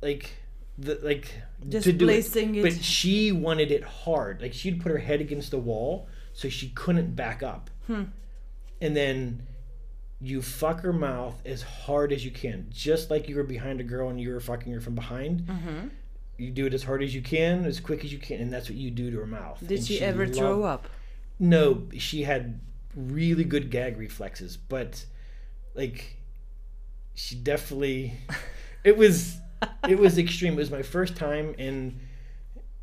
like 0.00 0.32
the 0.78 0.98
like 1.02 1.34
Just 1.68 1.84
to 1.84 1.92
do 1.92 2.06
placing 2.06 2.54
it- 2.54 2.62
but 2.62 2.72
she 2.82 3.32
wanted 3.32 3.70
it 3.70 3.84
hard 3.84 4.40
like 4.40 4.54
she'd 4.54 4.80
put 4.80 4.90
her 4.92 4.98
head 4.98 5.20
against 5.20 5.50
the 5.50 5.58
wall 5.58 6.08
so 6.32 6.48
she 6.48 6.70
couldn't 6.70 7.14
back 7.14 7.42
up 7.42 7.68
Hmm. 7.86 8.04
And 8.80 8.96
then 8.96 9.46
you 10.20 10.42
fuck 10.42 10.80
her 10.80 10.92
mouth 10.92 11.34
as 11.46 11.62
hard 11.62 12.12
as 12.12 12.24
you 12.24 12.30
can 12.30 12.66
just 12.70 13.10
like 13.10 13.28
you 13.28 13.36
were 13.36 13.42
behind 13.44 13.80
a 13.80 13.84
girl 13.84 14.10
and 14.10 14.20
you 14.20 14.30
were 14.32 14.40
fucking 14.40 14.72
her 14.72 14.80
from 14.80 14.94
behind 14.94 15.40
Mm-hmm. 15.46 15.88
you 16.36 16.50
do 16.50 16.66
it 16.66 16.74
as 16.74 16.82
hard 16.82 17.02
as 17.02 17.14
you 17.14 17.22
can 17.22 17.64
as 17.64 17.80
quick 17.80 18.04
as 18.04 18.12
you 18.12 18.18
can 18.18 18.40
and 18.40 18.52
that's 18.52 18.68
what 18.68 18.76
you 18.76 18.90
do 18.90 19.10
to 19.10 19.18
her 19.18 19.26
mouth 19.26 19.58
Did 19.60 19.78
And 19.78 19.86
she, 19.86 20.00
ever 20.00 20.24
loved- 20.26 20.36
throw 20.36 20.62
up? 20.64 20.88
no, 21.38 21.88
she 21.96 22.22
had 22.24 22.60
really 22.94 23.44
good 23.44 23.70
gag 23.70 23.96
reflexes, 23.98 24.56
but 24.56 25.04
like 25.74 26.16
she 27.14 27.34
definitely 27.36 28.12
it 28.84 28.96
was 28.96 29.36
it 29.88 29.98
was 29.98 30.18
extreme. 30.18 30.54
It 30.54 30.56
was 30.56 30.70
my 30.70 30.82
first 30.82 31.16
time 31.16 31.54
and 31.58 31.98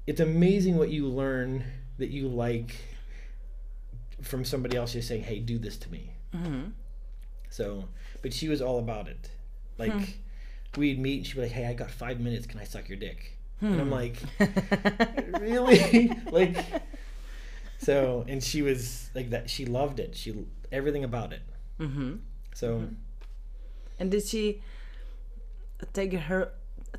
it's 0.08 0.20
amazing 0.22 0.78
what 0.78 0.90
you 0.90 1.08
learn 1.08 1.64
that 1.98 2.10
you 2.10 2.28
like 2.30 2.76
from 4.22 4.44
somebody 4.46 4.76
else 4.78 4.94
just 4.94 5.08
saying, 5.08 5.24
"Hey, 5.24 5.40
do 5.40 5.58
this 5.60 5.78
to 5.78 5.92
me." 5.92 6.12
Mm-hmm. 6.34 6.70
So, 7.50 7.86
but 8.22 8.34
she 8.34 8.50
was 8.50 8.62
all 8.62 8.80
about 8.80 9.08
it. 9.08 9.30
Like 9.78 9.92
Hmm. 9.94 10.04
we'd 10.78 11.00
meet 11.00 11.18
and 11.18 11.26
she'd 11.28 11.36
be 11.36 11.42
like, 11.44 11.52
"Hey, 11.52 11.66
I 11.68 11.74
got 11.74 11.92
5 11.92 12.20
minutes. 12.20 12.46
Can 12.48 12.60
I 12.60 12.64
suck 12.66 12.90
your 12.90 12.98
dick?" 12.98 13.38
And 13.62 13.76
Hmm. 13.76 13.80
I'm 13.82 13.92
like, 13.92 14.18
really 15.40 16.12
like 16.32 16.58
so 17.80 18.26
and 18.28 18.44
she 18.44 18.62
was 18.62 19.10
like 19.16 19.30
that 19.32 19.50
she 19.50 19.66
loved 19.66 20.00
it 20.00 20.16
she 20.16 20.46
everything 20.72 21.04
about 21.04 21.32
it 21.34 21.42
mm-hmm. 21.80 22.16
so 22.54 22.90
And 24.00 24.12
did 24.12 24.26
she 24.26 24.62
take 25.94 26.14
her 26.14 26.52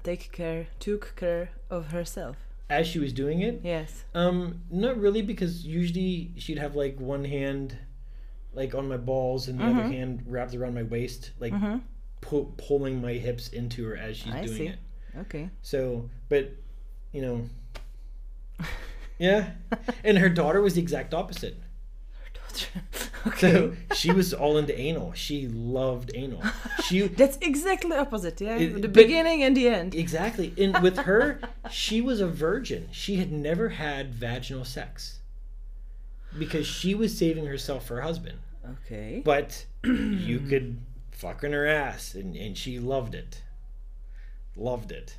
take 0.02 0.30
care 0.32 0.66
took 0.80 1.14
care 1.16 1.50
of 1.70 1.90
herself? 1.92 2.36
As 2.70 2.86
she 2.86 2.98
was 2.98 3.12
doing 3.12 3.40
it 3.40 3.60
Yes. 3.64 4.04
um 4.14 4.60
not 4.70 4.98
really 4.98 5.22
because 5.22 5.64
usually 5.66 6.32
she'd 6.36 6.58
have 6.58 6.74
like 6.76 6.98
one 7.00 7.24
hand 7.24 7.76
like 8.52 8.74
on 8.74 8.88
my 8.88 8.96
balls 8.96 9.48
and 9.48 9.58
the 9.60 9.64
other 9.64 9.82
Mhm. 9.82 9.92
hand 9.92 10.22
wrapped 10.26 10.54
around 10.54 10.74
my 10.74 10.82
waist 10.82 11.30
like 11.40 11.52
Mm-hmm. 11.52 11.78
pu- 12.20 12.52
pulling 12.56 13.00
my 13.00 13.12
hips 13.14 13.48
into 13.48 13.84
her 13.86 13.96
as 13.96 14.16
she's 14.16 14.32
I 14.34 14.42
doing 14.44 14.56
see. 14.56 14.66
it 14.66 14.78
Okay. 15.18 15.50
so 15.62 16.10
but 16.28 16.50
you 17.12 17.22
know 17.22 17.48
yeah 19.18 19.50
and 20.04 20.18
her 20.18 20.28
daughter 20.28 20.60
was 20.60 20.74
the 20.74 20.80
exact 20.82 21.14
opposite 21.14 21.56
okay. 23.28 23.52
so 23.52 23.76
she 23.94 24.10
was 24.12 24.32
all 24.34 24.56
into 24.58 24.78
anal 24.78 25.12
she 25.12 25.48
loved 25.48 26.10
anal 26.14 26.42
she 26.84 27.06
That's 27.20 27.38
exactly 27.40 27.96
opposite, 27.96 28.40
yeah. 28.40 28.56
It- 28.56 28.82
the 28.82 28.88
beginning 28.88 29.42
and 29.42 29.56
the 29.56 29.68
end. 29.68 29.94
Exactly. 29.94 30.52
And 30.58 30.78
with 30.82 30.96
her, 30.98 31.40
she 31.70 32.00
was 32.00 32.20
a 32.20 32.26
virgin. 32.26 32.88
She 32.92 33.16
had 33.16 33.30
never 33.32 33.68
had 33.70 34.14
vaginal 34.14 34.64
sex 34.64 35.18
because 36.38 36.66
she 36.66 36.94
was 36.94 37.16
saving 37.16 37.46
herself 37.46 37.86
for 37.86 37.96
her 37.96 38.02
husband. 38.02 38.38
Okay. 38.86 39.22
But 39.24 39.64
you 39.84 40.40
could 40.40 40.78
fuck 41.10 41.42
in 41.44 41.52
her 41.52 41.66
ass, 41.66 42.14
and, 42.14 42.36
and 42.36 42.56
she 42.56 42.78
loved 42.78 43.14
it. 43.14 43.42
Loved 44.56 44.92
it. 44.92 45.16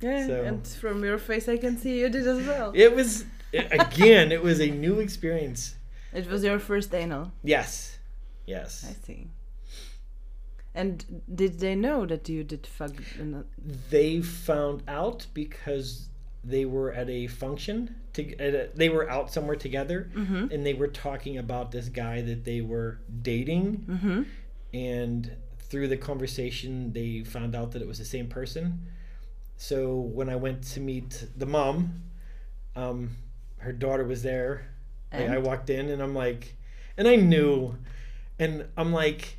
Yeah, 0.00 0.26
so- 0.26 0.42
and 0.44 0.66
from 0.66 1.02
your 1.04 1.18
face 1.18 1.48
I 1.48 1.56
can 1.56 1.76
see 1.78 2.00
you 2.00 2.08
did 2.08 2.26
as 2.26 2.46
well. 2.46 2.72
It 2.74 2.94
was, 2.94 3.24
again, 3.52 4.32
it 4.32 4.42
was 4.42 4.60
a 4.60 4.70
new 4.70 5.00
experience. 5.00 5.74
It 6.14 6.28
was 6.30 6.44
your 6.44 6.58
first 6.58 6.94
anal. 6.94 7.32
Yes. 7.42 7.98
Yes. 8.46 8.86
I 8.88 8.94
see. 9.06 9.28
And 10.74 11.22
did 11.32 11.60
they 11.60 11.74
know 11.74 12.04
that 12.06 12.28
you 12.28 12.42
did 12.44 12.66
fuck? 12.66 12.92
They 13.90 14.20
found 14.20 14.82
out 14.88 15.26
because 15.34 16.08
they 16.42 16.64
were 16.64 16.92
at 16.92 17.08
a 17.08 17.26
function. 17.28 17.94
To, 18.14 18.36
at 18.38 18.54
a, 18.54 18.70
they 18.74 18.88
were 18.88 19.08
out 19.10 19.32
somewhere 19.32 19.56
together. 19.56 20.10
Mhm. 20.14 20.52
and 20.52 20.64
they 20.66 20.74
were 20.74 20.88
talking 20.88 21.38
about 21.38 21.70
this 21.70 21.88
guy 21.88 22.22
that 22.22 22.44
they 22.44 22.60
were 22.60 22.98
dating 23.22 23.84
Mhm. 23.88 24.26
and 24.72 25.36
through 25.58 25.88
the 25.88 25.96
conversation 25.96 26.92
they 26.92 27.24
found 27.24 27.54
out 27.56 27.72
that 27.72 27.82
it 27.82 27.88
was 27.88 27.98
the 27.98 28.04
same 28.04 28.28
person 28.28 28.86
so 29.56 29.96
when 29.98 30.28
i 30.28 30.36
went 30.36 30.62
to 30.62 30.78
meet 30.80 31.26
the 31.36 31.46
mom 31.46 32.02
um, 32.76 33.16
her 33.58 33.72
daughter 33.72 34.04
was 34.04 34.22
there 34.22 34.68
I, 35.14 35.34
I 35.34 35.38
walked 35.38 35.70
in 35.70 35.88
and 35.90 36.02
i'm 36.02 36.14
like 36.14 36.54
and 36.96 37.06
i 37.08 37.16
knew 37.16 37.76
and 38.38 38.66
i'm 38.76 38.92
like 38.92 39.36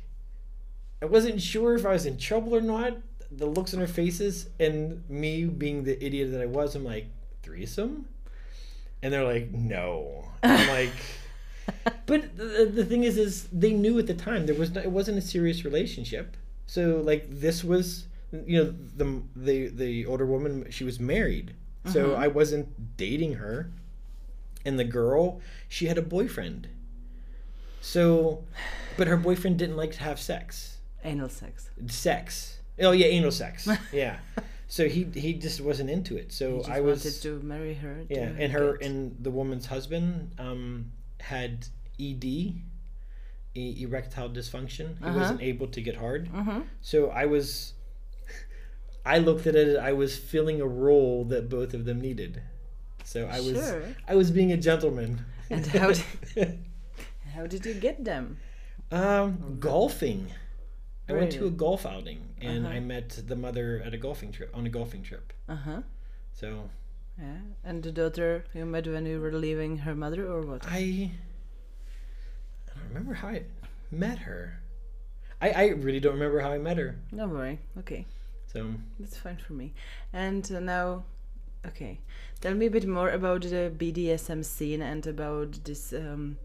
i 1.02 1.06
wasn't 1.06 1.40
sure 1.40 1.74
if 1.74 1.84
i 1.86 1.92
was 1.92 2.06
in 2.06 2.16
trouble 2.18 2.54
or 2.54 2.60
not 2.60 2.96
the 3.30 3.46
looks 3.46 3.74
on 3.74 3.80
her 3.80 3.86
faces 3.86 4.48
and 4.60 5.02
me 5.10 5.44
being 5.44 5.84
the 5.84 6.02
idiot 6.04 6.30
that 6.32 6.40
i 6.40 6.46
was 6.46 6.74
i'm 6.74 6.84
like 6.84 7.06
threesome? 7.42 8.06
And 9.02 9.12
they're 9.12 9.24
like 9.24 9.52
no. 9.52 10.24
I'm 10.42 10.68
like 10.68 10.90
but 12.06 12.36
the, 12.36 12.70
the 12.74 12.84
thing 12.84 13.04
is 13.04 13.16
is 13.18 13.46
they 13.52 13.72
knew 13.72 13.98
at 13.98 14.06
the 14.08 14.14
time 14.14 14.46
there 14.46 14.54
was 14.54 14.70
no, 14.72 14.80
it 14.80 14.90
wasn't 14.90 15.18
a 15.18 15.20
serious 15.20 15.64
relationship. 15.64 16.36
So 16.66 17.00
like 17.04 17.26
this 17.28 17.62
was 17.62 18.06
you 18.32 18.56
know 18.64 18.74
the 18.96 19.22
the 19.36 19.68
the 19.68 20.06
older 20.06 20.26
woman 20.26 20.66
she 20.70 20.82
was 20.84 20.98
married. 20.98 21.54
So 21.92 22.10
Mhm. 22.10 22.16
i 22.18 22.26
wasn't 22.26 22.96
dating 22.96 23.34
her 23.34 23.70
and 24.66 24.78
the 24.78 24.84
girl 24.84 25.40
she 25.68 25.86
had 25.86 25.96
a 25.98 26.02
boyfriend 26.02 26.68
so 27.80 28.44
but 28.96 29.06
her 29.06 29.16
boyfriend 29.16 29.58
didn't 29.58 29.76
like 29.76 29.92
to 29.92 30.00
have 30.02 30.18
sex 30.20 30.78
Anal 31.04 31.28
sex. 31.28 31.70
sex 31.86 32.58
oh 32.80 32.90
yeah 32.92 33.06
anal 33.06 33.30
sex 33.30 33.68
yeah 33.92 34.16
so 34.68 34.88
he 34.88 35.04
he 35.14 35.32
just 35.34 35.60
wasn't 35.60 35.88
into 35.88 36.16
it 36.16 36.32
so 36.32 36.62
i 36.68 36.80
was 36.80 37.04
wanted 37.04 37.22
to 37.22 37.40
marry 37.46 37.74
her. 37.74 38.04
yeah, 38.08 38.30
to 38.32 38.42
and 38.42 38.52
her 38.52 38.76
get- 38.76 38.86
and 38.90 39.16
the 39.20 39.30
woman's 39.30 39.66
husband 39.66 40.32
um, 40.38 40.90
had 41.20 41.66
ED, 41.98 42.24
e- 42.24 42.54
erectile 43.54 44.28
dysfunction. 44.28 44.98
He 44.98 45.04
Uh-huh. 45.04 45.18
wasn't 45.18 45.40
able 45.40 45.66
to 45.68 45.80
get 45.80 45.96
hard. 45.96 46.28
Mhm. 46.30 46.64
So 46.82 47.08
I 47.08 47.24
was, 47.24 47.72
I 49.04 49.16
looked 49.18 49.46
at 49.46 49.54
it. 49.56 49.78
I 49.78 49.92
was 49.92 50.18
filling 50.18 50.60
a 50.60 50.66
role 50.66 51.24
that 51.32 51.48
both 51.48 51.72
of 51.72 51.86
them 51.86 51.98
needed. 52.00 52.42
So 53.06 53.26
I 53.30 53.38
was, 53.38 53.54
Sure. 53.54 53.82
I 54.08 54.14
was 54.16 54.30
being 54.32 54.50
a 54.52 54.56
gentleman. 54.56 55.24
And 55.48 55.64
how 55.66 55.92
did- 55.92 56.58
How 57.34 57.46
did 57.46 57.64
you 57.64 57.74
get 57.74 58.04
them? 58.04 58.38
um, 58.90 59.56
golfing. 59.60 60.22
I 61.08 61.12
went 61.12 61.30
to 61.38 61.46
a 61.46 61.50
golf 61.50 61.86
outing 61.86 62.20
and 62.40 62.66
Uh-huh. 62.66 62.76
I 62.76 62.80
met 62.80 63.08
the 63.30 63.36
mother 63.36 63.68
at 63.86 63.92
a 63.94 64.00
golfing 64.06 64.32
trip 64.32 64.50
on 64.58 64.66
a 64.66 64.72
golfing 64.78 65.02
trip. 65.04 65.32
Uh 65.48 65.54
huh. 65.66 65.80
So 66.40 66.48
Yeah. 67.18 67.38
And 67.62 67.82
the 67.86 67.92
daughter 67.92 68.44
you 68.54 68.64
met 68.66 68.86
when 68.86 69.06
you 69.06 69.20
were 69.20 69.32
leaving 69.46 69.72
her 69.86 69.94
mother, 69.94 70.22
or 70.32 70.40
what? 70.42 70.62
I 70.66 71.12
I 72.66 72.70
don't 72.74 72.88
remember 72.88 73.14
how 73.14 73.28
I 73.28 73.42
met 73.90 74.18
her. 74.28 74.42
I, 75.40 75.48
I 75.62 75.64
really 75.84 76.00
don't 76.00 76.14
remember 76.14 76.40
how 76.40 76.52
I 76.52 76.58
met 76.58 76.76
her. 76.78 76.96
Don't 77.14 77.30
worry. 77.30 77.58
Okay, 77.78 78.02
So 78.52 78.58
that's 78.98 79.16
fine 79.16 79.36
for 79.46 79.52
me. 79.54 79.74
And 80.12 80.42
uh, 80.50 80.60
now, 80.60 81.04
Okay. 81.68 81.98
Tell 82.40 82.54
me 82.54 82.66
a 82.66 82.70
bit 82.70 82.86
more 82.86 83.10
about 83.10 83.42
the 83.42 83.72
BDSM 83.76 84.44
scene 84.44 84.82
and 84.82 85.06
about 85.06 85.64
this 85.64 85.92
um, 85.92 86.36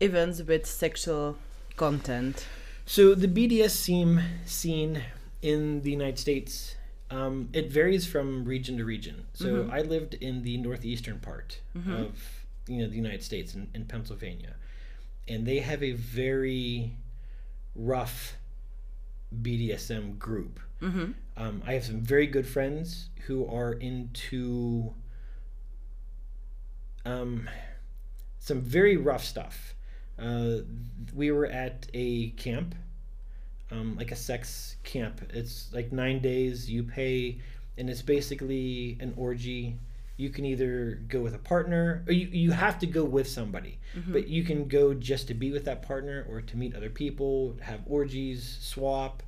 events 0.00 0.42
with 0.42 0.66
sexual 0.66 1.36
content. 1.76 2.46
So 2.84 3.14
the 3.14 3.28
BDSM 3.28 4.22
scene 4.44 5.02
in 5.40 5.82
the 5.82 5.90
United 5.90 6.18
States, 6.18 6.74
um, 7.10 7.48
it 7.52 7.70
varies 7.70 8.06
from 8.06 8.44
region 8.44 8.76
to 8.78 8.84
region. 8.84 9.26
So 9.34 9.46
Mhm. 9.64 9.72
I 9.72 9.82
lived 9.82 10.14
in 10.14 10.42
the 10.42 10.56
northeastern 10.58 11.18
part 11.20 11.60
Mhm. 11.74 11.92
of 12.00 12.44
you 12.68 12.78
know 12.78 12.88
the 12.88 12.96
United 12.96 13.22
States 13.22 13.54
in, 13.54 13.68
in 13.74 13.84
Pennsylvania, 13.86 14.54
and 15.28 15.46
they 15.46 15.58
have 15.60 15.82
a 15.82 15.92
very 15.92 16.96
rough 17.74 18.36
BDSM 19.42 20.16
group. 20.18 20.60
Mm-hmm. 20.82 21.12
Um, 21.36 21.62
I 21.66 21.74
have 21.74 21.84
some 21.84 22.00
very 22.00 22.26
good 22.26 22.46
friends 22.46 23.08
who 23.26 23.46
are 23.46 23.72
into 23.72 24.92
um, 27.04 27.48
some 28.38 28.60
very 28.60 28.96
rough 28.96 29.24
stuff. 29.24 29.74
Uh, 30.18 30.58
we 31.14 31.30
were 31.30 31.46
at 31.46 31.86
a 31.94 32.30
camp, 32.30 32.74
um, 33.70 33.96
like 33.96 34.10
a 34.10 34.16
sex 34.16 34.76
camp. 34.82 35.20
It's 35.32 35.72
like 35.72 35.92
nine 35.92 36.20
days. 36.20 36.68
You 36.70 36.82
pay, 36.82 37.40
and 37.78 37.88
it's 37.88 38.02
basically 38.02 38.98
an 39.00 39.14
orgy. 39.16 39.78
You 40.16 40.30
can 40.30 40.44
either 40.44 41.00
go 41.08 41.20
with 41.20 41.34
a 41.34 41.38
partner, 41.38 42.04
or 42.06 42.12
you, 42.12 42.26
you 42.26 42.50
have 42.50 42.78
to 42.80 42.86
go 42.86 43.04
with 43.04 43.26
somebody. 43.28 43.78
Mm-hmm. 43.96 44.12
But 44.12 44.28
you 44.28 44.44
can 44.44 44.68
go 44.68 44.92
just 44.94 45.28
to 45.28 45.34
be 45.34 45.50
with 45.50 45.64
that 45.64 45.82
partner, 45.82 46.26
or 46.28 46.42
to 46.42 46.56
meet 46.56 46.76
other 46.76 46.90
people, 46.90 47.56
have 47.62 47.80
orgies, 47.86 48.58
swap. 48.60 49.22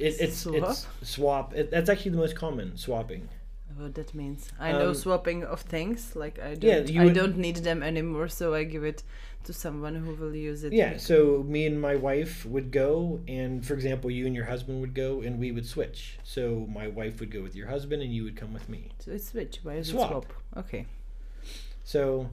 It, 0.00 0.20
it's 0.20 0.46
it's 0.46 0.86
swap. 1.02 1.54
It, 1.54 1.70
that's 1.70 1.90
actually 1.92 2.12
the 2.12 2.22
most 2.24 2.36
common 2.36 2.76
swapping. 2.76 3.28
What 3.76 3.94
that 3.94 4.14
means? 4.14 4.50
I 4.58 4.72
know 4.72 4.88
Um, 4.90 4.94
swapping 4.94 5.44
of 5.44 5.60
things. 5.60 6.14
Like 6.16 6.38
I 6.38 6.54
don't, 6.54 6.62
Yeah, 6.70 6.78
you 6.94 7.00
I 7.02 7.04
would- 7.04 7.14
don't 7.20 7.36
need 7.46 7.56
them 7.68 7.82
anymore, 7.82 8.28
so 8.28 8.54
I 8.54 8.64
give 8.64 8.84
it 8.84 9.02
to 9.44 9.52
someone 9.54 9.94
who 9.94 10.12
will 10.20 10.34
use 10.34 10.64
it. 10.64 10.72
Yeah, 10.72 10.98
so 10.98 11.42
me 11.54 11.64
and 11.66 11.80
my 11.80 11.96
wife 11.96 12.44
would 12.44 12.70
go, 12.72 13.20
and 13.26 13.64
for 13.66 13.72
example, 13.74 14.10
you 14.10 14.26
and 14.26 14.34
your 14.34 14.44
husband 14.44 14.80
would 14.82 14.92
go, 14.94 15.22
and 15.22 15.38
we 15.38 15.50
would 15.52 15.66
switch. 15.66 16.18
So 16.24 16.66
my 16.80 16.88
wife 16.88 17.20
would 17.20 17.30
go 17.30 17.40
with 17.42 17.54
your 17.56 17.68
husband, 17.68 18.02
and 18.02 18.12
you 18.12 18.22
would 18.24 18.36
come 18.36 18.52
with 18.52 18.68
me. 18.68 18.80
So 18.98 19.12
it's 19.12 19.28
switch. 19.30 19.60
Why 19.62 19.74
is 19.76 19.88
Swap. 19.88 20.10
it 20.10 20.12
swap? 20.12 20.26
Okay. 20.62 20.84
So, 21.84 22.28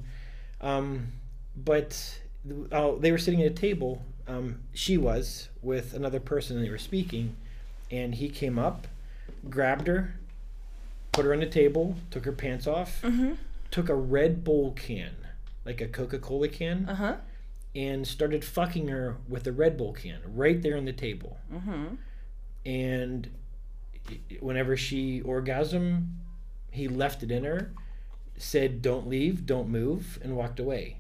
um, 0.62 1.08
but 1.56 2.20
oh, 2.72 2.98
they 3.00 3.12
were 3.12 3.18
sitting 3.18 3.42
at 3.42 3.52
a 3.52 3.56
table. 3.56 4.02
Um, 4.28 4.60
she 4.74 4.98
was 4.98 5.50
with 5.62 5.94
another 5.94 6.20
person, 6.20 6.58
and 6.58 6.66
they 6.66 6.70
were 6.70 6.78
speaking, 6.78 7.36
and 7.92 8.16
he 8.16 8.30
came 8.30 8.58
up, 8.60 8.88
grabbed 9.50 9.88
her, 9.88 10.16
put 11.12 11.26
her 11.26 11.34
on 11.34 11.40
the 11.40 11.46
table, 11.48 11.96
took 12.12 12.26
her 12.26 12.32
pants 12.32 12.68
off, 12.68 13.02
Mm-hmm. 13.02 13.34
took 13.72 13.90
a 13.90 13.96
Red 13.96 14.44
Bull 14.44 14.72
can, 14.74 15.12
like 15.66 15.82
a 15.82 15.88
Coca 15.88 16.20
Cola 16.20 16.48
can, 16.48 16.88
Uh 16.90 16.96
huh. 16.96 17.16
and 17.76 18.08
started 18.08 18.44
fucking 18.46 18.88
her 18.90 19.18
with 19.28 19.46
a 19.48 19.52
Red 19.52 19.78
Bull 19.78 19.94
can 19.94 20.20
right 20.26 20.62
there 20.62 20.78
on 20.78 20.86
the 20.86 20.94
table. 20.94 21.38
Mm-hmm. 21.54 21.96
and 22.66 23.30
whenever 24.40 24.78
she 24.78 25.22
orgasm 25.22 26.08
he 26.72 26.88
left 26.88 27.24
it 27.24 27.32
in 27.32 27.44
her 27.44 27.72
said 28.38 28.82
don't 28.82 29.08
leave 29.08 29.46
don't 29.46 29.68
move 29.68 30.18
and 30.24 30.36
walked 30.36 30.60
away 30.62 30.98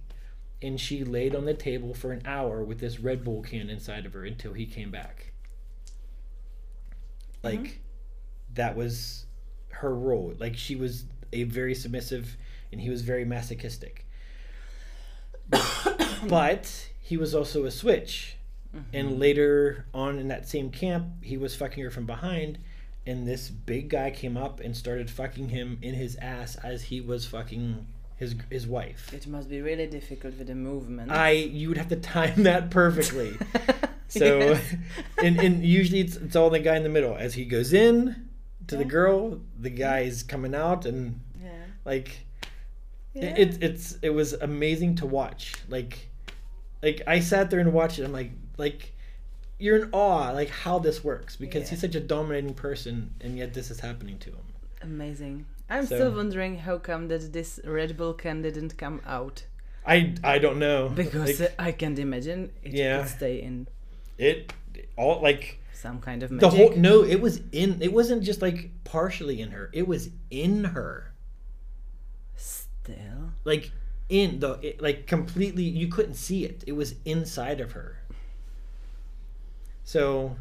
and 0.61 0.79
she 0.81 1.03
laid 1.05 1.33
on 1.35 1.45
the 1.45 1.53
table 1.53 1.93
for 1.93 2.11
an 2.11 2.21
hour 2.25 2.63
with 2.63 2.79
this 2.79 2.99
red 2.99 3.23
bull 3.23 3.41
can 3.41 3.69
inside 3.69 4.05
of 4.05 4.11
her 4.13 4.25
until 4.25 4.51
he 4.53 4.65
came 4.65 4.91
back 4.91 5.31
like 7.43 7.59
mm-hmm. 7.59 8.53
that 8.53 8.75
was 8.75 9.25
her 9.69 9.93
role 9.93 10.33
like 10.39 10.55
she 10.55 10.75
was 10.75 11.05
a 11.33 11.43
very 11.43 11.75
submissive 11.75 12.37
and 12.71 12.81
he 12.81 12.89
was 12.89 13.01
very 13.01 13.25
masochistic 13.25 14.05
but 16.27 16.89
he 16.99 17.15
was 17.17 17.33
also 17.33 17.65
a 17.65 17.71
switch 17.71 18.37
mm-hmm. 18.75 18.95
and 18.95 19.19
later 19.19 19.85
on 19.93 20.19
in 20.19 20.27
that 20.27 20.47
same 20.47 20.69
camp, 20.69 21.05
he 21.21 21.37
was 21.37 21.55
fucking 21.55 21.83
her 21.83 21.89
from 21.89 22.05
behind, 22.05 22.57
and 23.05 23.27
this 23.27 23.49
big 23.49 23.89
guy 23.89 24.11
came 24.11 24.35
up 24.35 24.59
and 24.59 24.75
started 24.75 25.09
fucking 25.09 25.49
him 25.49 25.79
in 25.81 25.93
his 25.93 26.17
ass 26.17 26.55
as 26.57 26.83
he 26.83 26.99
was 26.99 27.25
fucking 27.25 27.85
his 28.17 28.35
his 28.49 28.67
wife. 28.67 29.13
It 29.13 29.27
must 29.27 29.49
be 29.49 29.61
really 29.61 29.87
difficult 29.87 30.37
with 30.37 30.47
the 30.47 30.55
movement. 30.55 31.11
I 31.11 31.31
you 31.31 31.69
would 31.69 31.77
have 31.77 31.89
to 31.89 31.95
time 31.95 32.43
that 32.43 32.69
perfectly. 32.71 33.37
So, 34.19 34.39
Yes. 34.39 34.75
and, 35.23 35.39
and 35.39 35.63
usually 35.65 35.99
it's, 35.99 36.15
it's 36.15 36.35
all 36.35 36.49
the 36.49 36.59
guy 36.59 36.77
in 36.77 36.83
the 36.83 36.89
middle. 36.89 37.15
As 37.17 37.33
he 37.33 37.43
goes 37.45 37.73
in 37.73 38.27
to 38.67 38.77
the 38.77 38.85
girl, 38.85 39.39
the 39.59 39.69
guy 39.69 39.99
is 40.01 40.23
coming 40.23 40.55
out, 40.55 40.85
and 40.85 41.19
yeah. 41.43 41.49
like 41.85 42.25
Yeah. 43.13 43.35
it, 43.35 43.55
it 43.55 43.63
it's 43.63 43.97
it 44.01 44.09
was 44.11 44.33
amazing 44.33 44.95
to 44.97 45.05
watch. 45.05 45.53
Like 45.67 46.09
like 46.81 47.01
I 47.07 47.19
sat 47.19 47.49
there 47.49 47.59
and 47.59 47.73
watched 47.73 47.99
it. 47.99 48.05
I'm 48.05 48.13
like 48.13 48.31
like 48.57 48.93
you're 49.59 49.77
in 49.83 49.89
awe 49.91 50.31
like 50.31 50.49
how 50.49 50.79
this 50.79 51.03
works 51.03 51.35
because 51.35 51.63
Yeah. 51.63 51.69
he's 51.71 51.81
such 51.81 51.95
a 51.95 51.99
dominating 51.99 52.53
person 52.53 53.11
and 53.21 53.37
yet 53.37 53.53
this 53.53 53.71
is 53.71 53.79
happening 53.79 54.17
to 54.19 54.29
him. 54.29 54.45
Amazing. 54.81 55.45
I'm 55.69 55.85
So- 55.85 55.95
still 55.95 56.11
wondering 56.15 56.59
how 56.59 56.77
come 56.77 57.07
that 57.09 57.33
this 57.33 57.59
Red 57.65 57.97
Bull 57.97 58.13
can 58.13 58.41
didn't 58.41 58.77
come 58.77 59.01
out 59.05 59.45
I 59.85 60.13
I 60.23 60.37
don't 60.37 60.59
know 60.59 60.89
because 60.89 61.39
Like, 61.39 61.55
I 61.59 61.71
can't 61.71 61.97
imagine 61.99 62.51
it 62.63 62.73
Yeah. 62.73 62.99
could 63.01 63.09
stay 63.09 63.41
in 63.41 63.67
it 64.17 64.53
all 64.97 65.21
like 65.21 65.59
some 65.73 65.99
kind 65.99 66.23
of 66.23 66.29
the 66.29 66.35
magic. 66.35 66.51
whole 66.59 66.71
no 66.75 67.03
it 67.03 67.21
was 67.21 67.41
in 67.51 67.81
it 67.81 67.93
wasn't 67.93 68.23
just 68.23 68.41
like 68.41 68.71
partially 68.83 69.41
in 69.41 69.51
her 69.51 69.69
it 69.73 69.87
was 69.87 70.09
in 70.31 70.63
her 70.63 71.11
Still. 72.35 73.31
like 73.43 73.71
in 74.09 74.39
the 74.39 74.53
it, 74.61 74.81
like 74.81 75.05
completely 75.07 75.63
you 75.63 75.87
couldn't 75.87 76.15
see 76.15 76.45
it 76.45 76.63
it 76.65 76.71
was 76.73 76.95
inside 77.05 77.59
of 77.59 77.73
her 77.73 77.97
so 79.83 80.35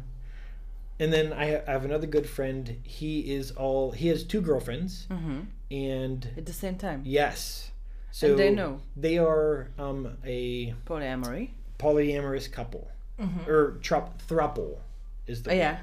and 0.99 1.11
then 1.13 1.33
i 1.33 1.57
I 1.67 1.71
have 1.71 1.85
another 1.85 2.07
good 2.07 2.27
friend 2.29 2.77
he 2.83 3.33
is 3.33 3.51
all 3.51 3.91
he 3.91 4.07
has 4.07 4.23
two 4.23 4.41
girlfriends 4.41 5.05
Mm-hmm. 5.09 5.39
and 5.71 6.29
At 6.37 6.45
the 6.45 6.53
same 6.53 6.77
time. 6.77 7.01
yes 7.05 7.71
so 8.11 8.29
And 8.31 8.39
they 8.39 8.49
know. 8.51 8.79
they 8.95 9.17
are 9.17 9.69
um 9.77 10.17
a 10.25 10.73
Polyamory. 10.85 11.49
polyamorous 11.77 12.51
couple 12.51 12.89
Mm-hmm. 13.19 13.49
or 13.49 13.71
trup 13.81 14.21
thruple 14.21 14.77
is 15.25 15.41
the 15.43 15.49
Oh, 15.49 15.53
word. 15.53 15.59
yeah. 15.59 15.79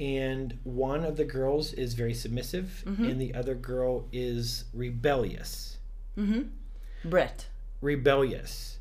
and 0.00 0.58
one 0.64 1.04
of 1.04 1.16
the 1.16 1.24
girls 1.24 1.72
is 1.72 1.94
very 1.94 2.14
submissive 2.14 2.82
Mhm. 2.86 3.10
and 3.10 3.20
the 3.20 3.32
other 3.34 3.54
girl 3.54 4.08
is 4.12 4.64
rebellious 4.74 5.78
Mm-hmm. 6.16 7.08
Brat. 7.08 7.46
rebellious 7.80 8.78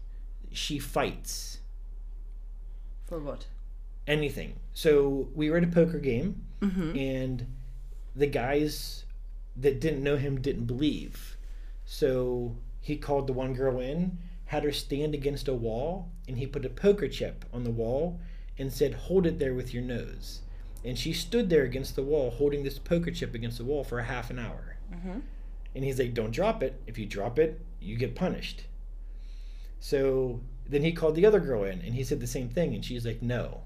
she 0.51 0.79
fights 0.79 1.59
For 3.05 3.19
what? 3.19 3.45
anything 4.07 4.59
so 4.73 5.29
we 5.35 5.49
were 5.49 5.57
at 5.57 5.63
a 5.63 5.67
poker 5.67 5.99
game 5.99 6.43
Mm-hmm. 6.61 6.97
and 6.97 7.45
the 8.15 8.25
guys 8.27 9.05
that 9.55 9.79
didn't 9.79 10.01
know 10.03 10.17
him 10.17 10.41
didn't 10.41 10.65
believe 10.65 11.37
so 11.85 12.55
he 12.81 12.97
called 12.97 13.27
the 13.27 13.33
one 13.33 13.53
girl 13.53 13.79
in 13.79 14.17
had 14.47 14.63
her 14.63 14.71
stand 14.71 15.13
against 15.13 15.47
a 15.47 15.53
wall 15.53 16.09
and 16.27 16.37
he 16.37 16.47
put 16.47 16.65
a 16.65 16.69
poker 16.69 17.07
chip 17.07 17.45
on 17.53 17.63
the 17.63 17.71
wall 17.71 18.19
and 18.57 18.71
said 18.71 18.93
hold 18.93 19.25
it 19.25 19.39
there 19.39 19.53
with 19.53 19.73
your 19.73 19.83
nose. 19.83 20.41
And 20.83 20.97
she 20.97 21.11
stood 21.11 21.49
there 21.49 21.63
against 21.63 21.95
the 21.95 22.03
wall 22.03 22.31
holding 22.31 22.63
this 22.63 22.79
poker 22.79 23.11
chip 23.11 23.35
against 23.35 23.57
the 23.57 23.65
wall 23.65 23.83
for 23.83 23.99
a 23.99 24.05
half 24.05 24.29
an 24.29 24.39
hour. 24.39 24.73
Mm-hmm. 24.91 25.19
and 25.75 25.83
he's 25.83 25.99
like 25.99 26.13
don't 26.13 26.31
drop 26.31 26.63
it. 26.63 26.81
If 26.87 26.97
you 26.97 27.05
drop 27.05 27.37
it 27.37 27.61
you 27.81 27.97
get 27.97 28.15
punished. 28.15 28.63
So 29.81 30.39
then 30.65 30.81
he 30.81 30.93
called 30.93 31.15
the 31.15 31.25
other 31.25 31.41
girl 31.41 31.65
in 31.65 31.81
and 31.81 31.93
he 31.93 32.03
said 32.03 32.21
the 32.21 32.27
same 32.27 32.49
thing 32.49 32.73
and 32.73 32.83
she's 32.83 33.05
like 33.05 33.21
no. 33.21 33.63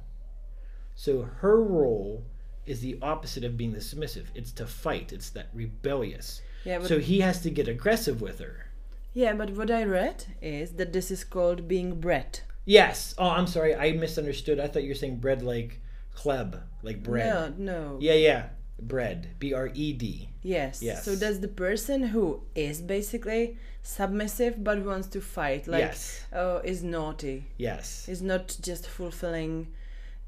So 0.95 1.29
her 1.41 1.61
role 1.61 2.25
is 2.65 2.81
the 2.81 2.97
opposite 3.03 3.43
of 3.43 3.55
being 3.55 3.73
the 3.73 3.81
submissive 3.81 4.31
it's 4.33 4.51
to 4.53 4.65
fight. 4.65 5.13
It's 5.13 5.29
that 5.29 5.49
rebellious. 5.53 6.41
Yeah, 6.65 6.81
so 6.81 6.99
he 6.99 7.19
has 7.19 7.41
to 7.41 7.51
get 7.51 7.67
aggressive 7.67 8.19
with 8.19 8.39
her 8.39 8.70
yeah, 9.13 9.33
but 9.33 9.51
what 9.51 9.69
I 9.71 9.83
read 9.83 10.25
is 10.41 10.71
that 10.73 10.93
this 10.93 11.11
is 11.11 11.23
called 11.23 11.67
being 11.67 11.99
brat. 11.99 12.43
yes 12.63 13.15
oh 13.17 13.31
i'm 13.37 13.47
sorry 13.47 13.73
i 13.75 13.91
misunderstood 13.91 14.59
i 14.59 14.67
thought 14.67 14.83
you 14.83 14.89
were 14.93 15.01
saying 15.03 15.17
bread 15.17 15.41
like 15.41 15.71
kleb, 16.15 16.51
like 16.83 17.01
bread 17.01 17.25
No, 17.57 17.73
no. 17.73 17.97
yeah 17.99 18.13
yeah 18.29 18.43
bread 18.79 19.19
b-r-e-d 19.39 20.29
Yes. 20.43 20.81
Yes. 20.81 21.05
So 21.05 21.15
that's 21.15 21.37
the 21.37 21.47
person 21.67 22.01
who 22.13 22.41
is 22.55 22.81
basically 22.81 23.57
submissive 23.83 24.63
but 24.63 24.77
wants 24.83 25.07
to 25.09 25.21
fight. 25.21 25.67
Like, 25.67 25.81
yes 25.81 26.25
oh, 26.33 26.57
is 26.63 26.81
naughty. 26.83 27.45
yes 27.57 28.07
Is 28.09 28.21
not 28.23 28.57
just 28.61 28.87
fulfilling 28.87 29.67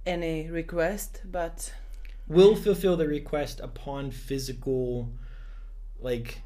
any 0.05 0.49
request, 0.51 1.21
but 1.25 1.73
will 2.27 2.55
fulfill 2.55 2.95
the 2.97 3.07
request 3.07 3.59
upon 3.59 4.11
physical 4.11 5.09
like 5.99 6.41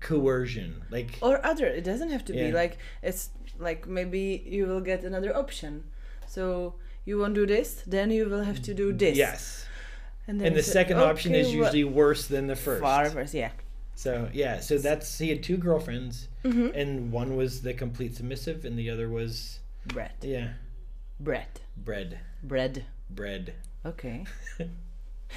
coercion 0.00 0.82
like 0.90 1.18
or 1.22 1.44
other. 1.44 1.66
It 1.66 1.84
doesn't 1.84 2.10
have 2.10 2.24
to 2.26 2.32
be 2.32 2.52
like 2.52 2.78
it's 3.02 3.30
like 3.58 3.86
maybe 3.86 4.42
you 4.46 4.66
will 4.66 4.80
get 4.80 5.04
another 5.04 5.36
option. 5.36 5.84
So 6.26 6.74
you 7.04 7.18
won't 7.18 7.34
do 7.34 7.46
this, 7.46 7.82
then 7.86 8.10
you 8.10 8.28
will 8.28 8.44
have 8.44 8.62
to 8.62 8.74
do 8.74 8.92
this. 8.92 9.16
yes 9.16 9.66
And, 10.28 10.40
then 10.40 10.48
and 10.48 10.56
the 10.56 10.62
said, 10.62 10.72
second 10.72 10.98
option 10.98 11.34
is 11.34 11.48
"Okay, 11.48 11.56
usually 11.56 11.84
worse 11.84 12.26
than 12.28 12.46
the 12.46 12.56
first. 12.56 12.80
far 12.82 13.10
worse. 13.10 13.34
Yeah. 13.34 13.50
So 13.94 14.28
yeah, 14.32 14.60
so 14.60 14.78
that's 14.78 15.18
he 15.18 15.28
had 15.28 15.42
two 15.42 15.56
girlfriends, 15.56 16.28
Mm-hmm. 16.44 16.68
and 16.74 17.12
one 17.12 17.36
was 17.36 17.62
the 17.62 17.74
complete 17.74 18.16
submissive, 18.16 18.64
and 18.64 18.76
the 18.78 18.88
other 18.90 19.08
was 19.08 19.60
Bread. 19.86 20.12
yeah, 20.22 20.48
Bread. 21.20 21.60
bread, 21.76 22.18
Bread. 22.42 22.84
bread. 23.10 23.54
Okay. 23.84 24.24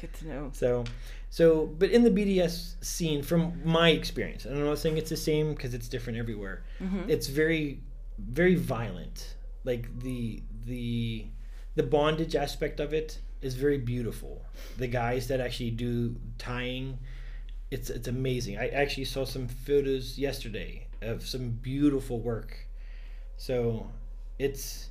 Good 0.00 0.12
to 0.18 0.28
know. 0.28 0.50
So, 0.52 0.84
so 1.30 1.66
but 1.66 1.90
in 1.90 2.02
the 2.02 2.10
BDS 2.10 2.84
scene, 2.84 3.22
from 3.22 3.60
my 3.64 3.90
experience, 3.90 4.44
and 4.44 4.58
I'm 4.58 4.64
not 4.64 4.78
saying 4.78 4.98
it's 4.98 5.10
the 5.10 5.16
same 5.16 5.54
because 5.54 5.74
it's 5.74 5.88
different 5.88 6.18
everywhere. 6.18 6.64
Mm-hmm. 6.80 7.08
It's 7.08 7.28
very, 7.28 7.80
very 8.18 8.56
violent. 8.56 9.36
Like 9.62 10.00
the 10.00 10.42
the 10.66 11.26
the 11.76 11.84
bondage 11.84 12.34
aspect 12.34 12.80
of 12.80 12.92
it 12.92 13.20
is 13.42 13.54
very 13.54 13.78
beautiful. 13.78 14.44
The 14.76 14.88
guys 14.88 15.28
that 15.28 15.40
actually 15.40 15.70
do 15.70 16.16
tying, 16.36 16.98
it's 17.70 17.90
it's 17.90 18.08
amazing. 18.08 18.58
I 18.58 18.68
actually 18.68 19.04
saw 19.04 19.24
some 19.24 19.46
photos 19.46 20.18
yesterday 20.18 20.88
of 21.00 21.24
some 21.24 21.50
beautiful 21.50 22.20
work. 22.20 22.66
So, 23.36 23.88
it's 24.40 24.90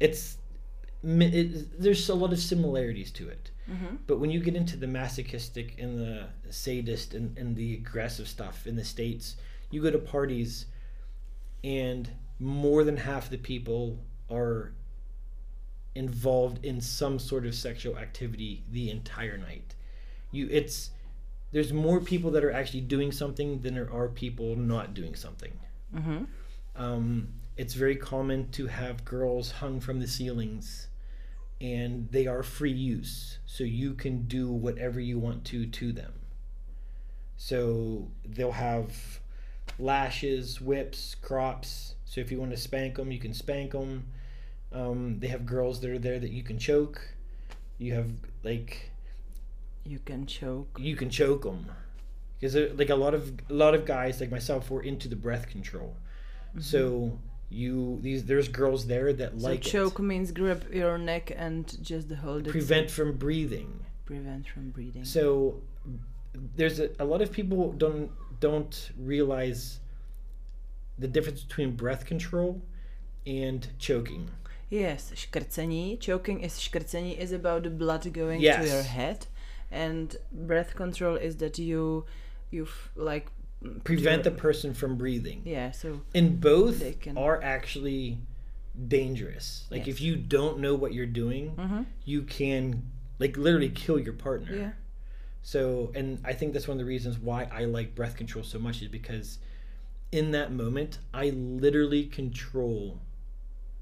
it's 0.00 0.38
it, 1.02 1.80
there's 1.80 2.08
a 2.08 2.14
lot 2.14 2.32
of 2.32 2.38
similarities 2.38 3.10
to 3.12 3.28
it. 3.28 3.50
Mm-hmm. 3.70 3.96
But 4.06 4.18
when 4.18 4.30
you 4.30 4.40
get 4.40 4.54
into 4.54 4.76
the 4.76 4.86
masochistic 4.86 5.74
and 5.78 5.98
the 5.98 6.28
sadist 6.50 7.14
and, 7.14 7.36
and 7.36 7.56
the 7.56 7.74
aggressive 7.74 8.28
stuff 8.28 8.66
in 8.66 8.76
the 8.76 8.84
States, 8.84 9.36
you 9.70 9.82
go 9.82 9.90
to 9.90 9.98
parties 9.98 10.66
and 11.64 12.10
more 12.38 12.84
than 12.84 12.96
half 12.96 13.28
the 13.28 13.38
people 13.38 13.98
are 14.30 14.72
involved 15.94 16.64
in 16.64 16.80
some 16.80 17.18
sort 17.18 17.46
of 17.46 17.54
sexual 17.54 17.96
activity 17.98 18.62
the 18.70 18.90
entire 18.90 19.38
night. 19.38 19.74
You 20.30 20.48
it's 20.50 20.90
there's 21.52 21.72
more 21.72 22.00
people 22.00 22.30
that 22.32 22.44
are 22.44 22.52
actually 22.52 22.82
doing 22.82 23.10
something 23.12 23.62
than 23.62 23.74
there 23.74 23.90
are 23.92 24.08
people 24.08 24.56
not 24.56 24.94
doing 24.94 25.14
something. 25.14 25.52
Mm-hmm. 25.94 26.24
Um, 26.76 27.28
it's 27.56 27.74
very 27.74 27.96
common 27.96 28.50
to 28.52 28.66
have 28.66 29.04
girls 29.04 29.50
hung 29.52 29.80
from 29.80 30.00
the 30.00 30.06
ceilings 30.06 30.88
and 31.60 32.10
they 32.10 32.26
are 32.26 32.42
free 32.42 32.72
use 32.72 33.38
so 33.46 33.64
you 33.64 33.94
can 33.94 34.22
do 34.24 34.50
whatever 34.50 35.00
you 35.00 35.18
want 35.18 35.44
to 35.46 35.66
to 35.66 35.92
them. 35.92 36.12
So 37.36 38.08
they'll 38.24 38.52
have 38.52 39.20
lashes 39.78 40.60
whips 40.60 41.14
crops 41.16 41.94
so 42.04 42.20
if 42.20 42.30
you 42.30 42.38
want 42.38 42.50
to 42.50 42.56
spank 42.56 42.94
them 42.96 43.10
you 43.12 43.18
can 43.18 43.34
spank 43.34 43.72
them 43.72 44.06
um, 44.72 45.18
they 45.20 45.26
have 45.28 45.44
girls 45.46 45.80
that 45.80 45.90
are 45.90 45.98
there 45.98 46.18
that 46.18 46.30
you 46.30 46.42
can 46.42 46.58
choke. 46.58 47.00
You 47.78 47.94
have 47.94 48.10
like 48.42 48.90
You 49.84 49.98
can 49.98 50.26
choke. 50.26 50.78
you 50.80 50.96
can 50.96 51.10
choke 51.10 51.42
them 51.42 51.66
because 52.38 52.56
like 52.78 52.90
a 52.90 52.94
lot 52.94 53.14
of 53.14 53.32
a 53.48 53.54
lot 53.54 53.74
of 53.74 53.84
guys 53.84 54.20
like 54.20 54.30
myself 54.30 54.70
were 54.70 54.82
into 54.82 55.08
the 55.08 55.16
breath 55.16 55.48
control. 55.48 55.96
So 56.58 57.18
you 57.48 57.98
these 58.02 58.24
there's 58.24 58.48
girls 58.48 58.86
there 58.86 59.12
that. 59.12 59.40
So 59.40 59.48
like 59.48 59.66
it. 59.66 59.70
choke 59.70 60.00
means 60.00 60.32
grab 60.32 60.64
your 60.72 60.98
neck 60.98 61.32
and 61.36 61.76
just 61.82 62.10
hold 62.12 62.46
it. 62.46 62.50
prevent 62.50 62.90
from 62.90 63.16
breathing 63.16 63.84
prevent 64.04 64.46
from 64.48 64.70
breathing. 64.70 65.04
so 65.04 65.60
there's 66.54 66.78
a, 66.80 66.90
a 66.98 67.04
lot 67.04 67.20
of 67.22 67.32
people 67.32 67.72
don't 67.72 68.10
don't 68.40 68.90
realize 68.98 69.80
the 70.98 71.08
difference 71.08 71.42
between 71.42 71.72
breath 71.72 72.04
control 72.04 72.60
and 73.26 73.68
choking 73.78 74.28
Yes, 74.68 75.12
škrcení. 75.14 76.00
Choking 76.00 76.40
is 76.40 76.58
škrcení 76.58 77.16
is 77.16 77.32
about 77.32 77.62
the 77.62 77.70
blood 77.70 78.12
going 78.12 78.40
to 78.40 78.66
your 78.66 78.82
head, 78.82 79.26
and 79.70 80.16
breath 80.32 80.74
control 80.74 81.14
is 81.14 81.36
that 81.36 81.56
you, 81.58 82.04
you 82.50 82.66
like 82.96 83.30
prevent 83.84 84.22
the 84.24 84.30
person 84.30 84.74
from 84.74 84.96
breathing. 84.96 85.42
Yeah. 85.44 85.70
So 85.72 86.00
and 86.14 86.40
both 86.40 87.00
can- 87.00 87.16
are 87.18 87.42
actually 87.42 88.18
dangerous. 88.88 89.66
Like 89.70 89.88
if 89.88 90.00
you 90.00 90.16
don't 90.16 90.58
know 90.58 90.74
what 90.74 90.92
you're 90.92 91.06
doing 91.06 91.50
hmm 91.50 91.82
you 92.04 92.22
can 92.22 92.82
like 93.18 93.36
literally 93.36 93.70
kill 93.70 93.98
your 93.98 94.12
partner. 94.12 94.54
Yeah, 94.54 94.72
So, 95.42 95.90
and 95.94 96.20
I 96.24 96.34
think 96.34 96.52
that's 96.52 96.68
one 96.68 96.76
of 96.76 96.78
the 96.78 96.84
reasons 96.84 97.18
why 97.18 97.48
I 97.50 97.64
like 97.64 97.94
breath 97.94 98.16
control 98.16 98.44
so 98.44 98.58
much 98.58 98.82
is 98.82 98.88
because 98.88 99.38
in 100.12 100.30
that 100.32 100.52
moment, 100.52 100.98
I 101.14 101.30
literally 101.30 102.04
control 102.04 103.00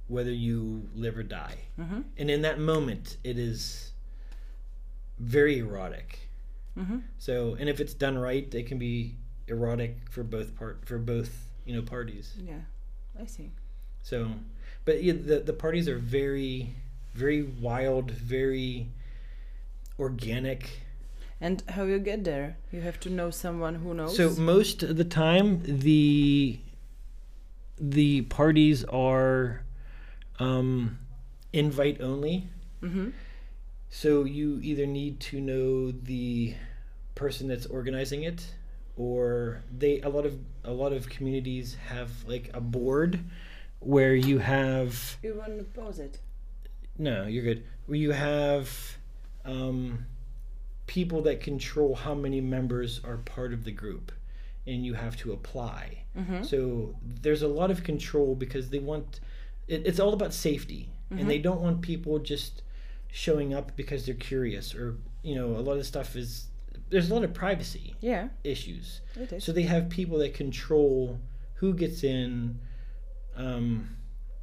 whether 0.06 0.30
you 0.32 0.88
live 0.94 1.18
or 1.18 1.22
die. 1.24 1.56
hmm 1.76 2.02
And 2.16 2.30
in 2.30 2.42
that 2.42 2.58
moment, 2.60 3.16
it 3.24 3.38
is 3.38 3.92
very 5.18 5.58
erotic. 5.58 6.28
hmm 6.76 6.98
So, 7.18 7.56
and 7.58 7.68
if 7.68 7.80
it's 7.80 7.94
done 7.94 8.16
right, 8.18 8.52
it 8.54 8.66
can 8.66 8.78
be 8.78 9.16
erotic 9.48 9.96
for 10.10 10.22
both 10.22 10.54
part 10.56 10.86
for 10.86 10.98
both, 10.98 11.48
you 11.64 11.74
know, 11.74 11.82
parties. 11.82 12.34
yeah. 12.42 12.60
I 13.20 13.26
see. 13.26 13.50
So, 14.02 14.28
but 14.84 15.02
yeah, 15.02 15.14
the 15.14 15.40
the 15.40 15.52
parties 15.52 15.88
are 15.88 15.98
very 15.98 16.74
very 17.14 17.42
wild, 17.42 18.10
very 18.10 18.88
organic. 19.98 20.80
And 21.40 21.62
how 21.68 21.84
you 21.84 21.98
get 21.98 22.24
there? 22.24 22.56
You 22.72 22.80
have 22.80 22.98
to 23.00 23.10
know 23.10 23.30
someone 23.30 23.76
who 23.76 23.94
knows. 23.94 24.16
So 24.16 24.30
most 24.30 24.82
of 24.82 24.96
the 24.96 25.04
time, 25.04 25.60
the 25.64 26.58
the 27.78 28.22
parties 28.22 28.84
are 28.84 29.62
um, 30.38 30.98
invite 31.52 32.00
only. 32.00 32.48
hmm 32.80 33.10
So 33.90 34.24
you 34.24 34.58
either 34.62 34.86
need 34.86 35.20
to 35.30 35.40
know 35.40 35.90
the 35.92 36.54
person 37.14 37.46
that's 37.48 37.66
organizing 37.66 38.24
it, 38.24 38.54
or 38.96 39.62
they 39.76 40.00
a 40.02 40.08
lot 40.08 40.24
of 40.26 40.38
a 40.64 40.72
lot 40.72 40.92
of 40.92 41.08
communities 41.08 41.76
have 41.88 42.10
like 42.26 42.50
a 42.54 42.60
board 42.60 43.20
where 43.80 44.14
you 44.14 44.38
have 44.38 45.16
You 45.22 45.34
want 45.34 45.58
to 45.58 45.64
pause 45.64 45.98
it? 45.98 46.18
no, 46.96 47.26
you're 47.26 47.42
good. 47.44 47.64
Where 47.86 47.98
you 47.98 48.12
have 48.12 48.96
um, 49.44 50.06
people 50.86 51.22
that 51.22 51.40
control 51.40 51.94
how 51.94 52.14
many 52.14 52.40
members 52.40 53.00
are 53.04 53.16
part 53.18 53.52
of 53.52 53.64
the 53.64 53.72
group, 53.72 54.12
and 54.66 54.84
you 54.86 54.94
have 54.94 55.16
to 55.18 55.32
apply. 55.32 56.04
hmm 56.16 56.42
So 56.42 56.94
there's 57.22 57.42
a 57.42 57.48
lot 57.48 57.70
of 57.70 57.82
control 57.84 58.34
because 58.36 58.70
they 58.70 58.78
want 58.78 59.20
it, 59.68 59.82
it's 59.86 59.98
all 60.00 60.12
about 60.14 60.32
safety, 60.32 60.88
and 61.10 61.28
they 61.28 61.38
don't 61.38 61.60
want 61.60 61.80
people 61.82 62.18
just 62.18 62.62
showing 63.10 63.54
up 63.54 63.76
because 63.76 64.06
they're 64.06 64.14
curious 64.16 64.74
or 64.74 64.96
you 65.22 65.34
know 65.34 65.48
a 65.56 65.62
lot 65.68 65.76
of 65.78 65.86
stuff 65.86 66.16
is 66.16 66.46
there's 66.90 67.10
a 67.10 67.14
lot 67.14 67.24
of 67.24 67.32
privacy 67.34 67.94
Yeah, 68.00 68.28
issues. 68.44 69.00
it 69.16 69.32
is. 69.32 69.44
So 69.44 69.52
they 69.52 69.62
have 69.62 69.88
people 69.88 70.18
that 70.18 70.34
control 70.34 71.18
who 71.54 71.74
gets 71.74 72.04
in, 72.04 72.58
um, 73.36 73.96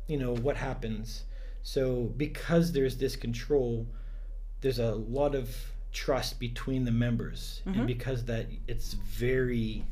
you 0.08 0.18
know, 0.18 0.34
what 0.36 0.58
happens. 0.58 1.24
So 1.64 2.06
because 2.18 2.72
there's 2.72 2.98
this 2.98 3.16
control, 3.16 3.88
there's 4.62 4.80
a 4.80 4.94
lot 4.96 5.36
of 5.36 5.56
trust 5.92 6.40
between 6.40 6.86
the 6.86 6.92
members, 6.92 7.62
Mhm. 7.66 7.76
and 7.80 7.88
because 7.88 8.26
that 8.26 8.48
it's 8.68 8.94
very 8.94 9.86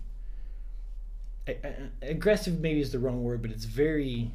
aggressive. 2.01 2.59
Maybe 2.59 2.79
is 2.81 2.91
the 2.91 2.99
wrong 2.99 3.23
word, 3.23 3.41
but 3.41 3.51
it's 3.51 3.65
very 3.65 4.31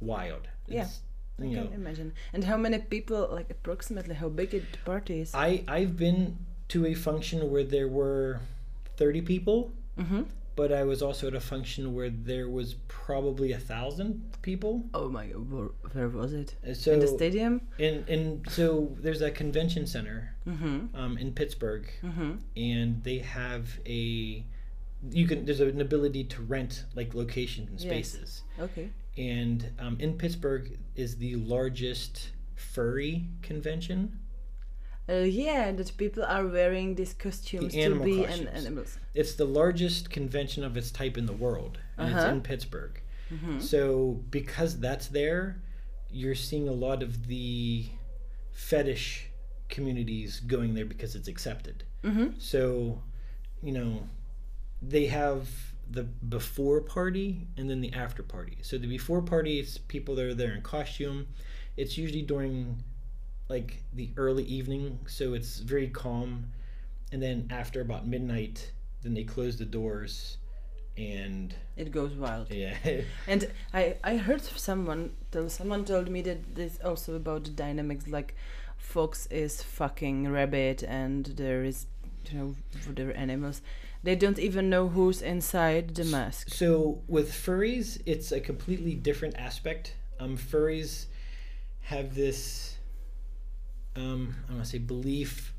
wild. 0.00 0.48
Yeah, 0.66 0.82
It's, 0.82 1.00
I 1.40 1.44
you 1.44 1.56
know, 1.56 1.64
can 1.66 1.72
imagine. 1.74 2.12
And 2.32 2.44
how 2.44 2.56
many 2.56 2.78
people, 2.78 3.28
like 3.32 3.50
approximately, 3.50 4.14
how 4.14 4.28
big 4.28 4.54
it 4.54 4.72
the 4.72 4.78
party 4.78 5.20
is? 5.20 5.34
I 5.34 5.64
I've 5.68 5.96
been 5.96 6.38
to 6.74 6.86
a 6.86 6.94
function 6.94 7.38
where 7.52 7.64
there 7.76 7.88
were 8.00 8.40
thirty 9.00 9.22
people. 9.32 9.58
mm-hmm. 9.98 10.22
but 10.56 10.70
I 10.80 10.84
was 10.92 11.00
also 11.02 11.26
at 11.26 11.34
a 11.34 11.40
function 11.54 11.82
where 11.96 12.10
there 12.30 12.48
was 12.58 12.68
probably 13.06 13.50
a 13.52 13.58
thousand 13.72 14.08
people. 14.48 14.72
Oh 15.00 15.08
my 15.16 15.24
god, 15.30 15.50
where, 15.52 15.70
where 15.94 16.08
was 16.22 16.32
it? 16.42 16.48
Uh, 16.68 16.74
So 16.82 16.88
In 16.94 17.00
the 17.06 17.08
stadium? 17.20 17.52
in 17.88 17.94
in 18.14 18.22
so 18.58 18.66
there's 19.04 19.22
a 19.30 19.30
convention 19.42 19.84
center 19.94 20.18
Mm-hmm. 20.52 20.78
um, 21.00 21.12
in 21.22 21.28
Pittsburgh, 21.40 21.86
Mm-hmm. 22.08 22.32
and 22.74 22.88
they 23.08 23.18
have 23.40 23.64
a 24.00 24.44
you 25.20 25.24
can 25.30 25.38
there's 25.46 25.60
an 25.78 25.80
ability 25.88 26.22
to 26.34 26.38
rent 26.54 26.74
like 26.98 27.10
locations 27.22 27.66
and 27.70 27.78
Yes. 27.80 27.90
spaces, 27.90 28.28
Okay. 28.66 28.86
and 29.36 29.58
um, 29.84 29.94
in 30.04 30.10
Pittsburgh 30.22 30.66
is 31.04 31.10
the 31.24 31.34
largest 31.56 32.14
furry 32.74 33.14
convention. 33.48 33.98
Uh, 35.08 35.12
yeah, 35.16 35.70
that 35.72 35.96
people 35.96 36.24
are 36.24 36.46
wearing 36.46 36.94
these 36.94 37.12
costumes 37.12 37.72
to 37.74 37.80
animal 37.80 38.04
be 38.04 38.24
an 38.24 38.48
animals. 38.48 38.98
It's 39.14 39.34
the 39.34 39.44
largest 39.44 40.10
convention 40.10 40.64
of 40.64 40.76
its 40.76 40.90
type 40.90 41.18
in 41.18 41.26
the 41.26 41.32
world, 41.34 41.78
and 41.98 42.08
it's 42.08 42.18
Uh-huh. 42.18 42.32
in 42.32 42.40
Pittsburgh. 42.40 43.00
Mm-hmm. 43.32 43.60
So 43.60 44.22
because 44.30 44.78
that's 44.80 45.08
there, 45.08 45.60
you're 46.10 46.34
seeing 46.34 46.68
a 46.68 46.72
lot 46.72 47.02
of 47.02 47.26
the 47.26 47.86
fetish 48.52 49.26
communities 49.68 50.40
going 50.40 50.74
there 50.74 50.84
because 50.86 51.14
it's 51.14 51.28
accepted. 51.28 51.84
Mm-hmm. 52.02 52.38
So, 52.38 53.02
you 53.62 53.72
know, 53.72 54.08
they 54.80 55.06
have 55.06 55.48
the 55.90 56.04
before 56.04 56.80
party 56.80 57.46
and 57.56 57.68
then 57.68 57.80
the 57.80 57.92
after 57.92 58.22
party. 58.22 58.58
So 58.62 58.78
the 58.78 58.86
before 58.86 59.22
party 59.22 59.58
is 59.60 59.78
people 59.78 60.14
that 60.16 60.24
are 60.24 60.34
there 60.34 60.54
in 60.54 60.62
costume. 60.62 61.26
It's 61.76 61.98
usually 61.98 62.22
during 62.22 62.82
like 63.48 63.82
the 63.92 64.10
early 64.16 64.44
evening, 64.44 64.98
so 65.06 65.34
it's 65.34 65.58
very 65.58 65.88
calm. 65.88 66.46
And 67.12 67.22
then 67.22 67.46
after 67.50 67.80
about 67.80 68.06
midnight, 68.06 68.72
then 69.02 69.14
they 69.14 69.24
close 69.24 69.56
the 69.56 69.64
doors, 69.66 70.38
and 70.96 71.54
It 71.76 71.90
goes 71.92 72.12
wild. 72.14 72.50
yeah, 72.50 72.76
And 73.28 73.50
I 73.72 73.96
I 74.02 74.16
heard 74.16 74.42
someone 74.42 75.10
tell 75.30 75.48
someone 75.48 75.84
told 75.84 76.08
me 76.08 76.22
that 76.22 76.54
this 76.54 76.78
also 76.84 77.14
about 77.14 77.44
the 77.44 77.50
dynamics 77.50 78.06
like 78.08 78.34
fox 78.76 79.26
is 79.30 79.62
fucking 79.62 80.30
rabbit 80.30 80.82
and 80.82 81.24
there 81.36 81.64
is 81.64 81.86
you 82.30 82.38
know 82.38 82.54
whatever 82.86 83.12
animals. 83.12 83.60
They 84.02 84.16
don't 84.16 84.38
even 84.38 84.68
know 84.68 84.88
who's 84.88 85.22
inside 85.22 85.94
the 85.94 86.04
mask. 86.04 86.50
So 86.50 87.00
with 87.08 87.30
furries, 87.32 88.00
it's 88.06 88.32
a 88.32 88.40
completely 88.40 88.94
different 88.94 89.36
aspect. 89.38 89.94
Um, 90.20 90.36
furries 90.36 91.06
have 91.82 92.14
this, 92.14 92.73
um, 93.96 94.34
I 94.48 94.52
want 94.52 94.64
to 94.64 94.70
say 94.70 94.78
belief, 94.78 95.52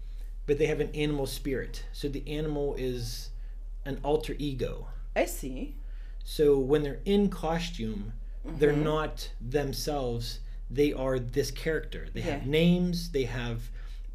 but 0.46 0.58
they 0.58 0.66
have 0.68 0.80
an 0.80 0.90
animal 0.94 1.26
spirit. 1.26 1.86
So 1.94 2.08
the 2.08 2.24
animal 2.30 2.76
is 2.78 3.30
an 3.86 4.00
alter 4.04 4.36
ego. 4.40 4.88
I 5.16 5.26
see. 5.26 5.76
So 6.24 6.58
when 6.60 6.84
they're 6.84 7.02
in 7.06 7.30
costume, 7.30 8.14
they're 8.44 8.74
Mhm. 8.74 8.84
not 8.84 9.32
themselves. 9.42 10.40
They 10.70 10.92
are 10.94 11.20
this 11.20 11.52
character. 11.52 12.08
They 12.14 12.22
have 12.22 12.46
names. 12.48 13.12
They 13.12 13.24
have 13.24 13.70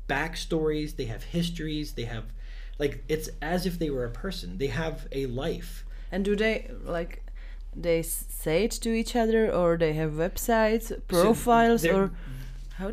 backstories. 0.08 0.96
They 0.96 1.04
have 1.06 1.24
histories. 1.24 1.92
They 1.92 2.04
have, 2.04 2.24
like, 2.78 3.04
it's 3.08 3.28
as 3.40 3.66
if 3.66 3.78
they 3.78 3.90
were 3.90 4.04
a 4.04 4.10
person. 4.10 4.58
They 4.58 4.66
have 4.68 5.06
a 5.12 5.26
life. 5.26 5.84
And 6.12 6.24
do 6.24 6.34
they 6.36 6.70
like 6.84 7.22
they 7.74 8.02
say 8.02 8.64
it 8.64 8.72
to 8.72 8.90
each 8.92 9.14
other 9.14 9.48
or 9.52 9.76
they 9.76 9.92
have 9.92 10.10
websites, 10.12 10.90
profiles 11.06 11.82
they're- 11.82 11.94
or 11.94 12.10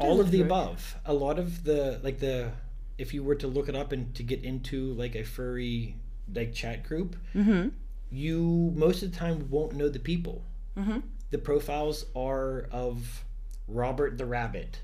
all 0.02 0.20
of 0.22 0.32
the 0.32 0.40
work? 0.42 0.46
above 0.48 0.96
a 1.06 1.14
lot 1.14 1.40
of 1.40 1.64
the 1.64 2.00
like 2.04 2.20
the 2.20 2.52
if 2.98 3.14
you 3.14 3.24
were 3.24 3.36
to 3.36 3.48
look 3.48 3.70
it 3.70 3.76
up 3.76 3.92
and 3.92 4.14
to 4.16 4.24
get 4.24 4.44
into 4.44 4.94
like 4.94 5.16
a 5.16 5.24
furry 5.24 5.96
like 6.34 6.54
chat 6.54 6.84
group 6.84 7.16
Mhm. 7.36 7.72
you 8.12 8.72
most 8.76 9.04
of 9.04 9.12
the 9.12 9.18
time 9.18 9.48
won't 9.50 9.74
know 9.74 9.90
the 9.90 10.00
people 10.00 10.44
Mhm. 10.78 11.04
the 11.32 11.38
profiles 11.38 12.06
are 12.16 12.68
of 12.72 13.24
robert 13.68 14.18
the 14.18 14.26
rabbit 14.26 14.82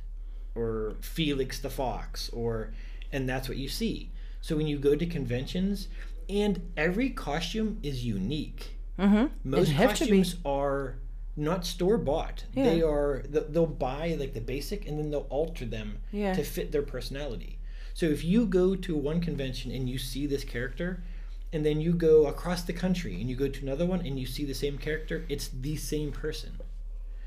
or 0.55 0.95
felix 1.01 1.59
the 1.59 1.69
fox 1.69 2.29
or 2.29 2.73
and 3.11 3.27
that's 3.27 3.47
what 3.49 3.57
you 3.57 3.67
see 3.69 4.11
so 4.41 4.55
when 4.57 4.67
you 4.67 4.77
go 4.77 4.95
to 4.95 5.05
conventions 5.05 5.87
and 6.29 6.61
every 6.77 7.09
costume 7.09 7.79
is 7.83 8.05
unique 8.05 8.77
Mhm. 8.99 9.31
most 9.43 9.69
have 9.69 9.93
to 9.95 10.05
be. 10.05 10.21
costumes 10.21 10.35
are 10.45 10.95
not 11.35 11.65
store 11.65 11.97
bought. 11.97 12.45
Yeah. 12.53 12.63
They 12.65 12.81
are 12.81 13.23
they'll 13.27 13.65
buy 13.65 14.15
like 14.19 14.33
the 14.33 14.41
basic 14.41 14.87
and 14.87 14.99
then 14.99 15.09
they'll 15.11 15.27
alter 15.29 15.65
them 15.65 15.99
Yeah. 16.11 16.33
to 16.33 16.43
fit 16.43 16.71
their 16.71 16.83
personality. 16.83 17.59
So 17.93 18.05
if 18.07 18.23
you 18.23 18.45
go 18.45 18.75
to 18.75 18.95
one 18.95 19.21
convention 19.21 19.71
and 19.71 19.89
you 19.89 19.97
see 19.97 20.25
this 20.27 20.43
character 20.43 21.03
and 21.51 21.63
then 21.65 21.79
you 21.79 21.93
go 21.93 22.25
across 22.27 22.63
the 22.63 22.73
country 22.73 23.19
and 23.21 23.29
you 23.29 23.35
go 23.35 23.47
to 23.47 23.61
another 23.61 23.85
one 23.85 24.05
and 24.05 24.19
you 24.19 24.25
see 24.25 24.45
the 24.45 24.55
same 24.55 24.77
character, 24.77 25.25
it's 25.29 25.47
the 25.49 25.75
same 25.75 26.11
person. 26.11 26.59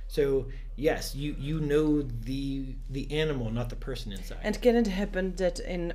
So 0.08 0.46
yes, 0.76 1.14
you 1.14 1.34
you 1.38 1.60
know 1.60 2.02
the 2.02 2.74
the 2.90 3.10
animal, 3.12 3.50
not 3.50 3.70
the 3.70 3.76
person 3.76 4.12
inside. 4.12 4.38
And 4.42 4.60
can 4.62 4.76
it 4.76 4.86
happen 4.86 5.34
that 5.36 5.58
in 5.60 5.94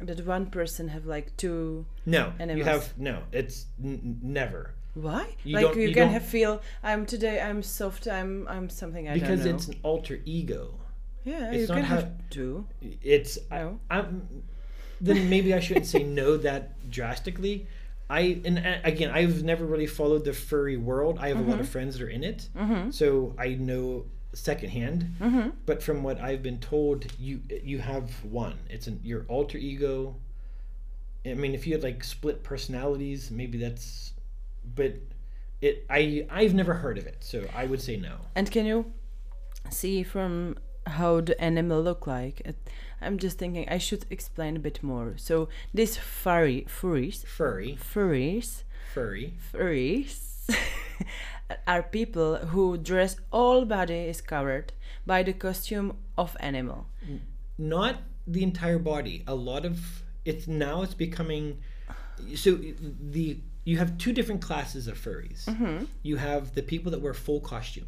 that 0.00 0.26
one 0.26 0.46
person 0.46 0.88
have 0.88 1.06
like 1.06 1.36
two 1.36 1.86
no, 2.06 2.32
you 2.40 2.64
have 2.64 2.96
no. 2.98 3.22
It's 3.30 3.66
n- 3.82 4.18
never 4.20 4.74
why? 4.94 5.34
You 5.44 5.56
like 5.60 5.74
you, 5.76 5.82
you 5.88 5.94
can 5.94 6.08
have 6.10 6.24
feel 6.24 6.60
I'm 6.82 7.06
today 7.06 7.40
I'm 7.40 7.62
soft 7.62 8.06
I'm 8.06 8.46
I'm 8.48 8.68
something 8.68 9.08
I 9.08 9.14
because 9.14 9.40
don't 9.40 9.48
know. 9.50 9.56
it's 9.56 9.68
an 9.68 9.76
alter 9.82 10.20
ego. 10.24 10.74
yeah 11.24 11.50
it's 11.52 11.62
you 11.62 11.66
not 11.68 11.74
can 11.76 11.84
how- 11.84 11.96
have 11.96 12.10
two. 12.30 12.66
it's 13.02 13.38
No. 13.50 13.78
I, 13.90 13.98
I'm 13.98 14.28
then 15.00 15.28
maybe 15.30 15.52
I 15.54 15.60
shouldn't 15.60 15.86
say 15.86 16.02
no 16.04 16.36
that 16.38 16.88
drastically. 16.90 17.66
I 18.10 18.40
and 18.44 18.58
uh, 18.58 18.76
again 18.84 19.10
I've 19.10 19.42
never 19.42 19.64
really 19.64 19.86
followed 19.86 20.24
the 20.24 20.32
furry 20.34 20.76
world. 20.76 21.18
I 21.20 21.28
have 21.28 21.38
a 21.40 21.50
lot 21.50 21.58
of 21.60 21.68
friends 21.68 21.98
that 21.98 22.04
are 22.04 22.08
in 22.10 22.22
it, 22.22 22.48
Mm-hmm. 22.56 22.90
so 22.90 23.34
I 23.38 23.48
know 23.54 24.04
secondhand. 24.34 25.14
Mm-hmm. 25.20 25.48
But 25.66 25.82
from 25.82 26.02
what 26.02 26.20
I've 26.20 26.42
been 26.42 26.58
told, 26.58 27.06
you 27.18 27.40
you 27.64 27.78
have 27.78 28.10
one. 28.24 28.58
It's 28.68 28.86
an 28.86 29.00
your 29.02 29.24
alter 29.28 29.56
ego. 29.58 30.16
I 31.24 31.34
mean, 31.34 31.54
if 31.54 31.66
you 31.66 31.72
had 31.72 31.82
like 31.82 32.04
split 32.04 32.42
personalities, 32.42 33.30
maybe 33.30 33.56
that's. 33.58 34.11
But 34.64 34.94
it 35.60 35.84
I 35.90 36.26
I've 36.30 36.54
never 36.54 36.74
heard 36.74 36.98
of 36.98 37.06
it, 37.06 37.18
so 37.20 37.44
I 37.54 37.66
would 37.66 37.80
say 37.80 37.96
no. 37.96 38.16
And 38.34 38.50
can 38.50 38.66
you 38.66 38.92
see 39.70 40.02
from 40.02 40.56
how 40.86 41.20
the 41.20 41.40
animal 41.40 41.80
look 41.82 42.06
like? 42.06 42.40
It, 42.44 42.56
I'm 43.00 43.18
just 43.18 43.38
thinking 43.38 43.68
I 43.68 43.78
should 43.78 44.04
explain 44.10 44.56
a 44.56 44.60
bit 44.60 44.82
more. 44.82 45.14
So 45.16 45.48
these 45.74 45.96
furry 45.96 46.66
furries 46.68 47.24
Furry, 47.26 47.76
furries 47.80 48.62
furry. 48.94 49.34
furries 49.52 50.20
are 51.66 51.82
people 51.82 52.36
who 52.36 52.76
dress 52.78 53.16
all 53.32 53.64
body 53.64 53.94
is 54.08 54.20
covered 54.20 54.72
by 55.06 55.22
the 55.22 55.32
costume 55.32 55.96
of 56.16 56.36
animal. 56.40 56.86
not 57.58 57.96
the 58.26 58.42
entire 58.42 58.78
body 58.78 59.24
a 59.26 59.34
lot 59.34 59.64
of 59.64 60.02
it's 60.24 60.46
now 60.46 60.82
it's 60.82 60.94
becoming 60.94 61.58
so 62.36 62.56
the 63.00 63.38
you 63.64 63.78
have 63.78 63.96
two 63.98 64.12
different 64.12 64.40
classes 64.42 64.86
of 64.88 64.98
furries. 64.98 65.44
Mm-hmm. 65.46 65.84
you 66.02 66.16
have 66.16 66.54
the 66.54 66.62
people 66.62 66.90
that 66.92 67.00
wear 67.00 67.14
full 67.14 67.40
costume 67.40 67.86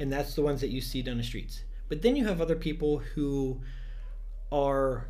and 0.00 0.10
that's 0.12 0.34
the 0.34 0.42
ones 0.42 0.60
that 0.62 0.70
you 0.70 0.80
see 0.80 1.00
down 1.02 1.18
the 1.18 1.22
streets. 1.22 1.62
But 1.88 2.02
then 2.02 2.16
you 2.16 2.26
have 2.26 2.40
other 2.40 2.56
people 2.56 2.98
who 2.98 3.60
are 4.50 5.08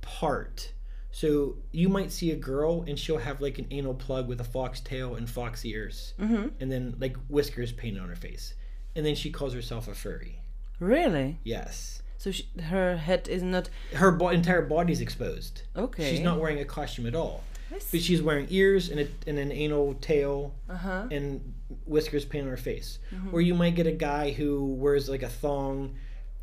part. 0.00 0.72
So 1.12 1.56
you 1.72 1.88
might 1.88 2.12
see 2.12 2.30
a 2.30 2.36
girl 2.36 2.84
and 2.86 2.96
she'll 2.98 3.18
have 3.18 3.40
like 3.40 3.58
an 3.58 3.66
anal 3.70 3.94
plug 3.94 4.28
with 4.28 4.40
a 4.40 4.44
fox 4.44 4.80
tail 4.80 5.16
and 5.16 5.28
fox 5.28 5.64
ears. 5.64 6.14
Mm-hmm. 6.20 6.48
and 6.60 6.70
then 6.70 6.94
like 7.00 7.16
whiskers 7.28 7.72
painted 7.72 8.00
on 8.02 8.08
her 8.08 8.14
face. 8.16 8.54
And 8.94 9.04
then 9.04 9.14
she 9.14 9.30
calls 9.30 9.54
herself 9.54 9.88
a 9.88 9.94
furry. 9.94 10.40
Really? 10.78 11.38
yes. 11.44 12.02
So 12.18 12.30
she, 12.32 12.46
her 12.64 12.98
head 12.98 13.28
is 13.28 13.42
not 13.42 13.70
her 13.94 14.10
bo- 14.12 14.28
entire 14.28 14.60
body's 14.60 15.00
exposed. 15.00 15.62
Okay. 15.74 16.10
She's 16.10 16.20
not 16.20 16.38
wearing 16.38 16.60
a 16.60 16.66
costume 16.66 17.06
at 17.06 17.14
all, 17.14 17.42
but 17.70 18.00
she's 18.00 18.20
wearing 18.22 18.46
ears 18.50 18.88
and, 18.88 19.00
a, 19.00 19.08
and 19.26 19.38
an 19.38 19.52
anal 19.52 19.94
tail 19.94 20.54
Uh 20.68 20.76
huh. 20.76 21.06
and 21.10 21.54
whiskers 21.86 22.24
painted 22.24 22.44
on 22.46 22.50
her 22.50 22.56
face. 22.56 22.98
Mm-hmm. 23.14 23.34
Or 23.34 23.40
you 23.40 23.54
might 23.54 23.74
get 23.74 23.86
a 23.86 23.92
guy 23.92 24.32
who 24.32 24.64
wears 24.74 25.08
like 25.08 25.22
a 25.22 25.28
thong 25.28 25.94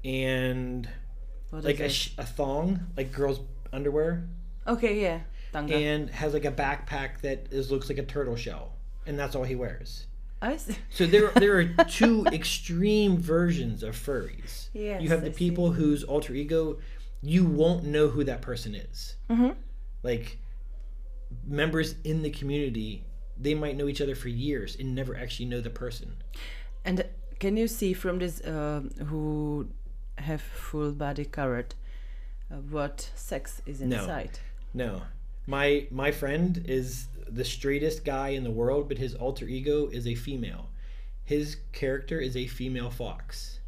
and 0.04 0.90
What 1.50 1.64
like 1.64 1.80
a, 1.80 1.90
sh- 1.90 2.14
a 2.18 2.26
thong, 2.26 2.80
like 2.96 3.12
girls' 3.12 3.40
underwear. 3.74 4.28
Okay, 4.66 5.02
yeah. 5.02 5.20
Tanga. 5.54 5.76
and 5.76 6.10
has 6.10 6.34
like 6.34 6.46
a 6.46 6.52
backpack 6.52 7.22
that 7.22 7.48
is 7.52 7.72
looks 7.72 7.90
like 7.90 7.98
a 7.98 8.04
turtle 8.04 8.36
shell, 8.36 8.74
and 9.06 9.18
that's 9.18 9.36
all 9.36 9.44
he 9.44 9.56
wears. 9.56 10.06
I 10.42 10.58
see. 10.58 10.76
So 10.90 11.06
there, 11.08 11.30
there 11.36 11.58
are 11.58 11.66
two 11.86 12.26
extreme 12.28 13.18
versions 13.18 13.82
of 13.82 13.96
furries. 13.96 14.68
Yes, 14.74 15.02
you 15.02 15.10
have 15.10 15.22
the 15.22 15.30
I 15.30 15.32
see. 15.32 15.38
people 15.38 15.72
whose 15.72 16.04
alter 16.04 16.34
ego, 16.34 16.78
you 17.22 17.46
won't 17.46 17.86
know 17.86 18.08
who 18.10 18.24
that 18.26 18.42
person 18.42 18.76
is. 18.76 19.16
Mm-hmm. 19.30 19.52
like 20.04 20.38
members 21.46 21.96
in 22.04 22.22
the 22.22 22.30
community 22.30 23.04
they 23.40 23.54
might 23.54 23.78
know 23.78 23.88
each 23.88 24.02
other 24.02 24.16
for 24.16 24.30
years 24.30 24.76
and 24.80 24.96
never 24.96 25.16
actually 25.16 25.46
know 25.46 25.62
the 25.62 25.70
person. 25.70 26.16
And 26.84 27.06
can 27.40 27.56
you 27.56 27.68
see 27.68 27.94
from 27.94 28.18
this 28.18 28.42
uh, 28.42 28.82
who 29.06 29.68
have 30.18 30.42
full 30.42 30.92
body 30.92 31.26
covered 31.26 31.76
uh, 32.52 32.56
what 32.56 33.12
sex 33.14 33.62
is 33.66 33.82
inside? 33.82 34.40
no. 34.74 34.86
No 34.86 35.02
my 35.48 35.88
my 35.90 36.12
friend 36.12 36.64
is 36.68 37.08
the 37.30 37.44
straightest 37.44 38.06
guy 38.06 38.30
in 38.30 38.44
the 38.44 38.52
world 38.52 38.88
but 38.88 38.98
his 38.98 39.16
alter 39.16 39.46
ego 39.48 39.88
is 39.88 40.06
a 40.06 40.14
female. 40.14 40.70
His 41.24 41.58
character 41.72 42.20
is 42.20 42.38
a 42.38 42.48
female 42.48 42.90
fox. 42.90 43.60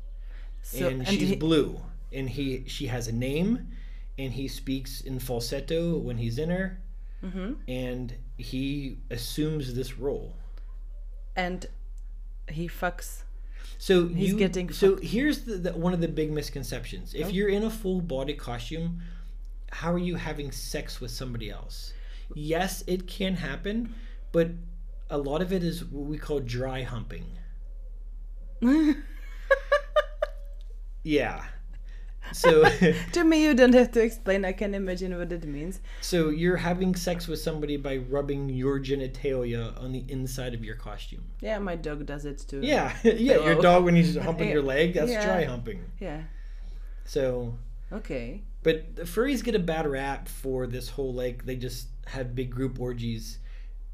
So 0.62 0.88
and, 0.88 1.07
she's 1.07 1.30
he- 1.30 1.36
blue. 1.36 1.80
And 2.12 2.30
he 2.30 2.66
she 2.68 2.88
has 2.88 3.07
a 3.07 3.12
name 3.12 3.70
and 4.18 4.34
he 4.34 4.47
speaks 4.47 5.01
in 5.01 5.20
falsetto 5.20 5.97
when 5.97 6.18
he's 6.18 6.38
in 6.38 6.49
her 6.49 6.82
Mhm. 7.24 7.57
and 7.67 8.15
he 8.38 8.99
assumes 9.09 9.74
this 9.74 9.97
role 9.97 10.36
and 11.36 11.65
he 12.49 12.67
fucks. 12.67 13.24
So 13.78 14.07
He's 14.07 14.32
you, 14.32 14.38
getting 14.38 14.72
so 14.72 14.97
here's 14.97 15.41
the, 15.45 15.55
the 15.57 15.74
one 15.74 15.93
of 15.93 16.01
the 16.01 16.07
big 16.07 16.32
misconceptions. 16.32 17.13
If 17.13 17.28
Oh. 17.28 17.30
you're 17.30 17.49
in 17.49 17.63
a 17.63 17.70
full 17.70 18.01
body 18.01 18.34
costume, 18.34 19.01
how 19.72 19.93
are 19.93 19.97
you 19.99 20.15
having 20.15 20.51
sex 20.51 20.99
with 21.01 21.11
somebody 21.11 21.49
else? 21.49 21.93
Yes, 22.34 22.84
it 22.88 23.07
can 23.07 23.36
happen, 23.36 23.93
but 24.32 24.51
a 25.09 25.17
lot 25.17 25.41
of 25.41 25.51
it 25.53 25.63
is 25.63 25.84
what 25.86 26.05
we 26.05 26.17
call 26.17 26.39
dry 26.39 26.84
humping. 26.84 27.26
Yeah. 31.03 31.45
So 32.32 32.63
to 33.13 33.24
me, 33.24 33.43
you 33.43 33.53
don't 33.53 33.74
have 33.74 33.91
to 33.91 34.01
explain. 34.01 34.45
I 34.45 34.51
can 34.51 34.74
imagine 34.76 35.17
what 35.17 35.32
it 35.32 35.45
means. 35.45 35.80
so 36.01 36.30
you're 36.30 36.57
having 36.57 36.95
sex 36.95 37.28
with 37.28 37.39
somebody 37.39 37.78
by 37.78 37.97
rubbing 37.97 38.49
your 38.49 38.80
genitalia 38.80 39.80
on 39.82 39.91
the 39.91 40.03
inside 40.07 40.53
of 40.53 40.63
your 40.63 40.76
costume. 40.76 41.24
Yeah, 41.41 41.59
my 41.59 41.76
dog 41.76 42.05
does 42.05 42.26
it 42.26 42.45
too. 42.47 42.61
Yeah, 42.61 42.95
yeah. 43.03 43.43
Your 43.43 43.61
dog 43.61 43.84
when 43.86 43.95
he's 43.95 44.15
humping 44.15 44.49
your 44.49 44.61
leg, 44.61 44.93
that's 44.93 45.11
Yeah. 45.11 45.26
dry 45.26 45.43
humping. 45.45 45.84
Yeah. 45.99 46.24
So 47.05 47.55
Okay. 47.91 48.43
But 48.61 48.95
the 48.95 49.03
furries 49.03 49.43
get 49.43 49.55
a 49.55 49.59
bad 49.59 49.88
rap 49.88 50.28
for 50.28 50.67
this 50.67 50.89
whole 50.89 51.13
like 51.13 51.45
they 51.45 51.55
just 51.55 51.88
have 52.07 52.36
big 52.36 52.51
group 52.51 52.80
orgies, 52.80 53.39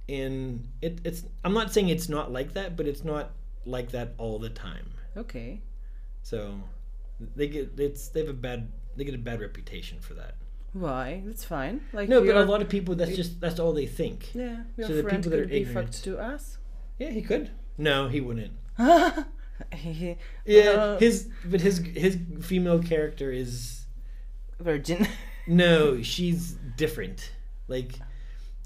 and 0.10 0.68
it, 0.82 1.00
it's. 1.04 1.24
I'm 1.44 1.54
not 1.54 1.72
saying 1.72 1.90
it's 1.90 2.10
not 2.10 2.32
like 2.32 2.54
that, 2.54 2.76
but 2.76 2.88
it's 2.88 3.04
not 3.04 3.32
like 3.66 3.92
that 3.92 4.14
all 4.18 4.40
the 4.40 4.50
time. 4.50 4.92
Okay. 5.16 5.62
So 6.24 6.56
they 7.36 7.48
get 7.48 7.72
it's 7.80 8.10
they 8.10 8.20
have 8.22 8.30
a 8.30 8.34
bad 8.34 8.72
they 8.96 9.04
get 9.04 9.16
a 9.16 9.18
bad 9.20 9.42
reputation 9.42 10.00
for 10.00 10.14
that. 10.16 10.36
Why? 10.74 11.22
That's 11.26 11.44
fine. 11.46 11.82
Like 11.94 12.10
No, 12.10 12.22
but 12.24 12.36
a 12.36 12.44
lot 12.44 12.62
of 12.62 12.70
people 12.70 12.96
that's 12.96 13.16
just 13.16 13.40
that's 13.40 13.60
all 13.60 13.72
they 13.74 13.86
think. 13.88 14.34
Yeah, 14.36 14.64
your 14.78 14.88
So 14.88 14.94
the 14.96 15.04
friend 15.04 15.18
people 15.24 15.32
that 15.32 15.38
could 15.38 15.46
are 15.46 15.50
be 15.50 15.62
ignorant- 15.62 15.94
fucked 15.94 16.04
to 16.06 16.18
us. 16.20 16.58
Yeah, 17.00 17.10
he 17.12 17.22
could. 17.22 17.52
No, 17.78 18.08
he 18.10 18.22
wouldn't. 18.22 18.54
He- 19.74 20.18
Yeah, 20.46 20.62
uh, 20.70 21.00
his 21.00 21.30
but 21.46 21.62
his 21.62 21.78
his 21.80 22.18
female 22.42 22.82
character 22.84 23.32
is 23.32 23.86
virgin. 24.60 25.08
no, 25.48 26.02
she's 26.02 26.58
different. 26.76 27.32
Like, 27.70 27.94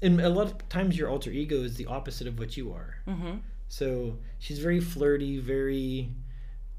and 0.02 0.20
a 0.20 0.28
lot 0.28 0.46
of 0.48 0.68
times 0.68 0.98
your 0.98 1.08
alter 1.08 1.30
ego 1.30 1.62
is 1.62 1.76
the 1.76 1.86
opposite 1.86 2.26
of 2.26 2.38
what 2.40 2.56
you 2.56 2.72
are. 2.72 2.96
mm-hmm. 3.06 3.36
So 3.68 4.18
she's 4.40 4.58
very 4.58 4.80
flirty, 4.80 5.38
very 5.38 6.10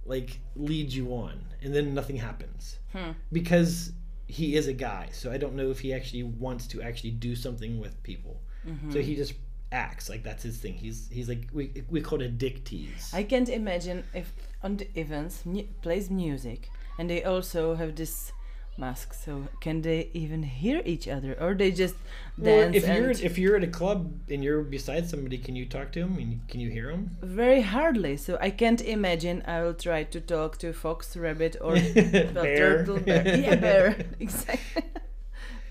like 0.05 0.39
leads 0.55 0.95
you 0.95 1.09
on, 1.13 1.39
and 1.61 1.73
then 1.73 1.93
nothing 1.93 2.17
happens 2.17 2.77
Hmm. 2.93 3.11
because 3.31 3.93
he 4.27 4.55
is 4.55 4.67
a 4.67 4.73
guy. 4.73 5.09
So 5.11 5.31
I 5.31 5.37
don't 5.37 5.55
know 5.55 5.69
if 5.71 5.79
he 5.79 5.93
actually 5.93 6.23
wants 6.23 6.67
to 6.67 6.81
actually 6.81 7.11
do 7.11 7.35
something 7.35 7.79
with 7.79 8.01
people. 8.03 8.41
Mm-hmm. 8.67 8.91
So 8.91 8.99
he 9.01 9.15
just 9.15 9.33
acts 9.71 10.09
like 10.09 10.23
that's 10.23 10.43
his 10.43 10.57
thing. 10.57 10.73
He's 10.73 11.07
he's 11.11 11.27
like 11.29 11.47
we 11.53 11.83
we 11.89 12.01
call 12.01 12.21
it 12.21 12.25
a 12.25 12.29
dick 12.29 12.63
tease. 12.65 13.11
I 13.13 13.23
can't 13.23 13.49
imagine 13.49 14.03
if 14.13 14.33
on 14.63 14.77
the 14.77 14.87
events 14.99 15.45
mu- 15.45 15.67
plays 15.81 16.09
music 16.09 16.69
and 16.97 17.09
they 17.09 17.23
also 17.23 17.75
have 17.75 17.95
this 17.95 18.31
mask. 18.78 19.13
So 19.13 19.47
can 19.59 19.82
they 19.82 20.09
even 20.13 20.43
hear 20.43 20.82
each 20.86 21.07
other, 21.07 21.36
or 21.39 21.53
they 21.53 21.72
just 21.72 21.95
dance? 22.41 22.74
well, 22.74 22.76
if 22.76 22.88
you're 22.88 23.11
if 23.11 23.38
you're 23.38 23.55
at 23.57 23.63
a 23.63 23.67
club 23.67 24.11
and 24.30 24.43
you're 24.43 24.61
beside 24.63 25.09
somebody, 25.09 25.38
can 25.38 25.55
you 25.55 25.65
talk 25.65 25.91
to 25.93 25.99
him 25.99 26.17
and 26.17 26.47
can 26.47 26.59
you 26.59 26.69
hear 26.69 26.89
him? 26.89 27.17
very 27.22 27.61
hardly? 27.61 28.17
So 28.17 28.38
I 28.41 28.49
can't 28.49 28.82
imagine. 28.82 29.43
I 29.45 29.61
will 29.63 29.74
try 29.76 30.03
to 30.03 30.19
talk 30.22 30.57
to 30.59 30.74
fox, 30.74 31.15
rabbit, 31.17 31.55
or 31.61 31.74
Bear. 31.93 32.34
turtle, 32.34 32.99
bear. 32.99 33.28
Yeah, 33.45 33.55
bear. 33.55 33.95
exactly. 34.19 34.84